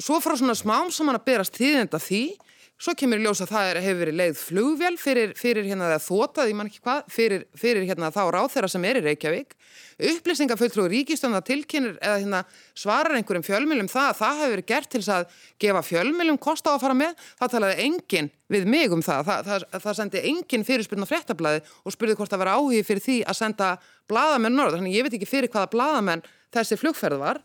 Svo 0.00 0.18
frá 0.24 0.34
svona 0.38 0.56
smám 0.56 0.90
saman 0.94 1.18
að 1.18 1.26
berast 1.28 1.58
þýðenda 1.58 2.00
því, 2.00 2.22
svo 2.82 2.94
kemur 2.98 3.20
í 3.20 3.22
ljós 3.22 3.42
að 3.44 3.52
það 3.52 3.68
er, 3.68 3.78
hefur 3.84 4.00
verið 4.02 4.16
leið 4.18 4.38
flugvél 4.40 4.96
fyrir, 4.98 5.32
fyrir 5.38 5.66
hérna 5.68 5.92
það 5.92 6.04
þótað, 6.08 6.48
ég 6.50 6.56
man 6.58 6.70
ekki 6.70 6.80
hvað, 6.82 7.02
fyrir, 7.14 7.44
fyrir 7.58 7.86
hérna 7.86 8.10
þá 8.14 8.22
ráð 8.34 8.48
þeirra 8.56 8.70
sem 8.72 8.86
er 8.88 8.98
í 8.98 9.02
Reykjavík. 9.06 9.54
Upplýsingafulltrú 10.02 10.88
ríkistöndna 10.90 11.42
tilkynir 11.46 11.94
eða 12.02 12.18
hérna 12.18 12.40
svarar 12.74 13.14
einhverjum 13.18 13.46
fjölmjölum 13.46 13.90
það 13.92 14.08
að 14.08 14.18
það 14.18 14.40
hefur 14.40 14.54
verið 14.56 14.68
gert 14.72 14.90
til 14.90 15.02
þess 15.02 15.14
að 15.14 15.38
gefa 15.62 15.84
fjölmjölum 15.86 16.40
kost 16.42 16.66
á 16.66 16.74
að 16.74 16.82
fara 16.82 16.98
með. 16.98 17.24
Það 17.38 17.54
talaði 17.54 17.86
enginn 17.86 18.30
við 18.52 18.68
mig 18.74 18.96
um 18.96 19.04
það. 19.06 19.30
Það, 19.30 19.50
það, 19.52 19.66
það 19.86 19.98
sendi 20.00 20.24
enginn 20.32 20.66
fyrirspiln 20.66 21.06
á 21.06 21.12
fréttablaði 21.12 21.62
og 21.86 21.94
spurði 21.94 22.18
hvort 22.18 22.34
það 22.34 22.42
var 22.42 22.52
áhugi 22.56 22.82
fyrir 22.88 23.06
því 23.06 23.18
að 23.30 23.38
senda 23.38 23.70
bladamenn 24.10 24.58
norð. 24.58 24.80
Þannig 24.80 24.98
ég 24.98 25.06
veit 25.06 25.16
ekki 25.20 25.30
fyrir 25.30 25.52
hvaða 25.52 25.70
bladamenn 25.76 26.26
þessi 26.52 26.80
flugferð 26.80 27.22
var. 27.22 27.42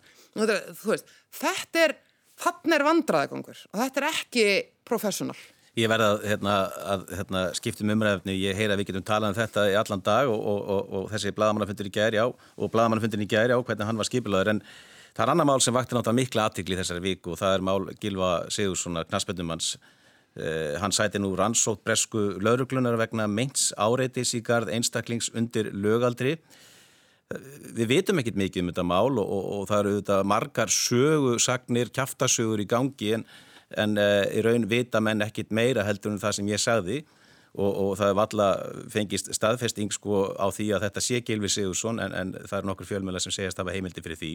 Þetta 1.37 1.83
er, 1.83 1.95
þannig 2.41 2.75
er 2.77 2.87
vandraðagangur 2.87 3.61
og 3.71 3.79
þetta 3.81 4.01
er 4.01 4.09
ekki 4.09 4.47
professional. 4.87 5.37
Ég 5.77 5.89
verði 5.91 6.05
að, 6.09 6.23
hérna, 6.25 6.53
að 6.89 7.01
hérna, 7.13 7.41
skiptum 7.53 7.91
umræðinu, 7.93 8.33
ég 8.33 8.57
heyra 8.57 8.73
að 8.73 8.79
við 8.81 8.87
getum 8.89 9.03
talað 9.05 9.33
um 9.33 9.37
þetta 9.37 9.65
í 9.69 9.75
allan 9.77 10.01
dag 10.05 10.29
og, 10.31 10.39
og, 10.41 10.61
og, 10.73 10.93
og 10.97 11.11
þessi 11.11 11.33
bladamannafundur 11.37 11.89
í 11.89 11.91
gæri 11.93 12.17
á 12.17 12.25
og 12.25 12.71
bladamannafundur 12.73 13.21
í 13.21 13.27
gæri 13.29 13.53
á 13.53 13.61
hvernig 13.61 13.85
hann 13.85 13.99
var 14.01 14.09
skipilaður 14.09 14.55
en 14.55 14.63
það 15.17 15.21
er 15.25 15.31
annar 15.33 15.49
mál 15.49 15.61
sem 15.61 15.77
vakti 15.77 15.93
náttúrulega 15.93 16.17
mikla 16.17 16.47
aðtikli 16.49 16.79
þessari 16.79 17.03
viku 17.03 17.35
og 17.35 17.39
það 17.43 17.53
er 17.59 17.67
mál 17.69 17.85
Gilva 18.01 18.31
Sigurssona, 18.53 19.05
knaspendumans 19.05 19.69
eh, 19.77 20.73
hann 20.81 20.95
sæti 20.97 21.21
nú 21.21 21.35
rannsótt 21.37 21.83
bresku 21.85 22.25
lauruglunar 22.41 22.97
vegna 22.97 23.29
meins 23.29 23.69
áreitis 23.77 24.33
í 24.33 24.41
gard 24.45 24.73
einstaklings 24.73 25.29
undir 25.37 25.69
lögaldri 25.73 26.39
við 27.75 27.89
vitum 27.91 28.21
ekkit 28.21 28.37
mikið 28.39 28.63
um 28.63 28.71
þetta 28.71 28.87
mál 28.87 29.19
og 29.19 29.65
það 29.67 29.79
eru 29.79 29.97
þetta 29.97 30.21
margar 30.23 30.71
sögusagnir, 30.71 31.91
kæftasögur 31.91 32.63
í 32.63 32.69
gangi 32.69 33.13
en 33.17 33.27
en 33.75 33.97
uh, 33.99 34.23
í 34.31 34.43
raun 34.45 34.67
vita 34.69 35.01
menn 35.03 35.23
ekkit 35.25 35.51
meira 35.51 35.85
heldur 35.87 36.13
en 36.13 36.21
það 36.21 36.37
sem 36.37 36.51
ég 36.51 36.61
sagði 36.61 37.01
og, 37.57 37.67
og 37.67 37.91
það 37.99 38.11
er 38.11 38.17
valla 38.19 38.47
fengist 38.93 39.31
staðfesting 39.35 39.91
sko 39.91 40.27
á 40.37 40.47
því 40.53 40.69
að 40.77 40.87
þetta 40.87 41.03
sé 41.03 41.21
Gilvi 41.25 41.51
Sigursson 41.51 41.99
en, 42.03 42.15
en 42.15 42.33
það 42.45 42.59
er 42.61 42.69
nokkur 42.69 42.87
fjölmjöla 42.87 43.21
sem 43.23 43.35
segast 43.35 43.59
að 43.59 43.67
hafa 43.67 43.77
heimildi 43.77 44.03
fyrir 44.05 44.19
því. 44.21 44.33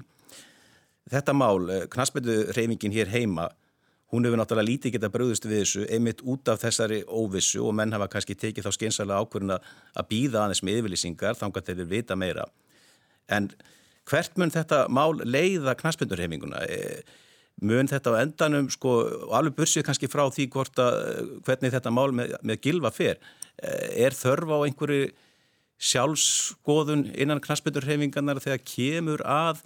Þetta 1.13 1.35
mál, 1.37 1.69
uh, 1.69 1.85
knastmyndu 1.93 2.39
reyfingin 2.53 2.95
hér 2.95 3.13
heima, 3.13 3.49
hún 4.13 4.27
hefur 4.27 4.43
náttúrulega 4.43 4.69
lítið 4.69 4.97
geta 4.99 5.13
bröðust 5.13 5.47
við 5.49 5.63
þessu 5.63 5.87
einmitt 5.89 6.21
út 6.29 6.51
af 6.53 6.61
þessari 6.61 7.01
óvissu 7.09 7.63
og 7.65 7.77
menn 7.79 7.95
hafa 7.97 8.11
kannski 8.13 8.37
tekið 8.37 8.69
þá 8.69 8.77
skeinsalega 8.77 9.25
ákvörðuna 9.25 9.63
að 9.97 10.11
býða 10.11 10.45
aðeins 10.45 10.61
með 10.67 10.83
yfirlýsingar 10.83 11.39
þannig 11.41 11.63
að 11.63 11.71
þeir 11.71 11.89
vita 11.95 12.19
meira. 12.19 12.45
En 13.31 13.51
hvert 14.09 14.39
mun 14.41 14.51
þetta 14.51 14.87
mál 14.91 15.21
leiða 15.23 15.77
knastmyndurheiminguna? 15.79 16.65
E 16.67 17.03
mun 17.63 17.91
þetta 17.91 18.15
á 18.17 18.23
endanum 18.23 18.71
sko, 18.73 18.95
alveg 19.35 19.55
bursið 19.59 19.85
kannski 19.87 20.11
frá 20.11 20.25
því 20.33 20.49
að, 20.57 20.97
hvernig 21.47 21.75
þetta 21.75 21.93
mál 21.95 22.11
með, 22.15 22.35
með 22.43 22.63
gilva 22.65 22.91
fer 22.95 23.21
eh, 23.63 24.07
er 24.07 24.17
þörf 24.17 24.51
á 24.51 24.59
einhverju 24.67 25.13
sjálfskoðun 25.83 27.09
innan 27.19 27.43
knaspindurhefingarnar 27.43 28.41
þegar 28.43 28.63
kemur 28.67 29.23
að 29.27 29.63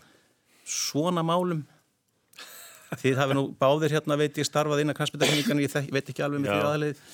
svona 0.65 1.25
málum? 1.27 1.65
Þið 2.97 3.21
hafi 3.21 3.37
nú 3.37 3.47
báðir 3.59 3.97
hérna 3.97 4.17
veit 4.19 4.37
ég 4.39 4.49
starfað 4.49 4.85
innan 4.85 4.97
knaspindurhefingarnar 4.97 5.67
ég 5.67 5.93
veit 5.93 6.13
ekki 6.13 6.25
alveg 6.25 6.45
með 6.45 6.53
því 6.53 6.69
aðlið 6.73 7.07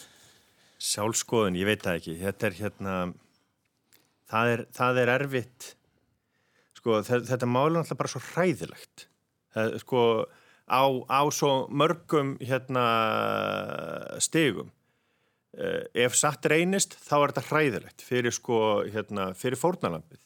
Sjálfskoðun, 0.82 1.55
ég 1.61 1.68
veit 1.68 1.82
það 1.84 1.99
ekki. 2.01 2.12
Þetta 2.18 2.47
er 2.49 2.55
hérna 2.59 2.95
það 4.32 4.53
er, 4.55 4.62
það 4.74 4.99
er 4.99 5.12
erfitt 5.12 5.66
sko 6.83 7.01
þetta 7.07 7.47
mál 7.47 7.70
er 7.70 7.85
alltaf 7.85 7.99
bara 8.01 8.11
svo 8.11 8.20
hræðilegt 8.33 9.07
það, 9.55 9.76
sko 9.85 10.03
á, 10.66 10.83
á 11.09 11.20
svo 11.33 11.66
mörgum 11.70 12.37
hérna, 12.43 12.85
stegum. 14.22 14.72
Eh, 15.53 15.85
ef 16.07 16.16
satt 16.16 16.47
reynist 16.49 16.97
þá 16.97 17.16
er 17.18 17.33
þetta 17.33 17.49
hræðilegt 17.51 18.05
fyrir, 18.07 18.33
sko, 18.33 18.59
hérna, 18.89 19.33
fyrir 19.37 19.61
fórnalampið. 19.61 20.20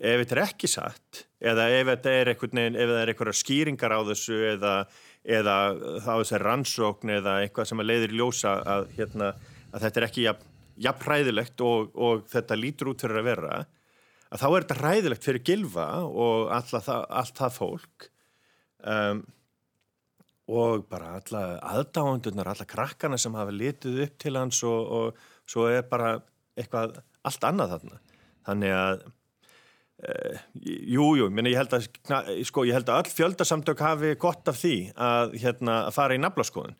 Ef 0.00 0.22
þetta 0.22 0.36
er 0.36 0.42
ekki 0.46 0.68
satt 0.70 1.24
eða 1.44 1.68
ef 1.76 1.86
þetta 1.90 2.12
er 2.16 2.30
einhverja 2.32 3.36
skýringar 3.36 3.92
á 3.92 4.00
þessu 4.08 4.38
eða, 4.54 4.74
eða 5.28 5.56
þá 6.00 6.12
þessi 6.14 6.40
rannsókn 6.40 7.12
eða 7.18 7.34
eitthvað 7.44 7.68
sem 7.68 7.82
leiðir 7.84 8.16
ljósa 8.16 8.54
að, 8.64 8.88
hérna, 8.96 9.34
að 9.70 9.84
þetta 9.84 10.00
er 10.00 10.06
ekki 10.08 10.24
jafn, 10.24 10.48
jafn 10.88 11.04
hræðilegt 11.04 11.64
og, 11.68 11.92
og 11.94 12.24
þetta 12.32 12.58
lítur 12.58 12.94
út 12.94 13.04
fyrir 13.04 13.20
að 13.20 13.28
vera 13.28 13.60
að 14.30 14.42
þá 14.42 14.46
er 14.48 14.64
þetta 14.64 14.78
hræðilegt 14.80 15.26
fyrir 15.26 15.46
gilfa 15.46 15.86
og 16.06 16.50
það, 16.70 17.04
allt 17.20 17.38
það 17.40 17.54
fólk 17.56 18.10
um, 18.86 19.22
og 20.50 20.86
bara 20.90 21.14
alla 21.18 21.44
aðdáðundunar, 21.76 22.50
alla 22.50 22.66
krakkana 22.66 23.18
sem 23.20 23.36
hafa 23.38 23.54
litið 23.54 24.02
upp 24.06 24.18
til 24.22 24.34
hans 24.38 24.62
og, 24.66 24.90
og 24.90 25.50
svo 25.50 25.68
er 25.70 25.86
bara 25.90 26.16
eitthvað 26.58 26.98
allt 27.26 27.46
annað 27.46 27.74
þarna. 27.76 27.98
Þannig 28.48 28.74
að 28.74 29.02
uh, 29.06 30.44
jú, 30.66 31.08
jú, 31.20 31.30
minna, 31.30 31.52
ég 31.52 31.60
held 31.60 31.76
að 31.76 31.88
sko, 32.48 32.66
ég 32.66 32.78
held 32.78 32.90
að 32.90 33.02
all 33.02 33.14
fjöldasamtök 33.14 33.82
hafi 33.84 34.14
gott 34.20 34.50
af 34.50 34.58
því 34.62 34.76
að, 34.94 35.36
hérna, 35.42 35.82
að 35.88 35.98
fara 35.98 36.16
í 36.18 36.22
naflaskoðun. 36.22 36.78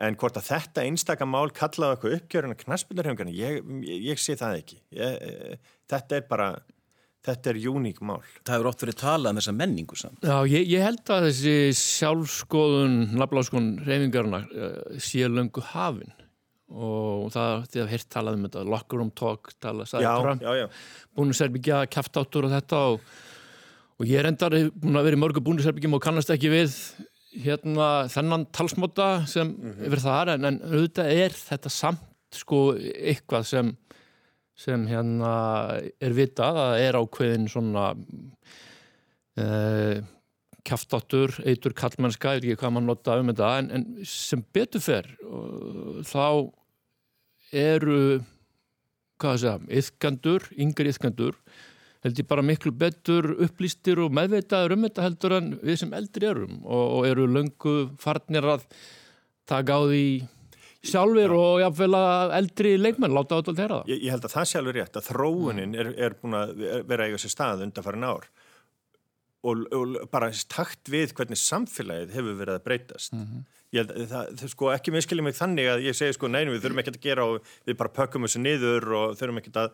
En 0.00 0.16
hvort 0.16 0.38
að 0.38 0.46
þetta 0.46 0.84
einstakamál 0.86 1.50
kallaði 1.52 1.96
eitthvað 1.96 2.14
uppgjörun 2.16 2.54
að 2.54 2.62
knaspindarhjöngarna, 2.62 3.34
ég, 3.36 3.58
ég, 3.84 4.04
ég 4.12 4.22
sé 4.22 4.36
það 4.38 4.62
ekki. 4.62 4.78
Ég, 4.96 5.58
þetta 5.90 6.16
er 6.16 6.28
bara 6.30 6.52
Þetta 7.26 7.50
er 7.50 7.58
uník 7.68 7.98
mál. 8.00 8.22
Það 8.48 8.54
hefur 8.54 8.68
ótt 8.70 8.82
verið 8.84 8.96
talað 9.02 9.34
um 9.34 9.40
þessa 9.40 9.52
menningu 9.52 9.98
samt. 10.00 10.22
Já, 10.24 10.36
ég, 10.48 10.64
ég 10.72 10.84
held 10.86 11.12
að 11.12 11.26
þessi 11.28 11.54
sjálfskoðun, 11.76 12.96
nafnláskon 13.20 13.68
reyfingarna 13.84 14.40
uh, 14.48 14.96
sé 14.96 15.28
löngu 15.28 15.64
hafinn 15.72 16.14
og 16.70 17.30
það, 17.34 17.64
þið 17.66 17.82
hafði 17.82 17.96
hirt 17.96 18.08
talað 18.14 18.36
um 18.38 18.46
þetta, 18.46 18.64
locker 18.72 19.00
room 19.00 19.10
talk, 19.18 19.52
talað, 19.62 19.90
sagði 19.90 20.10
Trump, 20.22 20.76
búniserbyggja, 21.18 21.80
kæftáttur 21.90 22.46
og 22.46 22.54
þetta 22.54 22.82
og, 22.92 23.08
og 23.98 24.06
ég 24.06 24.20
er 24.20 24.28
endar 24.30 24.54
búin 24.70 25.00
að 25.00 25.08
vera 25.08 25.18
í 25.18 25.20
mörgu 25.20 25.42
búniserbyggjum 25.48 25.98
og 25.98 26.04
kannast 26.04 26.30
ekki 26.30 26.52
við 26.52 26.76
hérna 27.34 27.88
þennan 28.10 28.46
talsmóta 28.54 29.10
sem 29.30 29.50
mm 29.50 29.72
-hmm. 29.72 29.86
yfir 29.88 30.02
það 30.04 30.20
er 30.20 30.32
en, 30.34 30.44
en 30.44 30.60
auðvitað 30.62 31.12
er 31.26 31.36
þetta 31.36 31.70
samt 31.74 32.06
sko 32.34 32.62
eitthvað 32.78 33.46
sem 33.46 33.76
sem 34.60 34.86
hérna 34.90 35.34
er 36.02 36.16
vitað 36.16 36.58
að 36.60 36.78
er 36.84 36.98
ákveðin 37.00 37.48
svona 37.48 37.90
eh, 39.40 40.00
kæftáttur, 40.66 41.32
eitur 41.48 41.74
kallmennska, 41.76 42.34
ég 42.36 42.42
veit 42.42 42.50
ekki 42.50 42.60
hvað 42.60 42.74
mann 42.76 42.88
nota 42.90 43.16
um 43.20 43.30
þetta, 43.32 43.50
en, 43.62 43.70
en 43.78 43.86
sem 44.08 44.42
betur 44.54 44.82
fer 44.84 45.08
uh, 45.24 46.00
þá 46.06 46.50
eru 47.56 48.20
hvað 49.20 49.32
það 49.32 49.40
segja, 49.42 49.56
yfgandur, 49.80 50.48
yngri 50.60 50.92
yfgandur 50.92 51.38
held 52.04 52.20
ég 52.20 52.28
bara 52.28 52.44
miklu 52.44 52.72
betur 52.76 53.32
upplýstir 53.44 54.00
og 54.00 54.12
meðveitaður 54.16 54.76
um 54.76 54.86
þetta 54.86 55.06
heldur 55.06 55.36
en 55.36 55.50
við 55.60 55.80
sem 55.82 55.96
eldri 55.96 56.30
erum 56.30 56.60
og, 56.62 56.84
og 57.00 57.08
eru 57.10 57.26
löngu 57.28 57.74
farnir 58.00 58.46
að 58.54 58.64
taka 59.50 59.76
á 59.76 59.80
því 59.84 60.04
sjálfur 60.80 61.34
og 61.36 61.60
jáfnvel 61.60 61.96
að 61.98 62.36
eldri 62.38 62.76
leikmenn 62.80 63.14
láta 63.14 63.36
á 63.36 63.38
þetta 63.40 63.52
að 63.52 63.62
þeirra 63.62 63.80
það. 63.80 63.90
Ég, 63.92 64.04
ég 64.06 64.14
held 64.14 64.28
að 64.28 64.36
það 64.36 64.50
sjálfur 64.52 64.78
rétt 64.78 65.00
að 65.00 65.08
þróunin 65.10 65.74
er, 65.76 65.90
er 66.08 66.16
búin 66.20 66.38
að 66.38 66.54
vera 66.88 67.08
eiga 67.08 67.20
sér 67.20 67.34
stað 67.34 67.66
undan 67.66 67.86
farin 67.86 68.08
ár 68.08 68.30
og, 69.46 69.64
og 69.72 69.96
bara 70.12 70.30
takt 70.52 70.90
við 70.92 71.14
hvernig 71.16 71.40
samfélagið 71.40 72.14
hefur 72.16 72.38
verið 72.40 72.58
að 72.58 72.66
breytast. 72.66 73.16
Mm 73.16 73.24
-hmm. 73.24 73.48
Ég 73.70 73.84
held 73.84 73.90
að 73.94 74.06
það, 74.10 74.30
það 74.40 74.50
sko 74.50 74.68
ekki 74.74 74.92
miskilja 74.92 75.22
mig 75.22 75.36
þannig 75.38 75.68
að 75.70 75.84
ég 75.86 75.94
segi 75.94 76.14
sko 76.16 76.28
neina 76.28 76.50
við 76.50 76.64
þurfum 76.64 76.80
ekki 76.82 76.90
að 76.90 77.04
gera 77.04 77.24
og 77.30 77.50
við 77.68 77.76
bara 77.78 77.92
pökkum 77.94 78.26
þessu 78.26 78.40
niður 78.42 78.86
og 78.98 79.12
þurfum 79.18 79.38
ekki 79.38 79.52
að, 79.54 79.70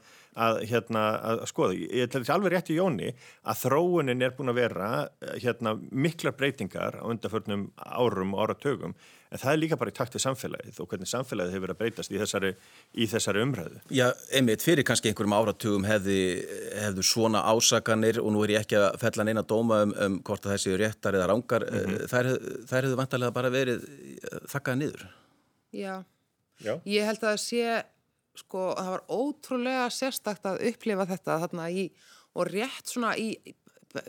að, 0.46 0.59
hérna, 0.68 1.04
að 1.30 1.44
skoða. 1.48 1.78
Ég 1.80 2.02
held 2.04 2.11
að 2.11 2.18
þetta 2.18 2.32
er 2.32 2.36
alveg 2.36 2.52
rétt 2.52 2.70
í 2.70 2.76
jóni 2.76 3.14
að 3.42 3.62
þróunin 3.62 4.22
er 4.22 4.34
búin 4.36 4.52
að 4.52 4.61
vera 4.61 4.90
hérna, 5.40 5.78
miklar 5.90 6.36
breytingar 6.36 7.00
á 7.00 7.04
undarförnum 7.09 7.70
árum 7.76 8.34
og 8.36 8.44
áratögum 8.44 8.94
en 9.37 9.43
það 9.43 9.53
er 9.53 9.61
líka 9.61 9.78
bara 9.80 9.93
í 9.93 9.97
takt 9.97 10.16
við 10.16 10.24
samfélagið 10.24 10.80
og 10.80 10.89
hvernig 10.91 11.11
samfélagið 11.11 11.55
hefur 11.55 11.64
verið 11.66 11.76
að 11.76 11.80
breytast 11.82 12.14
í 12.14 12.20
þessari, 12.22 12.53
í 12.97 13.09
þessari 13.11 13.43
umræðu. 13.45 13.82
Já, 13.95 14.07
einmitt, 14.32 14.64
fyrir 14.64 14.87
kannski 14.89 15.12
einhverjum 15.12 15.37
áratugum 15.37 15.87
hefði, 15.89 16.20
hefðu 16.80 17.07
svona 17.07 17.45
ásakanir 17.53 18.20
og 18.22 18.32
nú 18.32 18.45
er 18.47 18.57
ég 18.57 18.64
ekki 18.64 18.80
að 18.80 18.99
fella 19.03 19.28
neina 19.28 19.45
dóma 19.45 19.82
um, 19.84 19.95
um 20.07 20.18
hvort 20.26 20.49
að 20.49 20.57
þessi 20.57 20.76
réttar 20.80 21.18
eða 21.18 21.28
rángar, 21.32 21.68
mm 21.68 21.84
-hmm. 21.84 22.09
þær, 22.12 22.30
þær 22.70 22.82
hefðu 22.82 23.01
vantarlega 23.03 23.37
bara 23.37 23.53
verið 23.53 23.89
þakkaði 24.49 24.82
niður. 24.82 25.09
Já. 25.76 25.95
Já, 26.64 26.78
ég 26.89 27.05
held 27.05 27.20
að 27.20 27.28
það 27.28 27.43
sé, 27.43 27.64
sko, 28.41 28.62
það 28.78 28.91
var 28.95 29.05
ótrúlega 29.12 29.89
sérstakt 29.93 30.49
að 30.49 30.62
upplifa 30.70 31.07
þetta 31.11 31.41
þarna 31.45 31.68
í, 31.68 31.91
og 32.37 32.49
rétt 32.49 32.89
svona 32.89 33.12
í, 33.20 33.34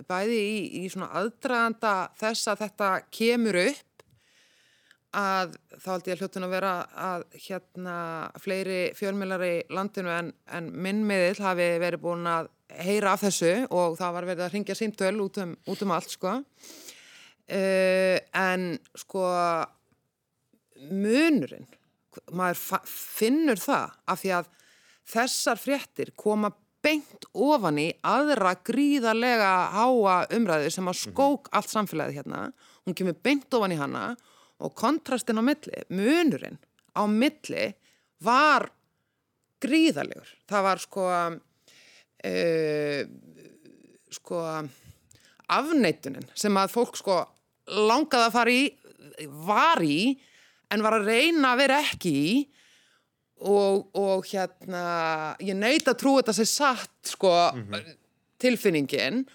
bæði 0.07 0.37
í, 0.39 0.57
í 0.81 0.91
svona 0.91 1.09
aðdraganda 1.19 1.93
þess 2.19 2.51
að 2.51 2.63
þetta 2.65 2.91
kemur 3.11 3.59
upp 3.65 3.86
að 5.15 5.55
þá 5.79 5.87
held 5.93 6.09
ég 6.09 6.19
hljóttun 6.21 6.45
að 6.47 6.53
vera 6.57 6.73
að 6.99 7.23
hérna 7.45 7.95
fleiri 8.43 8.79
fjölmjölar 8.97 9.45
í 9.47 9.55
landinu 9.71 10.11
en, 10.11 10.33
en 10.51 10.69
minnmiðil 10.75 11.39
hafi 11.45 11.69
verið 11.81 12.03
búin 12.03 12.27
að 12.27 12.51
heyra 12.83 13.13
af 13.15 13.23
þessu 13.23 13.53
og 13.71 13.95
það 13.99 14.13
var 14.17 14.27
verið 14.27 14.45
að 14.45 14.53
ringja 14.57 14.75
símtöl 14.75 15.15
út 15.23 15.39
um, 15.43 15.55
út 15.71 15.83
um 15.85 15.95
allt 15.95 16.11
sko. 16.11 16.35
Uh, 17.47 18.19
en 18.35 18.73
sko 18.99 19.23
munurinn, 20.91 21.67
maður 22.35 22.83
finnur 22.91 23.61
það 23.61 23.95
af 24.11 24.21
því 24.21 24.33
að 24.41 24.49
þessar 25.07 25.61
fréttir 25.61 26.11
koma 26.19 26.51
beint 26.83 27.25
ofan 27.33 27.79
í 27.81 27.87
aðra 28.05 28.53
gríðarlega 28.67 29.51
háa 29.73 30.17
umræði 30.35 30.71
sem 30.75 30.87
að 30.87 30.99
skók 30.99 31.47
allt 31.55 31.71
samfélagið 31.71 32.19
hérna, 32.19 32.49
hún 32.85 32.95
kemur 32.97 33.17
beint 33.23 33.53
ofan 33.55 33.73
í 33.73 33.79
hana 33.79 34.09
og 34.11 34.36
kontrastin 34.77 35.39
á 35.39 35.43
milli, 35.45 35.83
munurinn 35.93 36.57
á 36.97 37.03
milli 37.05 37.69
var 38.25 38.67
gríðarlegur. 39.61 40.29
Það 40.49 40.65
var 40.65 40.81
sko, 40.81 41.05
uh, 42.31 43.01
sko 44.17 44.43
afneitunin 45.47 46.27
sem 46.35 46.57
að 46.59 46.73
fólk 46.73 46.97
sko 46.99 47.21
langaði 47.87 48.27
að 48.27 48.35
fara 48.35 48.53
í, 48.53 48.63
var 49.47 49.83
í 49.83 50.01
en 50.73 50.83
var 50.83 50.97
að 50.97 51.09
reyna 51.11 51.53
að 51.53 51.61
vera 51.63 51.81
ekki 51.85 52.13
í 52.13 52.29
og, 53.47 53.87
og 53.97 54.25
hérna 54.27 55.35
ég 55.43 55.57
neyta 55.57 55.93
að 55.93 55.99
trú 56.01 56.15
þetta 56.17 56.35
sé 56.35 56.45
satt 56.49 57.11
sko 57.13 57.33
mm 57.53 57.67
-hmm. 57.67 57.91
tilfinningin 58.41 59.25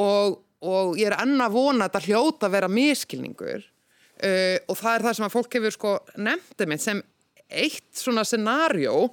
og, 0.00 0.40
og 0.60 0.98
ég 0.98 1.10
er 1.10 1.20
enna 1.20 1.46
að 1.46 1.56
vona 1.58 1.84
að 1.84 1.90
þetta 1.90 2.06
hljóta 2.06 2.46
að 2.46 2.54
vera 2.56 2.68
miskilningur 2.68 3.66
uh, 4.24 4.56
og 4.68 4.78
það 4.78 4.94
er 4.94 5.06
það 5.06 5.16
sem 5.18 5.28
að 5.28 5.36
fólk 5.36 5.58
hefur 5.58 5.76
sko 5.76 5.94
nefndið 6.16 6.72
mitt 6.72 6.84
sem 6.84 7.02
eitt 7.50 7.90
svona 7.98 8.24
scenarjó 8.24 9.10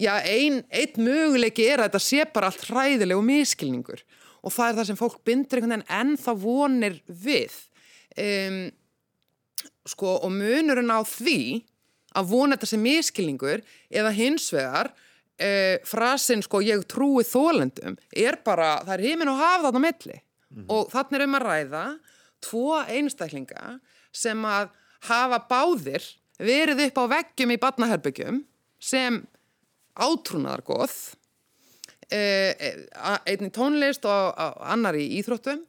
já 0.00 0.14
einn 0.20 0.62
ein 0.70 1.00
möguleiki 1.00 1.66
er 1.66 1.80
að 1.80 1.90
þetta 1.90 2.02
sé 2.04 2.26
bara 2.34 2.50
allt 2.50 2.66
hræðilegu 2.68 3.22
miskilningur 3.24 4.04
og 4.40 4.54
það 4.54 4.68
er 4.68 4.78
það 4.78 4.88
sem 4.90 5.00
fólk 5.00 5.18
bindur 5.26 5.60
einhvern 5.60 5.74
veginn 5.76 5.98
enn 6.00 6.14
þá 6.20 6.30
vonir 6.40 7.00
við. 7.06 7.56
Um 8.20 8.60
sko 9.88 10.16
og 10.20 10.32
munurinn 10.32 10.92
á 10.92 11.00
því 11.06 11.40
að 12.18 12.30
vona 12.30 12.56
þetta 12.56 12.68
sem 12.72 12.82
miskilningur 12.84 13.62
eða 13.88 14.10
hins 14.14 14.48
vegar 14.52 14.90
e, 15.40 15.78
frasin 15.88 16.42
sko 16.44 16.60
ég 16.64 16.84
trúi 16.90 17.24
þólendum 17.26 17.96
er 18.10 18.40
bara, 18.44 18.80
það 18.84 18.94
er 18.96 19.04
heiminn 19.06 19.32
og 19.32 19.40
hafa 19.40 19.68
þarna 19.68 19.84
milli. 19.86 20.18
Mm 20.50 20.62
-hmm. 20.62 20.66
og 20.74 20.90
þannig 20.90 21.20
er 21.20 21.26
um 21.26 21.38
að 21.38 21.46
ræða 21.46 21.84
tvo 22.44 22.80
einstaklinga 22.82 23.78
sem 24.12 24.44
að 24.44 24.70
hafa 25.08 25.40
báðir 25.50 26.04
verið 26.40 26.86
upp 26.88 27.00
á 27.00 27.04
veggjum 27.16 27.54
í 27.54 27.60
badnaherbyggjum 27.60 28.42
sem 28.80 29.20
átrúnaðar 30.00 30.64
goð 30.64 30.94
e, 32.08 32.20
e, 32.20 32.70
einn 33.28 33.48
í 33.48 33.52
tónlist 33.54 34.06
og 34.08 34.40
annar 34.64 34.96
í 34.96 35.06
íþróttum 35.20 35.64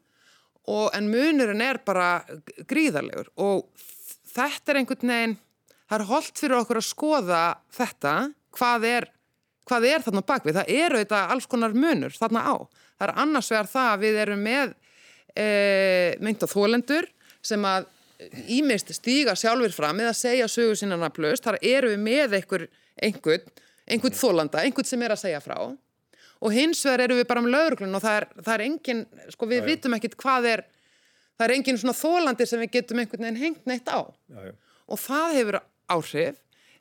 og 0.71 0.91
en 0.95 1.09
munurinn 1.11 1.63
er 1.65 1.81
bara 1.85 2.21
gríðarlegur 2.69 3.31
og 3.41 3.67
þetta 4.31 4.71
er 4.71 4.81
einhvern 4.81 5.13
veginn, 5.13 5.33
það 5.89 5.97
er 5.97 6.07
holdt 6.11 6.41
fyrir 6.41 6.59
okkur 6.61 6.79
að 6.79 6.87
skoða 6.87 7.41
þetta, 7.75 8.13
hvað 8.55 8.87
er, 8.89 9.07
hvað 9.67 9.87
er 9.89 10.05
þarna 10.05 10.23
bakvið, 10.27 10.59
það 10.59 10.71
eru 10.85 11.01
þetta 11.01 11.23
alls 11.33 11.49
konar 11.51 11.75
munur 11.75 12.15
þarna 12.15 12.45
á. 12.47 12.55
Það 12.95 13.07
er 13.07 13.15
annars 13.23 13.51
vegar 13.51 13.71
það 13.71 13.89
að 13.91 14.05
við 14.05 14.21
erum 14.25 14.45
með 14.45 14.73
e, 15.35 16.15
á 16.17 16.47
þólendur 16.49 17.07
sem 17.41 17.63
að 17.65 17.87
ímist 18.53 18.91
stíga 18.93 19.35
sjálfur 19.37 19.73
fram 19.73 20.01
eða 20.03 20.13
segja 20.17 20.49
sögur 20.51 20.77
sinna 20.77 20.97
nafnlaust, 20.99 21.43
þar 21.45 21.57
eru 21.61 21.93
við 21.93 22.03
með 22.05 22.35
einhver, 22.37 22.67
einhvern, 23.01 23.47
einhvern 23.89 24.17
þólanda, 24.17 24.61
einhvern 24.61 24.87
sem 24.87 25.01
er 25.01 25.15
að 25.15 25.23
segja 25.23 25.41
frá. 25.43 25.57
Og 26.41 26.53
hins 26.53 26.83
vegar 26.85 27.05
eru 27.05 27.17
við 27.19 27.27
bara 27.29 27.41
um 27.41 27.49
lauruglun 27.53 27.97
og 27.97 28.03
það 28.03 28.19
er, 28.19 28.27
það 28.41 28.53
er 28.53 28.65
engin, 28.65 29.01
sko 29.33 29.49
við 29.49 29.61
já, 29.61 29.65
vitum 29.69 29.97
ekkit 29.97 30.17
hvað 30.21 30.47
er 30.51 30.63
það 31.41 31.47
er 31.47 31.55
engin 31.57 31.81
svona 31.81 31.97
þólandi 31.97 32.47
sem 32.49 32.61
við 32.61 32.73
getum 32.77 33.01
einhvern 33.01 33.27
veginn 33.27 33.41
hengt 33.41 33.67
neitt 33.69 33.89
á. 33.89 34.05
Já, 34.29 34.39
já. 34.49 34.53
og 34.85 35.01
það 35.01 35.35
hefur 35.39 35.59
áhrif 35.91 36.39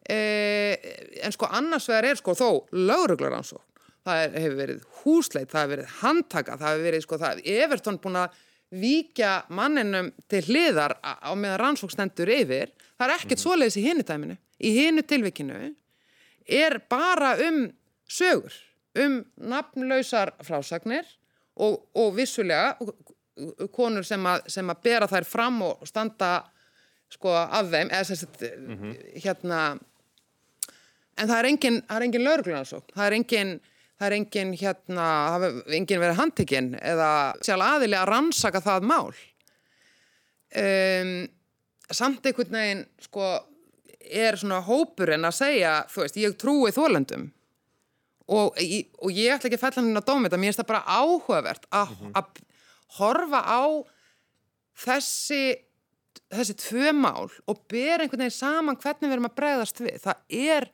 eh, 0.08 0.92
en 1.24 1.34
sko 1.36 1.48
annars 1.48 1.88
vegar 1.90 2.10
er 2.10 2.20
sko 2.20 2.36
þó 2.36 2.48
lauruglar 2.76 3.36
ansók 3.40 3.64
það 4.06 4.22
er, 4.22 4.38
hefur 4.44 4.56
verið 4.60 4.86
húsleit, 5.00 5.50
það 5.50 5.60
hefur 5.60 5.74
verið 5.74 5.98
handtaka, 6.00 6.56
það 6.60 6.72
hefur 6.72 6.86
verið 6.88 7.04
sko 7.04 7.18
það 7.20 7.42
Evertón 7.56 8.00
búin 8.02 8.20
að 8.20 8.38
víkja 8.80 9.32
manninum 9.50 10.12
til 10.30 10.44
hliðar 10.46 10.96
á 11.02 11.32
meðan 11.34 11.60
rannsókstendur 11.64 12.30
yfir, 12.30 12.70
það 12.98 13.06
er 13.08 13.14
ekkert 13.16 13.38
mm. 13.38 13.42
svoleiðis 13.42 13.78
í 13.80 13.86
hinu 13.88 14.06
dæminu, 14.06 14.36
í 14.62 14.74
hinu 14.76 15.02
tilvikinu 15.02 15.60
er 16.50 16.78
bara 16.90 17.34
um 17.48 17.64
sögur, 18.10 18.54
um 18.98 19.20
nafnlausar 19.50 20.34
frásagnir 20.46 21.08
og, 21.60 21.80
og 21.94 22.14
vissulega 22.16 22.76
konur 23.74 24.06
sem 24.06 24.24
að, 24.26 24.46
sem 24.52 24.70
að 24.70 24.82
bera 24.84 25.08
þær 25.10 25.26
fram 25.28 25.60
og 25.66 25.86
standa 25.88 26.32
sko 27.10 27.32
af 27.34 27.70
þeim 27.72 27.90
eða 27.90 28.06
sérst 28.06 28.42
mm 28.42 28.76
-hmm. 28.76 28.96
hérna 29.24 29.60
en 31.16 31.28
það 31.28 31.38
er 31.38 31.48
engin, 31.48 31.82
engin 31.88 32.24
lauruglunarsók 32.24 32.92
það 32.94 33.06
er 33.06 33.16
engin 33.18 33.60
það 34.00 34.06
er 34.06 34.16
engin 34.16 34.54
hérna, 34.56 35.08
það 35.34 35.46
er 35.48 35.76
engin 35.78 36.02
verið 36.02 36.20
handtekinn 36.22 36.70
eða 36.80 37.10
sjálf 37.44 37.66
aðilega 37.66 38.06
að 38.06 38.10
rannsaka 38.14 38.64
það 38.64 38.88
mál. 38.90 39.10
Um, 40.50 41.12
samt 41.92 42.24
einhvern 42.26 42.56
veginn 42.56 42.86
sko 43.04 43.28
er 44.00 44.38
svona 44.40 44.62
hópurinn 44.66 45.28
að 45.28 45.36
segja 45.36 45.74
þú 45.92 46.02
veist, 46.02 46.16
ég 46.18 46.38
trúi 46.40 46.72
þólendum 46.74 47.28
og, 48.30 48.56
og 48.58 49.12
ég 49.14 49.36
ætla 49.36 49.46
ekki 49.46 49.58
að 49.58 49.62
fella 49.62 49.78
hann 49.78 49.90
inn 49.92 50.00
á 50.02 50.08
dómið 50.08 50.32
það 50.32 50.40
mér 50.42 50.50
finnst 50.50 50.62
það 50.62 50.70
bara 50.72 50.98
áhugavert 50.98 51.68
að 51.70 51.92
mm 51.92 52.08
-hmm 52.08 52.48
horfa 52.98 53.42
á 53.46 53.62
þessi 54.80 55.42
þessi 56.30 56.56
tvö 56.58 56.94
mál 56.96 57.28
og 57.50 57.64
ber 57.70 58.02
einhvern 58.02 58.24
veginn 58.24 58.34
saman 58.34 58.78
hvernig 58.78 59.08
við 59.08 59.16
erum 59.16 59.28
að 59.28 59.36
bregðast 59.38 59.82
við. 59.82 59.98
Það 60.02 60.38
er 60.50 60.68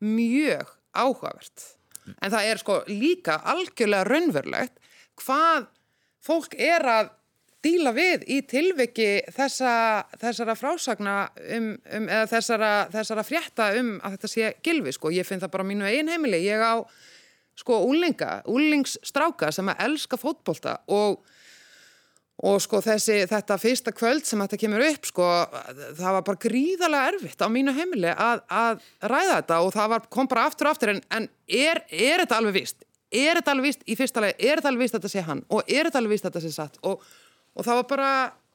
mjög 0.00 0.72
áhugavert 0.94 1.66
en 2.08 2.32
það 2.32 2.50
er 2.50 2.60
sko 2.62 2.80
líka 2.88 3.40
algjörlega 3.52 4.08
raunverulegt 4.08 4.78
hvað 5.20 5.66
fólk 6.24 6.54
er 6.58 6.86
að 6.88 7.10
díla 7.64 7.92
við 7.92 8.24
í 8.32 8.40
tilviki 8.48 9.08
þessa, 9.34 9.72
þessara 10.20 10.56
frásagna 10.56 11.16
um, 11.56 11.72
um, 11.76 12.06
eða 12.08 12.28
þessara, 12.30 12.70
þessara 12.92 13.24
frétta 13.26 13.66
um 13.80 13.90
að 14.00 14.16
þetta 14.16 14.30
sé 14.32 14.52
gilvi 14.64 14.94
sko, 14.96 15.12
ég 15.12 15.28
finn 15.28 15.42
það 15.42 15.52
bara 15.56 15.66
mínu 15.68 15.88
einn 15.88 16.08
heimili, 16.08 16.40
ég 16.46 16.62
á 16.64 16.80
sko 17.60 17.82
úlinga, 17.84 18.40
úlingsstráka 18.48 19.50
sem 19.52 19.68
að 19.68 19.84
elska 19.88 20.16
fótbolta 20.20 20.78
og 20.88 21.20
og 22.40 22.60
sko 22.64 22.80
þessi, 22.84 23.18
þetta 23.28 23.58
fyrsta 23.60 23.92
kvöld 23.92 24.24
sem 24.24 24.40
þetta 24.40 24.58
kemur 24.62 24.84
upp 24.86 25.08
sko, 25.10 25.26
það 25.98 26.14
var 26.16 26.24
bara 26.24 26.40
gríðarlega 26.40 27.12
erfitt 27.12 27.44
á 27.44 27.48
mínu 27.52 27.74
heimili 27.76 28.12
að, 28.14 28.44
að 28.48 28.84
ræða 29.12 29.34
þetta 29.34 29.60
og 29.60 29.72
það 29.76 29.90
var, 29.94 30.06
kom 30.16 30.30
bara 30.30 30.46
aftur 30.48 30.70
og 30.70 30.76
aftur 30.76 30.94
en, 30.94 31.02
en 31.12 31.28
er, 31.46 31.82
er 31.90 32.24
þetta 32.24 32.40
alveg 32.40 32.56
vist? 32.62 32.84
Er 33.10 33.40
þetta 33.40 33.56
alveg 33.56 33.72
vist 33.72 33.84
í 33.84 33.96
fyrsta 33.98 34.24
lagi? 34.24 34.36
Er 34.38 34.60
þetta 34.60 34.72
alveg 34.72 34.86
vist 34.86 34.96
að 34.96 35.02
þetta 35.02 35.12
sé 35.12 35.24
hann? 35.26 35.44
Og 35.50 35.64
er 35.66 35.88
þetta 35.88 36.00
alveg 36.00 36.14
vist 36.14 36.26
að 36.26 36.30
þetta 36.30 36.44
sé 36.46 36.52
satt? 36.54 36.78
Og, 36.86 37.08
og 37.56 37.66
það 37.66 37.80
var 37.80 37.88
bara, 37.90 38.10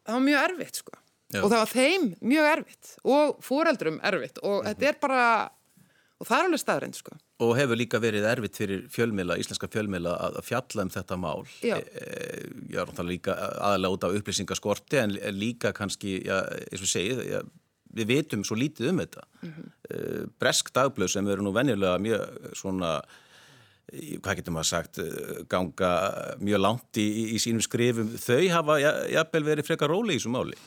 það 0.07 0.17
var 0.17 0.25
mjög 0.29 0.45
erfitt 0.49 0.81
sko 0.81 0.95
Já. 1.33 1.41
og 1.41 1.49
það 1.49 1.59
var 1.59 1.71
þeim 1.73 2.03
mjög 2.21 2.47
erfitt 2.51 2.91
og 3.09 3.37
fóreldrum 3.43 3.95
erfitt 4.05 4.37
og 4.43 4.51
mm 4.51 4.59
-hmm. 4.59 4.67
þetta 4.69 4.89
er 4.89 4.99
bara 5.01 5.23
og 6.19 6.29
það 6.29 6.37
er 6.37 6.47
alveg 6.49 6.61
staðrind 6.61 6.97
sko. 6.97 7.17
Og 7.43 7.51
hefur 7.57 7.79
líka 7.79 7.99
verið 8.03 8.27
erfitt 8.29 8.59
fyrir 8.61 8.85
fjölmila, 8.91 9.37
íslenska 9.41 9.67
fjölmila 9.71 10.15
að 10.29 10.39
fjalla 10.47 10.85
um 10.85 10.93
þetta 10.93 11.19
mál. 11.19 11.43
Já. 11.65 11.75
E, 11.75 12.45
já, 12.71 12.81
það 12.87 13.11
líka 13.11 13.35
aðalega 13.35 13.97
út 13.97 14.07
af 14.07 14.15
upplýsingaskorti 14.19 15.01
en 15.01 15.17
líka 15.35 15.73
kannski, 15.75 16.21
já, 16.27 16.39
eins 16.71 16.85
og 16.85 16.91
segið, 16.91 17.21
já, 17.33 17.43
við 17.95 18.09
veitum 18.13 18.47
svo 18.47 18.57
lítið 18.59 18.93
um 18.93 19.03
þetta. 19.03 19.27
Mm 19.41 19.51
-hmm. 19.51 20.31
Bresk 20.39 20.71
dagblöð 20.73 21.11
sem 21.11 21.27
eru 21.27 21.43
nú 21.43 21.53
venjulega 21.53 21.99
mjög 21.99 22.55
svona 22.55 23.01
hvað 23.93 24.39
getur 24.39 24.55
maður 24.55 24.69
sagt, 24.69 24.99
ganga 25.51 25.91
mjög 26.41 26.61
langt 26.63 26.97
í, 26.97 27.35
í 27.35 27.39
sínum 27.41 27.61
skrifum, 27.61 28.15
þau 28.17 28.41
hafa 28.49 28.79
jafnvel 29.13 29.43
verið 29.43 29.67
frekar 29.67 29.89
róli 29.89 30.15
í 30.15 30.19
þessu 30.19 30.33
máli? 30.33 30.57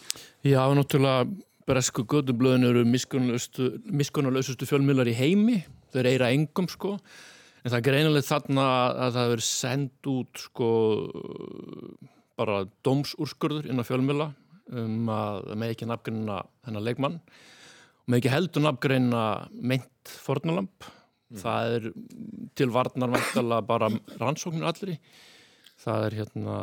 Já, 0.47 0.63
náttúrulega 0.75 1.27
bresku 1.69 2.05
gödublöðin 2.09 2.67
eru 2.69 2.85
miskunnulösustu 2.89 4.69
fjölmjölar 4.69 5.11
í 5.11 5.17
heimi, 5.19 5.59
þau 5.93 6.01
eru 6.03 6.13
eira 6.15 6.33
engum 6.35 6.69
sko, 6.73 6.97
en 7.63 7.71
það 7.71 7.79
er 7.79 7.87
greinilegt 7.91 8.31
þarna 8.31 8.67
að 9.07 9.19
það 9.19 9.33
verið 9.35 9.49
sendt 9.51 10.11
út 10.15 10.45
sko 10.49 10.73
bara 12.39 12.61
dómsúrskurður 12.87 13.69
inn 13.69 13.83
á 13.83 13.89
fjölmjöla 13.89 14.31
um 14.79 15.09
að 15.13 15.49
með 15.57 15.75
ekki 15.75 15.89
nafngreina 15.89 16.43
þennan 16.67 16.85
leikmann 16.85 17.19
og 17.19 18.07
með 18.09 18.21
ekki 18.21 18.33
heldur 18.33 18.65
nafngreina 18.65 19.25
meint 19.59 20.13
fornalamp 20.23 20.89
Mm. 21.29 21.41
Það 21.43 21.75
er 21.75 21.89
til 22.57 22.71
varnar 22.73 23.13
vantala 23.13 23.61
bara 23.67 23.91
rannsóknir 24.21 24.65
allri. 24.69 24.97
Það 25.79 26.07
er 26.07 26.17
hérna 26.23 26.55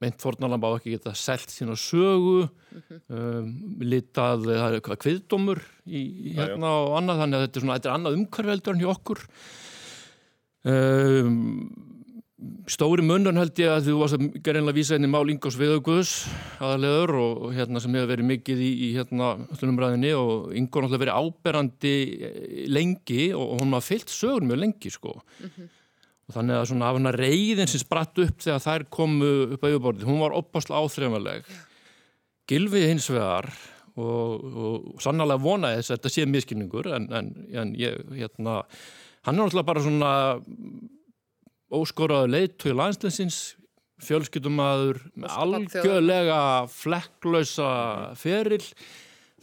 meint 0.00 0.22
fornalamba 0.22 0.72
á 0.72 0.76
ekki 0.78 0.94
geta 0.94 1.12
selt 1.14 1.52
sína 1.52 1.76
sögu 1.76 2.46
-hmm. 2.46 3.00
um, 3.08 3.50
litað, 3.84 4.46
það 4.48 4.66
er 4.66 4.78
eitthvað 4.78 5.02
kviðdómur 5.04 5.60
í, 5.86 6.02
hérna 6.38 6.72
og 6.86 6.96
annað 7.00 7.22
þannig 7.24 7.36
að 7.38 7.44
þetta 7.44 7.58
er 7.58 7.64
svona, 7.66 7.78
þetta 7.78 7.90
er 7.90 7.98
annað 7.98 8.18
umhverfeldur 8.20 8.74
en 8.74 8.82
hjá 8.84 8.90
okkur 8.94 9.24
um, 10.64 11.38
Stóri 12.70 13.02
mundan 13.04 13.36
held 13.36 13.58
ég 13.60 13.68
að 13.68 13.90
þú 13.90 13.94
varst 14.00 14.16
að 14.16 14.36
gera 14.40 14.60
einlega 14.62 14.78
vísa 14.78 14.96
inn 14.96 15.04
í 15.04 15.10
mál 15.12 15.28
Ingós 15.28 15.58
Viðauguðs 15.60 16.12
aðalegur 16.62 17.12
og 17.20 17.42
hérna 17.52 17.82
sem 17.84 17.92
hefur 17.98 18.08
verið 18.14 18.28
mikið 18.30 18.62
í, 18.64 18.70
í 18.86 18.88
hérna 18.94 19.34
umræðinni 19.66 20.14
og 20.16 20.54
Ingó 20.56 20.80
náttúrulega 20.80 21.02
verið 21.02 21.18
áberandi 21.20 21.92
eh, 22.16 22.62
lengi 22.72 23.26
og 23.36 23.60
hún 23.60 23.76
var 23.76 23.84
fyllt 23.84 24.08
sögur 24.14 24.46
mjög 24.48 24.62
lengi 24.62 24.92
sko 24.94 25.12
mm 25.18 25.50
-hmm. 25.50 25.68
Og 26.30 26.36
þannig 26.36 26.60
að 26.60 26.68
svona 26.70 26.88
af 26.88 26.96
hana 27.00 27.12
reyðin 27.16 27.70
sem 27.70 27.82
spratt 27.82 28.22
upp 28.22 28.38
þegar 28.44 28.62
þær 28.62 28.86
komu 28.94 29.30
upp 29.56 29.66
á 29.66 29.70
yfirborðið, 29.72 30.06
hún 30.06 30.22
var 30.22 30.36
opasla 30.38 30.78
áþreifanleg. 30.78 31.50
Gilvið 32.50 32.86
hins 32.86 33.08
vegar 33.10 33.50
og, 33.98 34.44
og 34.46 35.02
sannlega 35.02 35.42
vonaði 35.42 35.80
þess 35.80 35.90
að 35.90 35.98
þetta 35.98 36.12
sé 36.14 36.26
miskilningur 36.30 36.90
en, 36.94 37.08
en, 37.18 37.32
en 37.50 37.72
ég 37.78 37.98
hérna 38.14 38.60
hann 39.26 39.34
er 39.34 39.42
náttúrulega 39.42 39.68
bara 39.72 39.84
svona 39.84 40.12
óskoraðu 41.70 42.30
leiðtögi 42.30 42.78
landsleisins 42.78 43.40
fjölskyttumadur 44.00 45.02
með 45.18 45.38
algjörlega 45.42 46.40
flekklausa 46.72 47.70
feril 48.18 48.62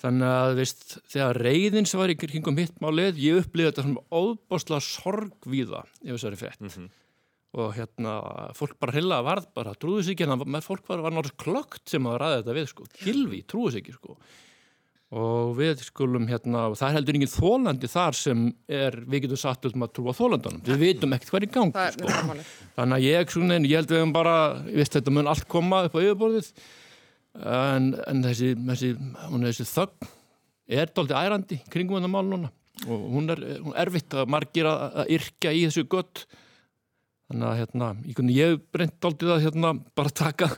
þannig 0.02 0.30
að 0.30 0.54
veist, 0.62 0.96
þegar 1.10 1.40
reyðins 1.48 1.94
var 1.98 2.14
í 2.14 2.18
kringum 2.20 2.58
hitt 2.62 2.80
málið, 2.84 3.20
ég 3.22 3.42
upplýði 3.42 3.72
þetta 3.72 3.86
svona 3.86 4.06
óbásla 4.14 4.80
sorgvíða 4.84 5.84
yfir 6.04 6.16
þessari 6.16 6.42
fett 6.42 6.62
mm 6.62 6.72
-hmm. 6.74 6.90
og 7.58 7.70
hérna 7.78 8.18
fólk 8.58 8.76
bara 8.80 8.98
heila 8.98 9.22
varð 9.26 9.48
bara, 9.56 9.76
trúðu 9.76 10.04
sér 10.04 10.16
ekki 10.16 10.28
en 10.28 10.62
fólk 10.62 10.88
var, 10.90 11.02
var 11.06 11.12
náttúrulega 11.12 11.44
klokkt 11.44 11.90
sem 11.90 12.04
að 12.06 12.20
ræða 12.22 12.42
þetta 12.42 12.58
við 12.60 12.68
sko, 12.68 12.84
kilvi, 13.04 13.44
trúðu 13.44 13.72
sér 13.72 13.82
ekki 13.82 13.98
sko. 13.98 14.18
Og 15.08 15.56
við 15.56 15.80
skulum 15.88 16.28
hérna, 16.28 16.76
það 16.76 16.90
er 16.90 16.96
heldur 16.98 17.16
enginn 17.16 17.32
þólandi 17.32 17.88
þar 17.88 18.14
sem 18.14 18.54
er, 18.68 18.98
við 19.08 19.22
getum 19.24 19.40
satt 19.40 19.66
um 19.66 19.84
að 19.86 19.94
trúa 19.96 20.14
þólandunum, 20.14 20.66
við 20.68 20.78
vitum 20.84 21.14
ekkert 21.16 21.30
hvað 21.30 21.40
er 21.40 21.48
í 21.48 21.52
gang 21.56 21.72
sko. 21.94 22.08
þannig 22.76 22.96
að 22.98 23.06
ég, 23.08 23.32
svona, 23.32 23.56
ég 23.64 23.78
held 23.80 23.90
við 23.90 23.98
hefum 24.02 24.12
bara, 24.12 24.36
ég 24.68 24.84
en, 27.44 27.92
en 28.08 28.24
þessi, 28.26 28.54
þessi, 28.70 28.94
þessi 29.48 29.68
þögn 29.72 30.12
er 30.78 30.92
doldið 30.94 31.22
ærandi 31.22 31.60
kringum 31.72 32.00
þetta 32.00 32.12
mál 32.12 32.26
núna 32.28 32.52
og 32.86 33.08
hún 33.16 33.32
er, 33.34 33.42
hún 33.64 33.74
er 33.74 33.88
erfitt 33.88 34.14
að 34.14 34.30
margir 34.30 34.70
að, 34.70 34.84
að 35.02 35.16
yrkja 35.18 35.56
í 35.56 35.66
þessu 35.66 35.88
gött 35.90 36.28
þannig 37.28 37.48
að 37.50 37.58
hérna, 37.62 37.90
ég 38.32 38.62
breynt 38.72 39.00
doldið 39.04 39.34
að 39.36 39.44
hérna 39.48 39.74
bara 39.98 40.14
taka 40.16 40.52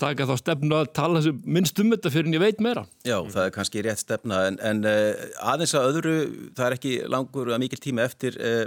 taka 0.00 0.26
þá 0.28 0.34
stefnu 0.40 0.76
að 0.76 0.90
tala 0.96 1.22
minnst 1.48 1.78
um 1.80 1.92
þetta 1.94 2.12
fyrir 2.12 2.28
en 2.28 2.36
ég 2.36 2.42
veit 2.42 2.60
meira. 2.64 2.84
Já, 3.06 3.16
það 3.32 3.42
er 3.46 3.54
kannski 3.54 3.84
rétt 3.86 4.02
stefna 4.02 4.42
en, 4.50 4.58
en 4.60 4.82
uh, 4.88 5.24
aðeins 5.52 5.72
að 5.78 5.88
öðru, 5.92 6.16
það 6.56 6.66
er 6.66 6.76
ekki 6.76 6.94
langur 7.12 7.52
að 7.52 7.62
mikil 7.64 7.80
tíma 7.80 8.04
eftir 8.04 8.36
uh, 8.36 8.66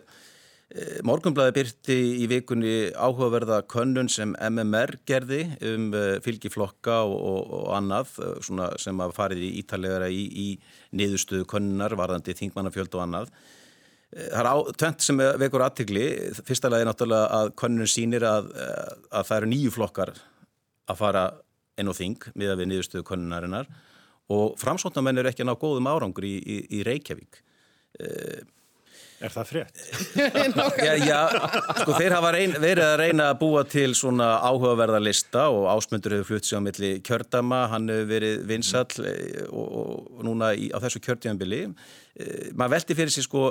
Morgunblæði 1.01 1.53
byrti 1.55 1.95
í 2.21 2.25
vikunni 2.29 2.73
áhugaverða 2.93 3.63
könnun 3.71 4.09
sem 4.11 4.35
MMR 4.37 4.99
gerði 5.09 5.39
um 5.65 5.87
fylgiflokka 6.21 6.99
og, 7.07 7.15
og, 7.17 7.53
og 7.57 7.71
annað 7.73 8.11
sem 8.77 9.01
að 9.01 9.15
farið 9.17 9.47
í 9.47 9.49
ítalegara 9.63 10.11
í, 10.13 10.27
í 10.29 10.47
niðurstöðu 10.93 11.47
könnunar 11.49 11.97
varðandi 11.97 12.37
þingmannafjöld 12.37 12.99
og 12.99 13.05
annað. 13.07 13.31
Það 14.09 14.51
er 14.51 14.77
tvent 14.83 15.07
sem 15.07 15.23
vekur 15.41 15.65
aðtikli. 15.65 16.05
Fyrsta 16.37 16.69
lagi 16.69 16.85
er 16.85 16.91
náttúrulega 16.91 17.41
að 17.41 17.51
könnun 17.63 17.89
sínir 17.89 18.27
að, 18.29 18.53
að 19.09 19.25
það 19.25 19.35
eru 19.39 19.51
nýju 19.55 19.73
flokkar 19.73 20.13
að 20.89 21.01
fara 21.01 21.25
enn 21.81 21.89
og 21.89 21.97
þing 21.97 22.29
miða 22.37 22.59
við 22.59 22.71
niðurstöðu 22.75 23.09
konunarinnar 23.09 23.69
og 24.29 24.53
framsóknarmenn 24.61 25.21
eru 25.21 25.31
ekki 25.31 25.41
að 25.41 25.49
ná 25.49 25.57
góðum 25.57 25.89
árangur 25.89 26.29
í, 26.29 26.35
í, 26.37 26.61
í 26.77 26.85
Reykjavík. 26.85 27.41
Uh, 27.97 28.37
er 28.37 28.58
það 29.27 29.49
frétt? 29.49 29.81
já, 30.87 30.93
já, 31.03 31.19
sko 31.81 31.95
þeir 31.97 32.15
hafa 32.15 32.31
reyn, 32.35 32.55
verið 32.61 32.85
að 32.85 32.97
reyna 33.01 33.29
að 33.33 33.39
búa 33.41 33.63
til 33.67 33.89
svona 33.97 34.29
áhugaverða 34.47 35.01
lista 35.03 35.47
og 35.51 35.67
ásmundur 35.73 36.15
hefur 36.15 36.29
flutt 36.31 36.47
sig 36.47 36.59
á 36.59 36.63
milli 36.63 36.91
kjördama, 37.05 37.65
hann 37.73 37.89
hefur 37.91 38.11
verið 38.13 38.45
vinsall 38.49 39.07
eh, 39.09 39.41
og, 39.49 39.73
og 40.19 40.27
núna 40.27 40.53
í, 40.55 40.69
á 40.71 40.77
þessu 40.79 41.03
kjördjambili. 41.03 41.65
Uh, 41.69 42.51
maður 42.55 42.77
veldi 42.77 42.99
fyrir 42.99 43.15
sig 43.15 43.27
sko, 43.27 43.49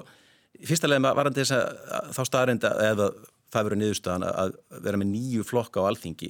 fyrsta 0.64 0.89
lega 0.89 1.12
varandi 1.19 1.45
þess 1.45 1.59
að 1.59 2.14
þá 2.16 2.23
staðrinda 2.31 2.73
eða 2.89 3.11
það 3.49 3.64
verður 3.64 3.81
niðurstaðan 3.81 4.27
að 4.29 4.57
vera 4.85 4.99
með 5.01 5.11
nýju 5.14 5.45
flokka 5.49 5.85
á 5.85 5.89
alþingi, 5.89 6.29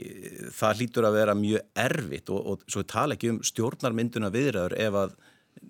það 0.55 0.83
hlýtur 0.83 1.07
að 1.09 1.17
vera 1.19 1.35
mjög 1.39 1.85
erfitt 1.87 2.31
og, 2.31 2.45
og 2.53 2.67
svo 2.71 2.85
tala 2.87 3.17
ekki 3.17 3.33
um 3.33 3.41
stjórnarmynduna 3.47 4.31
viðræður 4.35 4.77
ef 4.79 4.99
að 5.03 5.17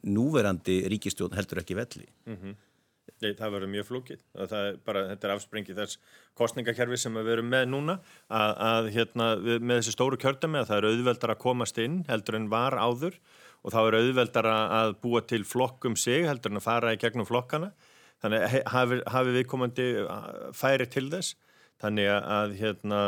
núverandi 0.08 0.82
ríkistjórn 0.92 1.36
heldur 1.38 1.62
ekki 1.62 1.76
velli. 1.78 2.06
Mm 2.28 2.36
-hmm. 2.36 2.56
Nei, 3.18 3.32
það 3.34 3.54
verður 3.56 3.70
mjög 3.72 3.86
flókið. 3.88 4.20
Er 4.38 4.76
bara, 4.86 5.02
þetta 5.10 5.26
er 5.26 5.32
afspringið 5.34 5.80
þess 5.80 5.98
kostningakerfi 6.38 6.98
sem 7.02 7.18
við 7.18 7.30
verum 7.32 7.48
með 7.50 7.64
núna 7.72 7.98
að, 8.30 8.52
að 8.68 8.90
hérna, 8.94 9.28
við, 9.42 9.58
með 9.64 9.80
þessi 9.80 9.94
stóru 9.96 10.18
kjördami 10.22 10.60
að 10.60 10.68
það 10.70 10.78
er 10.78 10.88
auðveldar 10.92 11.32
að 11.34 11.40
komast 11.42 11.80
inn 11.82 12.00
heldur 12.06 12.38
en 12.38 12.46
var 12.52 12.78
áður 12.78 13.18
og 13.66 13.74
þá 13.74 13.78
er 13.80 13.98
auðveldar 13.98 14.50
að 14.52 14.94
búa 15.02 15.24
til 15.26 15.42
flokkum 15.48 15.98
sig 15.98 16.28
heldur 16.28 16.54
en 16.54 16.60
að 16.60 16.68
fara 16.68 16.94
í 16.94 17.00
gegnum 17.02 17.26
flokkana. 17.26 17.72
Þannig 18.22 18.46
hafi, 18.70 19.00
hafi 19.14 19.34
við 19.34 19.48
komandi 19.50 19.88
færi 20.58 20.86
til 20.90 21.08
þess. 21.10 21.34
Þannig 21.82 22.08
að 22.14 22.54
hérna, 22.58 23.02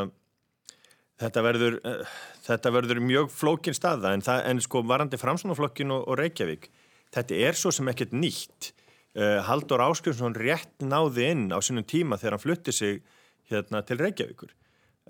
þetta, 1.23 1.47
verður, 1.47 1.81
þetta 2.47 2.75
verður 2.75 3.03
mjög 3.07 3.33
flókin 3.35 3.79
staða. 3.79 4.15
En, 4.15 4.27
það, 4.27 4.45
en 4.51 4.63
sko 4.67 4.83
varandi 4.87 5.19
framsvonarflokkin 5.23 5.95
og, 5.95 6.05
og 6.11 6.19
Reykjavík 6.19 6.71
þetta 7.15 7.41
er 7.49 7.59
svo 7.59 7.73
sem 7.75 7.91
ekkert 7.91 8.15
nýtt 8.15 8.71
Haldur 9.19 9.83
Áskjöfnsson 9.83 10.37
rétt 10.39 10.85
náði 10.87 11.25
inn 11.33 11.49
á 11.51 11.59
sínum 11.59 11.83
tíma 11.83 12.19
þegar 12.21 12.37
hann 12.37 12.43
flutti 12.45 12.75
sig 12.75 13.01
hérna, 13.51 13.83
til 13.83 13.99
Reykjavíkur. 13.99 14.53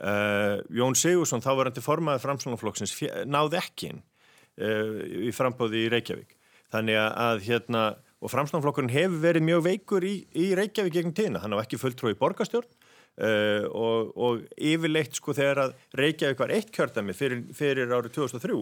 Uh, 0.01 0.62
Jón 0.72 0.96
Sigursson 0.96 1.42
þá 1.44 1.51
varandi 1.59 1.82
formaði 1.84 2.22
framsvonarflokksins 2.22 2.94
náði 3.28 3.59
ekki 3.61 3.90
inn 3.90 3.98
uh, 4.01 5.03
í 5.28 5.32
frambóði 5.36 5.84
í 5.84 5.90
Reykjavík. 5.92 6.38
Þannig 6.72 6.96
að 6.96 7.42
hérna 7.44 7.82
og 8.20 8.32
framstofnflokkurinn 8.32 8.92
hefur 8.92 9.20
verið 9.22 9.46
mjög 9.46 9.64
veikur 9.66 10.07
í, 10.07 10.14
í 10.36 10.51
Reykjavík 10.57 10.96
gegn 10.96 11.14
tíðina, 11.16 11.42
hann 11.42 11.57
á 11.57 11.62
ekki 11.62 11.80
fulltrúi 11.80 12.14
borgastjórn 12.20 12.68
uh, 12.68 13.64
og, 13.68 14.11
og 14.16 14.42
yfirleitt 14.57 15.16
sko 15.16 15.34
þegar 15.36 15.64
að 15.64 15.76
Reykjavík 16.01 16.42
var 16.44 16.53
eitt 16.57 16.72
kjördami 16.74 17.16
fyrir, 17.16 17.46
fyrir 17.57 17.92
árið 17.92 18.18
2003 18.18 18.59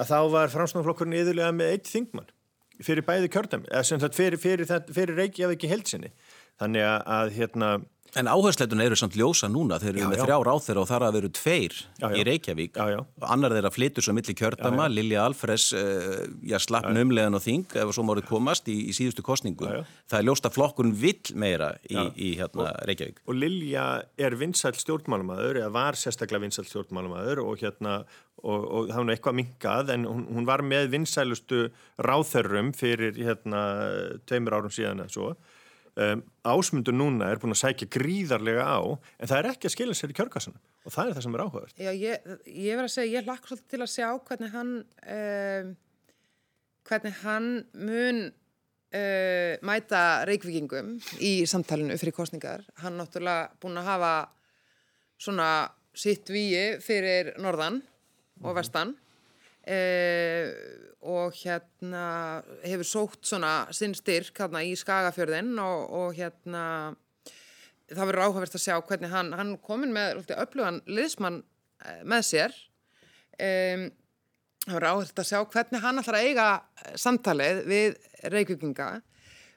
að 0.00 0.08
þá 0.08 0.18
var 0.32 0.52
framstofnflokkurinn 0.52 1.18
yfirlega 1.20 1.52
með 1.56 1.76
eitt 1.76 1.92
þingmann 1.92 2.32
fyrir 2.84 3.06
bæði 3.06 3.30
kjördami, 3.32 3.68
eða 3.70 3.84
sem 3.88 4.00
þetta 4.02 4.18
fyrir, 4.18 4.42
fyrir, 4.42 4.72
fyrir 4.92 5.20
Reykjavík 5.20 5.64
í 5.64 5.70
heilsinni 5.72 6.12
þannig 6.60 6.88
að, 6.88 7.36
hérna 7.36 7.76
En 8.16 8.28
áhersleitun 8.32 8.80
eru 8.80 8.96
samt 8.96 9.16
ljósa 9.18 9.48
núna, 9.52 9.76
þeir 9.82 9.90
eru 9.90 10.06
með 10.08 10.20
já. 10.20 10.24
þrjá 10.24 10.36
ráþeira 10.46 10.80
og 10.80 10.86
þar 10.88 11.04
að 11.04 11.16
veru 11.18 11.28
tveir 11.36 11.74
Já, 11.76 12.06
já. 12.06 12.14
í 12.16 12.22
Reykjavík. 12.24 12.78
Já. 12.78 13.00
Annar 13.34 13.52
þeirra 13.52 13.72
flytur 13.74 14.06
svo 14.06 14.14
milli 14.16 14.34
kjördama, 14.38 14.86
Lilja 14.88 15.24
Alfres, 15.26 15.66
uh, 15.76 16.22
já, 16.46 16.56
slapp 16.62 16.86
numlegan 16.96 17.36
og 17.36 17.42
þing, 17.44 17.66
ef 17.76 17.92
svo 17.92 18.06
mórið 18.08 18.28
komast 18.30 18.70
í, 18.72 18.76
í 18.88 18.94
síðustu 18.96 19.24
kostningu. 19.26 19.68
Það 20.08 20.20
er 20.20 20.28
ljóst 20.30 20.48
að 20.48 20.56
flokkurinn 20.56 20.94
vill 20.96 21.34
meira 21.36 21.74
í, 21.84 21.98
í 22.16 22.30
hérna 22.40 22.70
Reykjavík. 22.88 23.20
og 23.26 23.36
Lilja 23.36 23.84
er 24.16 24.38
vinsæl 24.40 24.72
stjórnmálamaður 24.80 25.60
eða 25.60 25.74
var 25.76 26.00
sérstaklega 26.00 26.46
vinsæl 26.46 26.64
stjórnmálamaður 26.70 27.42
og 27.44 27.60
hérna 27.60 27.98
og, 28.40 28.64
og 28.64 28.88
það 28.88 28.96
var 29.02 29.08
nú 29.10 29.16
eitthvað 29.16 29.38
minkað 29.42 29.92
en 29.92 30.08
hún, 30.08 30.24
hún 30.38 30.48
var 30.48 30.64
með 30.64 30.88
vinsælustu 30.94 31.66
ráþörrum 32.00 32.72
fyrir 32.76 33.18
hérna 33.20 33.66
um, 35.96 36.22
ásmundur 36.46 36.96
núna 36.96 37.30
er 37.32 37.40
búin 37.42 37.54
að 37.54 37.62
sækja 37.62 37.90
gríðarlega 37.96 38.64
á 38.64 38.80
en 38.84 39.30
það 39.30 39.38
er 39.38 39.50
ekki 39.52 39.70
að 39.70 39.74
skilja 39.76 39.98
sér 39.98 40.12
í 40.12 40.18
kjörgassunum 40.18 40.62
og 40.86 40.94
það 40.94 41.08
er 41.08 41.16
það 41.16 41.26
sem 41.26 41.36
er 41.36 41.44
áhugavert. 41.44 41.80
Já, 41.80 41.90
ég, 41.92 42.30
ég 42.46 42.78
verð 42.78 42.88
að 42.88 42.94
segja, 42.94 43.12
ég 43.16 43.26
hlakka 43.26 43.50
svolítið 43.50 43.72
til 43.72 43.82
að 43.82 43.92
sjá 43.92 44.08
hvernig 44.28 44.54
hann 44.54 44.72
um, 45.16 45.72
hvernig 46.86 47.16
hann 47.24 47.48
mun 47.74 48.20
uh, 48.30 49.52
mæta 49.66 50.02
reykvíkingum 50.28 50.94
í 51.24 51.32
samtalenu 51.48 51.96
fyrir 52.00 52.16
kostningar. 52.16 52.64
Hann 52.82 52.98
náttúrulega 53.00 53.50
búin 53.62 53.80
að 53.80 53.90
hafa 53.90 54.12
svona 55.18 55.50
sitt 55.96 56.28
víi 56.30 56.76
fyrir 56.84 57.34
norðan 57.42 57.80
og 58.44 58.56
vestan. 58.58 58.94
Uh, 59.66 60.52
og 61.06 61.36
hérna 61.38 62.04
hefur 62.66 62.88
sótt 62.88 63.28
svona 63.30 63.52
sinn 63.74 63.94
styrk 63.96 64.42
hérna 64.42 64.62
í 64.66 64.74
Skagafjörðin 64.78 65.54
og, 65.62 65.84
og 66.00 66.16
hérna 66.18 66.64
það 67.92 68.08
verður 68.10 68.24
áhugavert 68.26 68.56
að 68.58 68.64
sjá 68.64 68.74
hvernig 68.80 69.12
hann, 69.12 69.32
hann 69.38 69.52
komin 69.62 69.94
með 69.94 70.24
öflugan 70.34 70.80
liðsmann 70.90 71.42
eh, 71.84 72.02
með 72.08 72.26
sér. 72.30 72.56
Um, 73.36 73.88
það 74.64 74.78
verður 74.78 74.88
áhugavert 74.90 75.22
að 75.22 75.28
sjá 75.30 75.40
hvernig 75.52 75.84
hann 75.84 76.02
ætlar 76.02 76.18
að 76.18 76.30
eiga 76.30 76.48
samtalið 76.98 77.62
við 77.70 78.00
Reykjavíkinga 78.26 78.88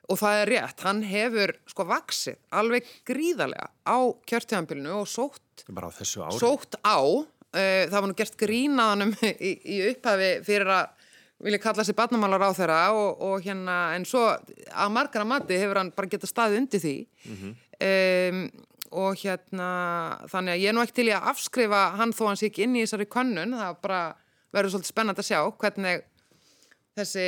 og 0.09 0.17
það 0.17 0.39
er 0.41 0.51
rétt, 0.53 0.83
hann 0.85 1.01
hefur 1.05 1.53
sko 1.69 1.85
vaksið 1.89 2.39
alveg 2.59 2.87
gríðarlega 3.07 3.69
á 3.85 3.97
kjörtíðanbylunu 4.29 4.95
og 5.01 5.09
sótt 5.09 5.65
bara 5.69 5.89
á 5.89 5.97
þessu 5.99 6.23
ári. 6.25 6.39
sótt 6.41 6.79
á 6.81 6.97
uh, 6.97 7.27
það 7.53 7.97
var 7.97 8.09
nú 8.09 8.17
gert 8.17 8.39
grínaðanum 8.39 9.13
í, 9.49 9.53
í 9.77 9.81
upphafi 9.91 10.31
fyrir 10.47 10.73
að 10.79 10.98
vilja 11.43 11.59
kalla 11.63 11.83
sig 11.87 11.95
barnamálar 11.95 12.43
á 12.43 12.51
þeirra 12.55 12.79
og, 12.91 13.21
og 13.23 13.45
hérna 13.45 13.77
en 13.95 14.05
svo 14.07 14.25
að 14.29 14.91
margar 14.95 15.23
að 15.23 15.31
mati 15.31 15.59
hefur 15.59 15.79
hann 15.81 15.91
bara 15.95 16.11
getað 16.11 16.33
staðið 16.33 16.61
undir 16.63 16.83
því. 16.83 16.95
Um, 17.79 18.41
og 18.89 19.19
hérna 19.21 19.69
þannig 20.31 20.55
að 20.55 20.63
ég 20.63 20.71
er 20.71 20.75
nú 20.75 20.81
ekki 20.83 20.97
til 20.99 21.11
að 21.13 21.29
afskrifa 21.31 21.83
hann 21.99 22.11
þó 22.17 22.23
hann 22.27 22.39
sé 22.41 22.49
ekki 22.49 22.65
inn 22.65 22.75
í 22.75 22.83
þessari 22.83 23.07
könnun. 23.13 23.55
Það 23.55 23.77
bara 23.85 24.01
verður 24.55 24.73
svolítið 24.75 24.93
spennand 24.93 25.21
að 25.21 25.29
sjá 25.29 25.39
hvernig 25.61 26.03
þessi 26.97 27.27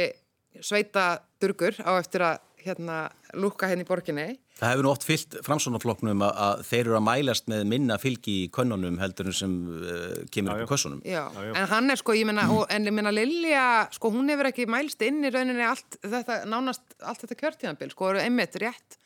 sveita 0.60 1.06
durgur 1.40 1.78
á 1.86 1.92
eftir 1.96 2.26
að 2.26 2.42
hérna 2.66 2.98
lúka 3.38 3.70
henni 3.70 3.86
í 3.86 3.88
borginni. 3.88 4.26
Það 4.60 4.74
hefur 4.74 4.86
nú 4.86 4.92
oft 4.92 5.06
fyllt 5.08 5.38
framsónaflokknum 5.46 6.24
að, 6.26 6.40
að 6.46 6.64
þeir 6.68 6.82
eru 6.82 6.98
að 7.00 7.06
mælast 7.08 7.48
með 7.52 7.64
minna 7.72 7.98
fylgi 8.02 8.36
í 8.44 8.50
könnunum 8.54 9.00
heldur 9.02 9.32
en 9.32 9.38
sem 9.38 9.56
uh, 9.72 10.20
kemur 10.34 10.54
upp 10.54 10.66
í 10.66 10.70
kössunum. 10.70 11.02
Já, 11.08 11.24
en 11.50 11.70
hann 11.72 11.94
er 11.94 12.02
sko, 12.02 12.16
ég 12.18 12.30
meina, 12.30 12.46
og, 12.54 12.66
en 12.74 12.86
ég 12.90 12.96
meina 12.96 13.14
Lilja, 13.16 13.66
sko, 13.96 14.14
hún 14.14 14.30
hefur 14.32 14.52
ekki 14.52 14.68
mælst 14.70 15.02
inn 15.08 15.26
í 15.26 15.34
rauninni 15.34 15.66
allt 15.66 15.98
þetta, 16.04 16.42
nánast 16.52 16.96
allt 17.00 17.26
þetta 17.26 17.40
kjörtíðanbil, 17.42 17.92
sko, 17.96 18.12
eru 18.14 18.24
einmitt 18.24 18.60
rétt, 18.62 19.00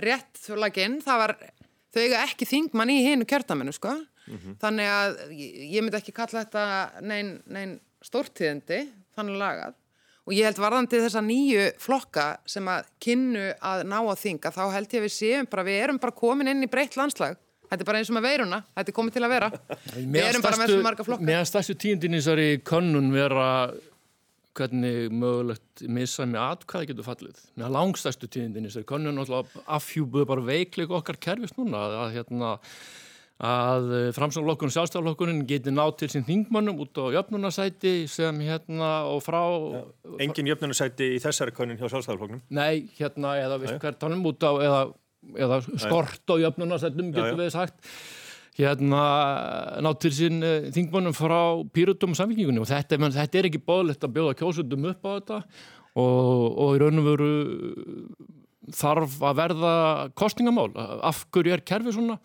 rétt 0.00 0.42
þjóðlaginn, 0.46 0.98
það 1.04 1.22
var, 1.24 1.36
þau 1.94 2.02
eiga 2.02 2.24
ekki 2.24 2.48
þingmann 2.48 2.94
í 2.94 3.00
hinu 3.04 3.28
kjörtaminu, 3.28 3.76
sko, 3.76 3.96
þannig 4.62 4.92
að 4.96 5.18
ég, 5.36 5.56
ég 5.76 5.84
myndi 5.84 6.00
ekki 6.00 6.16
kalla 6.16 6.46
þetta 6.46 7.04
nein, 7.04 7.36
nein 7.44 7.78
stórtíðindi, 8.04 8.86
þannig 9.16 9.40
lagað, 9.40 9.76
og 10.24 10.34
ég 10.34 10.48
held 10.48 10.60
varðandi 10.62 11.00
þessa 11.04 11.22
nýju 11.24 11.64
flokka 11.84 12.26
sem 12.48 12.68
að 12.70 12.90
kynnu 13.04 13.48
að 13.60 13.86
ná 13.90 13.98
að 14.00 14.20
þinga, 14.22 14.52
þá 14.54 14.62
held 14.72 14.94
ég 14.96 15.02
að 15.02 15.06
við 15.06 15.16
séum 15.18 15.50
bara, 15.52 15.66
við 15.66 15.80
erum 15.86 16.02
bara 16.02 16.16
komin 16.16 16.52
inn 16.52 16.64
í 16.64 16.70
breytt 16.70 16.98
landslag, 17.00 17.36
þetta 17.68 17.84
er 17.84 17.90
bara 17.90 18.00
eins 18.00 18.12
og 18.12 18.18
með 18.18 18.28
veiruna, 18.30 18.60
þetta 18.74 18.94
er 18.94 18.98
komið 19.00 19.16
til 19.16 19.24
að 19.24 19.34
vera, 19.34 19.50
við 19.96 20.22
erum 20.28 20.46
bara 20.46 20.60
með 20.62 20.72
svo 20.72 20.84
marga 20.86 21.08
flokka. 21.08 21.28
Meðan 21.30 21.50
stærstu 21.50 21.76
tíundin 21.84 22.16
í 22.16 22.22
þessari 22.22 22.48
könnun 22.64 23.12
vera 23.14 23.48
hvernig 24.54 25.10
mögulegt 25.10 25.82
missa 25.90 26.26
með 26.30 26.44
atkvæði 26.44 26.90
getur 26.92 27.06
fallið. 27.08 27.40
Meðan 27.58 27.74
langstærstu 27.74 28.28
tíundin 28.30 28.66
í 28.66 28.70
þessari 28.70 28.88
könnun 28.88 29.22
afhjúbuðu 29.64 30.28
bara 30.30 30.46
veikleik 30.46 30.94
okkar 30.94 31.18
kerfist 31.20 31.58
núna 31.58 31.80
að 32.04 32.20
hérna 32.20 32.52
að 33.42 33.88
framsóknarflokkurinn, 34.14 34.72
sjálfstæðarflokkurinn 34.76 35.40
geti 35.48 35.72
nátt 35.74 35.96
til 35.98 36.08
sín 36.12 36.26
þingmannum 36.26 36.78
út 36.84 37.00
á 37.02 37.10
jöfnunarsæti 37.16 38.06
sem 38.10 38.36
hérna 38.46 38.90
og 39.10 39.24
frá 39.26 39.40
engin 40.22 40.52
jöfnunarsæti 40.52 41.16
í 41.16 41.22
þessari 41.22 41.54
könnun 41.56 41.80
hjá 41.80 41.88
sjálfstæðarflokknum 41.88 42.44
Nei, 42.54 42.86
hérna, 42.94 43.34
eða 43.42 43.58
við 43.58 43.80
hvert 43.82 43.98
tannum 43.98 44.22
út 44.30 44.46
á 44.46 44.52
eða, 44.54 44.82
eða 45.34 45.58
skort 45.82 46.30
á 46.30 46.34
jöfnunarsætum 46.44 47.10
getur 47.16 47.40
við 47.40 47.50
sagt. 47.56 47.74
Hérna 48.54 49.02
nátt 49.82 49.98
til 50.04 50.12
sín 50.14 50.38
uh, 50.46 50.70
þingmannum 50.70 51.16
frá 51.16 51.58
pýrutum 51.74 52.14
og 52.14 52.20
samfélkingunni 52.20 52.62
og 52.62 52.70
þetta, 52.70 53.00
menn, 53.02 53.16
þetta 53.16 53.40
er 53.40 53.48
ekki 53.50 53.64
bóðlegt 53.66 54.06
að 54.06 54.14
bjóða 54.14 54.36
kjósundum 54.38 54.86
upp 54.92 55.10
á 55.10 55.10
þetta. 55.16 55.40
Og, 55.98 56.46
og 56.62 56.76
í 56.76 56.78
raun 56.82 57.02
og 57.02 57.08
veru 57.10 57.32
þarf 58.74 59.18
að 59.26 59.36
verða 59.42 59.74
kostningamál 60.18 60.70
af 60.78 61.26
hverju 61.34 61.54
er 61.54 61.66
kerfið 61.66 61.98
svona 61.98 62.18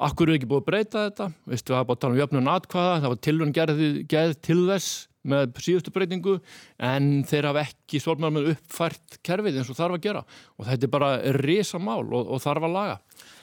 Akkur 0.00 0.30
er 0.30 0.38
ekki 0.38 0.48
búið 0.48 0.62
að 0.62 0.68
breyta 0.70 1.04
þetta, 1.08 1.28
veistu, 1.44 1.74
það 1.74 1.80
var 1.80 1.88
bara 1.90 1.98
að 1.98 2.02
tala 2.02 2.14
um 2.14 2.20
jöfnun 2.22 2.50
atkvaða, 2.54 3.00
það 3.02 3.12
var 3.12 3.18
tilhörn 3.26 3.56
gerð, 3.56 3.82
til 4.40 4.60
þess 4.70 4.92
með 5.28 5.58
síðustu 5.60 5.92
breytingu 5.92 6.36
en 6.88 7.08
þeir 7.28 7.50
hafa 7.50 7.64
ekki 7.66 8.00
stjórnmæður 8.00 8.36
með 8.36 8.48
uppfært 8.54 9.18
kerfið 9.26 9.58
eins 9.60 9.72
og 9.72 9.76
þarf 9.76 9.98
að 9.98 10.06
gera. 10.06 10.22
Og 10.56 10.68
þetta 10.70 10.86
er 10.86 10.92
bara 10.94 11.10
risa 11.36 11.80
mál 11.82 12.06
og, 12.06 12.24
og 12.24 12.40
þarf 12.40 12.66
að 12.68 12.74
laga. 12.76 12.96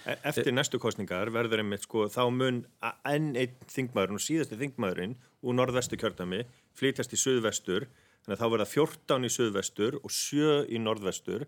E- 0.08 0.18
Eftir 0.32 0.56
næstu 0.56 0.82
kostningar 0.82 1.30
verður 1.36 1.62
einmitt 1.62 1.86
sko 1.86 2.08
þá 2.10 2.24
mun 2.34 2.64
enn 3.06 3.30
einn 3.38 3.56
þingmaðurinn 3.70 4.18
og 4.18 4.26
síðasti 4.26 4.58
þingmaðurinn 4.58 5.18
úr 5.46 5.58
norðvestu 5.60 6.00
kjördami 6.02 6.46
flytjast 6.78 7.14
í 7.14 7.22
suðvestur 7.22 7.86
þannig 8.26 8.38
að 8.38 8.42
þá 8.42 8.54
verða 8.56 8.70
14 8.74 9.28
í 9.28 9.34
suðvestur 9.38 10.00
og 10.02 10.14
7 10.14 10.64
í 10.74 10.82
norðvestur 10.82 11.46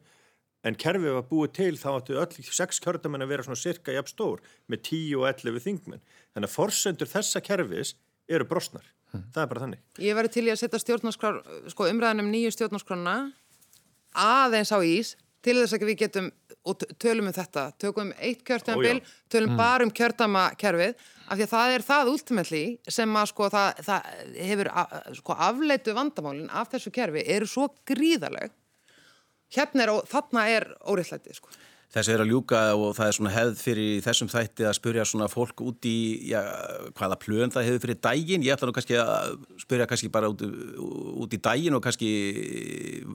en 0.68 0.76
kerfið 0.80 1.16
var 1.16 1.28
búið 1.30 1.53
til 1.60 1.72
þá 1.80 1.89
áttu 1.93 2.18
öll 2.20 2.47
sex 2.51 2.82
kjördamenn 2.84 3.24
að 3.24 3.32
vera 3.34 3.45
svona 3.47 3.60
cirka 3.62 3.95
jafn 3.95 4.12
stór 4.12 4.43
með 4.68 4.84
10 4.89 5.20
og 5.20 5.28
11 5.32 5.64
þingmenn. 5.66 6.03
Þannig 6.36 6.49
að 6.49 6.55
forsendur 6.55 7.12
þessa 7.12 7.41
kerfis 7.45 7.95
eru 8.30 8.45
brosnar, 8.49 8.86
það 9.14 9.41
er 9.43 9.49
bara 9.53 9.64
þannig. 9.66 9.86
Ég 10.03 10.18
væri 10.20 10.34
til 10.34 10.45
í 10.47 10.51
að 10.53 10.60
setja 10.62 10.82
stjórnarskrár, 10.84 11.39
sko 11.72 11.88
umræðan 11.89 12.26
um 12.26 12.30
nýju 12.34 12.51
stjórnarskrána 12.57 13.16
aðeins 14.20 14.74
á 14.76 14.80
ís 14.84 15.16
til 15.45 15.55
þess 15.62 15.78
að 15.78 15.88
við 15.88 16.01
getum 16.03 16.30
og 16.68 16.84
tölum 16.99 17.30
um 17.30 17.34
þetta, 17.34 17.70
tökum 17.80 18.12
eitt 18.20 18.41
kjörtamabil, 18.45 18.99
Ó, 18.99 19.01
já. 19.01 19.14
tölum 19.32 19.55
bara 19.57 19.86
um 19.86 19.91
kjörtamakerfið 19.95 20.97
af 21.30 21.38
því 21.39 21.45
að 21.45 21.53
það 21.53 21.74
er 21.76 21.86
það 21.88 22.12
ultimately 22.12 22.64
sem 22.91 23.16
að 23.16 23.30
sko 23.32 23.47
það, 23.53 23.80
það 23.88 24.10
hefur 24.49 24.70
sko 25.22 25.38
afleitu 25.47 25.95
vandamálin 25.95 26.51
af 26.51 26.70
þessu 26.74 26.91
kerfi 26.93 27.24
eru 27.32 27.47
svo 27.49 27.70
gríðaleg 27.88 28.51
hérna 29.56 29.86
er, 29.86 29.95
þarna 30.10 30.45
er 30.54 30.72
óriðslæti 30.86 31.36
sko. 31.38 31.52
Þessi 31.89 32.12
er 32.14 32.22
að 32.22 32.30
ljúka 32.30 32.58
og 32.78 32.91
það 32.93 33.08
er 33.08 33.16
svona 33.18 33.32
hefð 33.34 33.62
fyrir 33.64 34.02
þessum 34.06 34.28
þætti 34.30 34.66
að 34.70 34.76
spyrja 34.78 35.06
svona 35.10 35.26
fólk 35.32 35.64
út 35.66 35.86
í 35.89 35.93
já, 36.30 36.43
hvaða 36.93 37.16
plön 37.18 37.54
það 37.56 37.66
hefur 37.66 37.82
fyrir 37.88 37.97
daginn. 38.06 38.43
Ég 38.45 38.54
ætla 38.54 38.70
nú 38.70 38.76
kannski 38.78 39.00
að 39.02 39.32
spyrja 39.64 39.88
kannski 39.89 40.12
bara 40.14 40.30
út, 40.30 40.43
út 41.26 41.34
í 41.34 41.39
daginn 41.41 41.74
og 41.74 41.82
kannski 41.82 42.12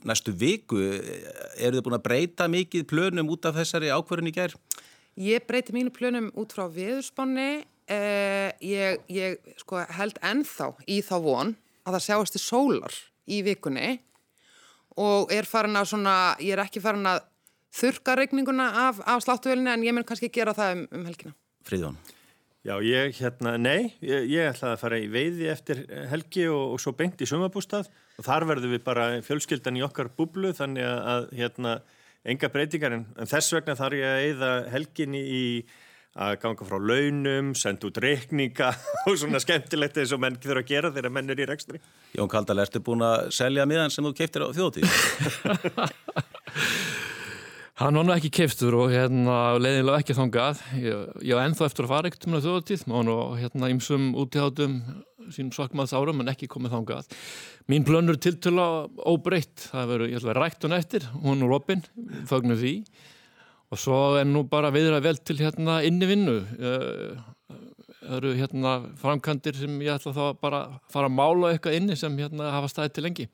næstu 0.03 0.35
viku. 0.35 0.81
Eru 1.55 1.79
þið 1.79 1.85
búin 1.87 1.99
að 2.01 2.07
breyta 2.09 2.49
mikið 2.51 2.89
plönum 2.91 3.31
út 3.31 3.47
af 3.47 3.55
þessari 3.61 3.95
ákvörðin 3.95 4.33
í 4.33 4.35
gær? 4.35 4.57
Ég 5.23 5.47
breyti 5.47 5.77
mínu 5.77 5.95
plönum 5.95 6.33
út 6.35 6.57
frá 6.57 6.67
viðurspánni. 6.67 7.63
Eh, 7.87 8.51
ég 8.65 9.07
ég 9.13 9.55
sko, 9.61 9.85
held 10.01 10.19
ennþá 10.25 10.73
í 10.91 10.99
þá 11.05 11.17
von 11.23 11.55
að 11.85 11.95
það 11.95 12.05
sjáast 12.09 12.35
til 12.35 12.43
sólar 12.43 12.95
í 13.31 13.43
vikunni 13.45 14.01
og 15.01 15.33
er 15.35 15.49
farin 15.49 15.79
að 15.79 15.91
svona, 15.93 16.17
ég 16.43 16.57
er 16.57 16.65
ekki 16.65 16.83
farin 16.85 17.09
að 17.11 17.23
þurka 17.75 18.15
regninguna 18.21 18.67
af, 18.89 19.01
af 19.03 19.25
sláttuvelinni 19.25 19.73
en 19.73 19.87
ég 19.87 19.97
mun 19.97 20.07
kannski 20.07 20.31
gera 20.33 20.55
það 20.55 20.77
um, 20.77 20.85
um 20.95 21.09
helgina. 21.09 21.35
Friðjón. 21.67 21.97
Já, 22.65 22.79
ég 22.81 23.19
hérna, 23.19 23.59
nei, 23.61 23.93
ég, 24.01 24.25
ég 24.31 24.47
ætlaði 24.49 24.73
að 24.73 24.81
fara 24.81 24.99
í 25.03 25.09
veiði 25.13 25.51
eftir 25.53 25.83
helgi 26.09 26.47
og, 26.49 26.77
og 26.77 26.81
svo 26.81 26.95
beint 26.97 27.21
í 27.21 27.29
sumabústað 27.29 27.91
og 28.17 28.25
þar 28.25 28.47
verðum 28.49 28.73
við 28.73 28.85
bara 28.87 29.09
fjölskyldan 29.27 29.77
í 29.77 29.83
okkar 29.85 30.09
búblu 30.17 30.55
þannig 30.57 30.87
að, 30.89 31.01
að 31.13 31.27
hérna, 31.43 31.75
enga 32.25 32.49
breytingar 32.55 32.97
en, 32.97 33.05
en 33.21 33.29
þess 33.29 33.53
vegna 33.53 33.77
þarf 33.77 33.99
ég 33.99 34.09
að 34.09 34.29
eyða 34.31 34.53
helginni 34.73 35.21
í 35.21 35.43
að 36.15 36.37
ganga 36.45 36.67
frá 36.69 36.79
launum, 36.79 37.55
senda 37.59 37.89
út 37.89 37.99
reikninga 38.03 38.71
og 39.09 39.17
svona 39.19 39.41
skemmtilegt 39.43 39.99
eins 39.99 40.15
og 40.15 40.23
menn 40.23 40.39
þurfa 40.39 40.63
að 40.63 40.71
gera 40.71 40.93
þegar 40.95 41.15
menn 41.17 41.35
er 41.35 41.43
í 41.43 41.49
rekstri. 41.51 41.81
Jón 42.15 42.31
Kaldal, 42.31 42.61
ertu 42.63 42.83
búin 42.85 43.03
að 43.07 43.31
selja 43.35 43.67
miðan 43.67 43.91
sem 43.95 44.07
þú 44.07 44.15
keiptir 44.21 44.47
á 44.47 44.49
þjóðtíð? 44.55 44.87
Hann 47.75 47.97
var 47.99 48.05
nú 48.07 48.13
ekki 48.15 48.31
keifstur 48.31 48.77
og 48.79 48.93
hérna 48.93 49.59
leiðinlega 49.59 50.05
ekki 50.05 50.15
þangað. 50.15 50.61
Ég, 50.79 51.09
ég 51.27 51.35
var 51.35 51.49
ennþá 51.49 51.67
eftir 51.67 51.89
að 51.89 51.91
fara 51.91 52.11
ekkert 52.11 52.29
um 52.29 52.37
maður 52.37 53.09
nú 53.09 53.17
hérna 53.41 53.71
ímsum 53.73 54.13
útíðátum 54.23 54.77
sínum 55.35 55.51
svakmaðs 55.57 55.95
árum 55.97 56.23
en 56.23 56.31
ekki 56.31 56.47
komið 56.53 56.77
þangað. 56.77 57.09
Mín 57.73 57.87
plönur 57.89 58.19
tiltöla 58.21 58.87
óbreytt, 59.09 59.71
það 59.73 59.91
verður, 59.91 60.13
ég 60.13 60.21
ætla 60.21 60.35
að 60.35 60.39
rætt 60.39 60.67
hún 60.67 60.77
eftir, 60.77 61.09
hún 61.25 61.43
og 61.43 61.51
Robin, 61.51 61.83
fögnum 62.31 62.61
því. 62.61 62.75
Og 63.75 63.79
svo 63.83 64.01
er 64.21 64.27
nú 64.29 64.45
bara 64.47 64.71
viðra 64.71 65.01
vel 65.03 65.17
til 65.19 65.41
hérna 65.43 65.81
inni 65.83 66.07
vinnu. 66.07 66.37
Það 68.05 68.19
eru 68.21 68.35
hérna 68.39 68.75
framkantir 69.01 69.57
sem 69.59 69.81
ég 69.83 69.97
ætla 69.97 70.13
þá 70.15 70.27
bara 70.39 70.61
að 70.69 70.77
fara 70.95 71.09
að 71.11 71.17
mála 71.17 71.51
eitthvað 71.51 71.81
inni 71.81 71.97
sem 71.99 72.15
hérna 72.21 72.53
hafa 72.55 72.71
staðið 72.71 72.95
til 72.95 73.05
lengi. 73.09 73.27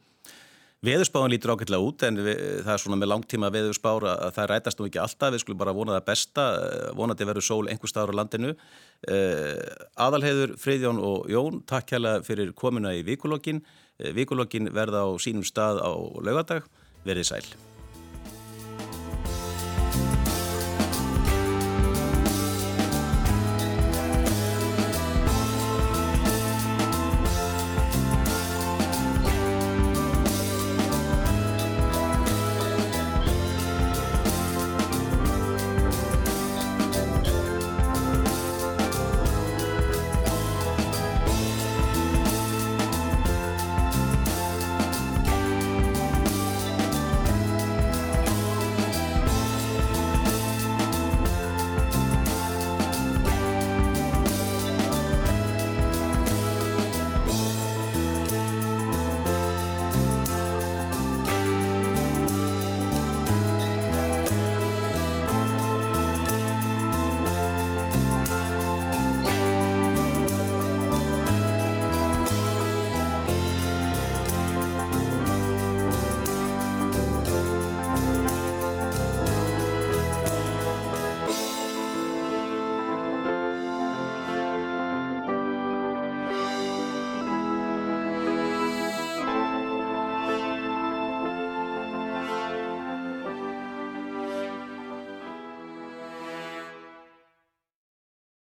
Veðurspáðan 0.81 1.35
lítur 1.35 1.53
ákveðlega 1.53 1.85
út 1.91 2.03
en 2.09 2.23
við, 2.25 2.39
það 2.65 2.73
er 2.73 2.81
svona 2.81 2.97
með 2.97 3.11
langtíma 3.11 3.53
veðurspára 3.53 4.15
að 4.17 4.31
það 4.39 4.49
rætast 4.49 4.81
nú 4.81 4.87
ekki 4.89 5.03
alltaf, 5.03 5.35
við 5.35 5.43
skulum 5.43 5.61
bara 5.61 5.75
vona 5.77 5.99
það 5.99 6.07
besta, 6.09 6.47
vonandi 6.97 7.29
verður 7.29 7.45
sól 7.51 7.63
einhver 7.69 7.93
staður 7.93 8.17
á 8.17 8.19
landinu. 8.23 8.57
Aðalheiður, 10.09 10.57
Friðjón 10.63 11.03
og 11.05 11.29
Jón, 11.29 11.61
takk 11.69 11.93
hella 11.99 12.15
fyrir 12.25 12.55
komuna 12.57 12.97
í 12.97 13.05
vikulokkin. 13.05 13.61
Vikulokkin 14.17 14.73
verða 14.73 15.05
á 15.05 15.13
sínum 15.21 15.45
stað 15.45 15.85
á 15.85 15.93
laugadag, 16.25 16.65
verið 17.05 17.29
sæl. 17.29 17.45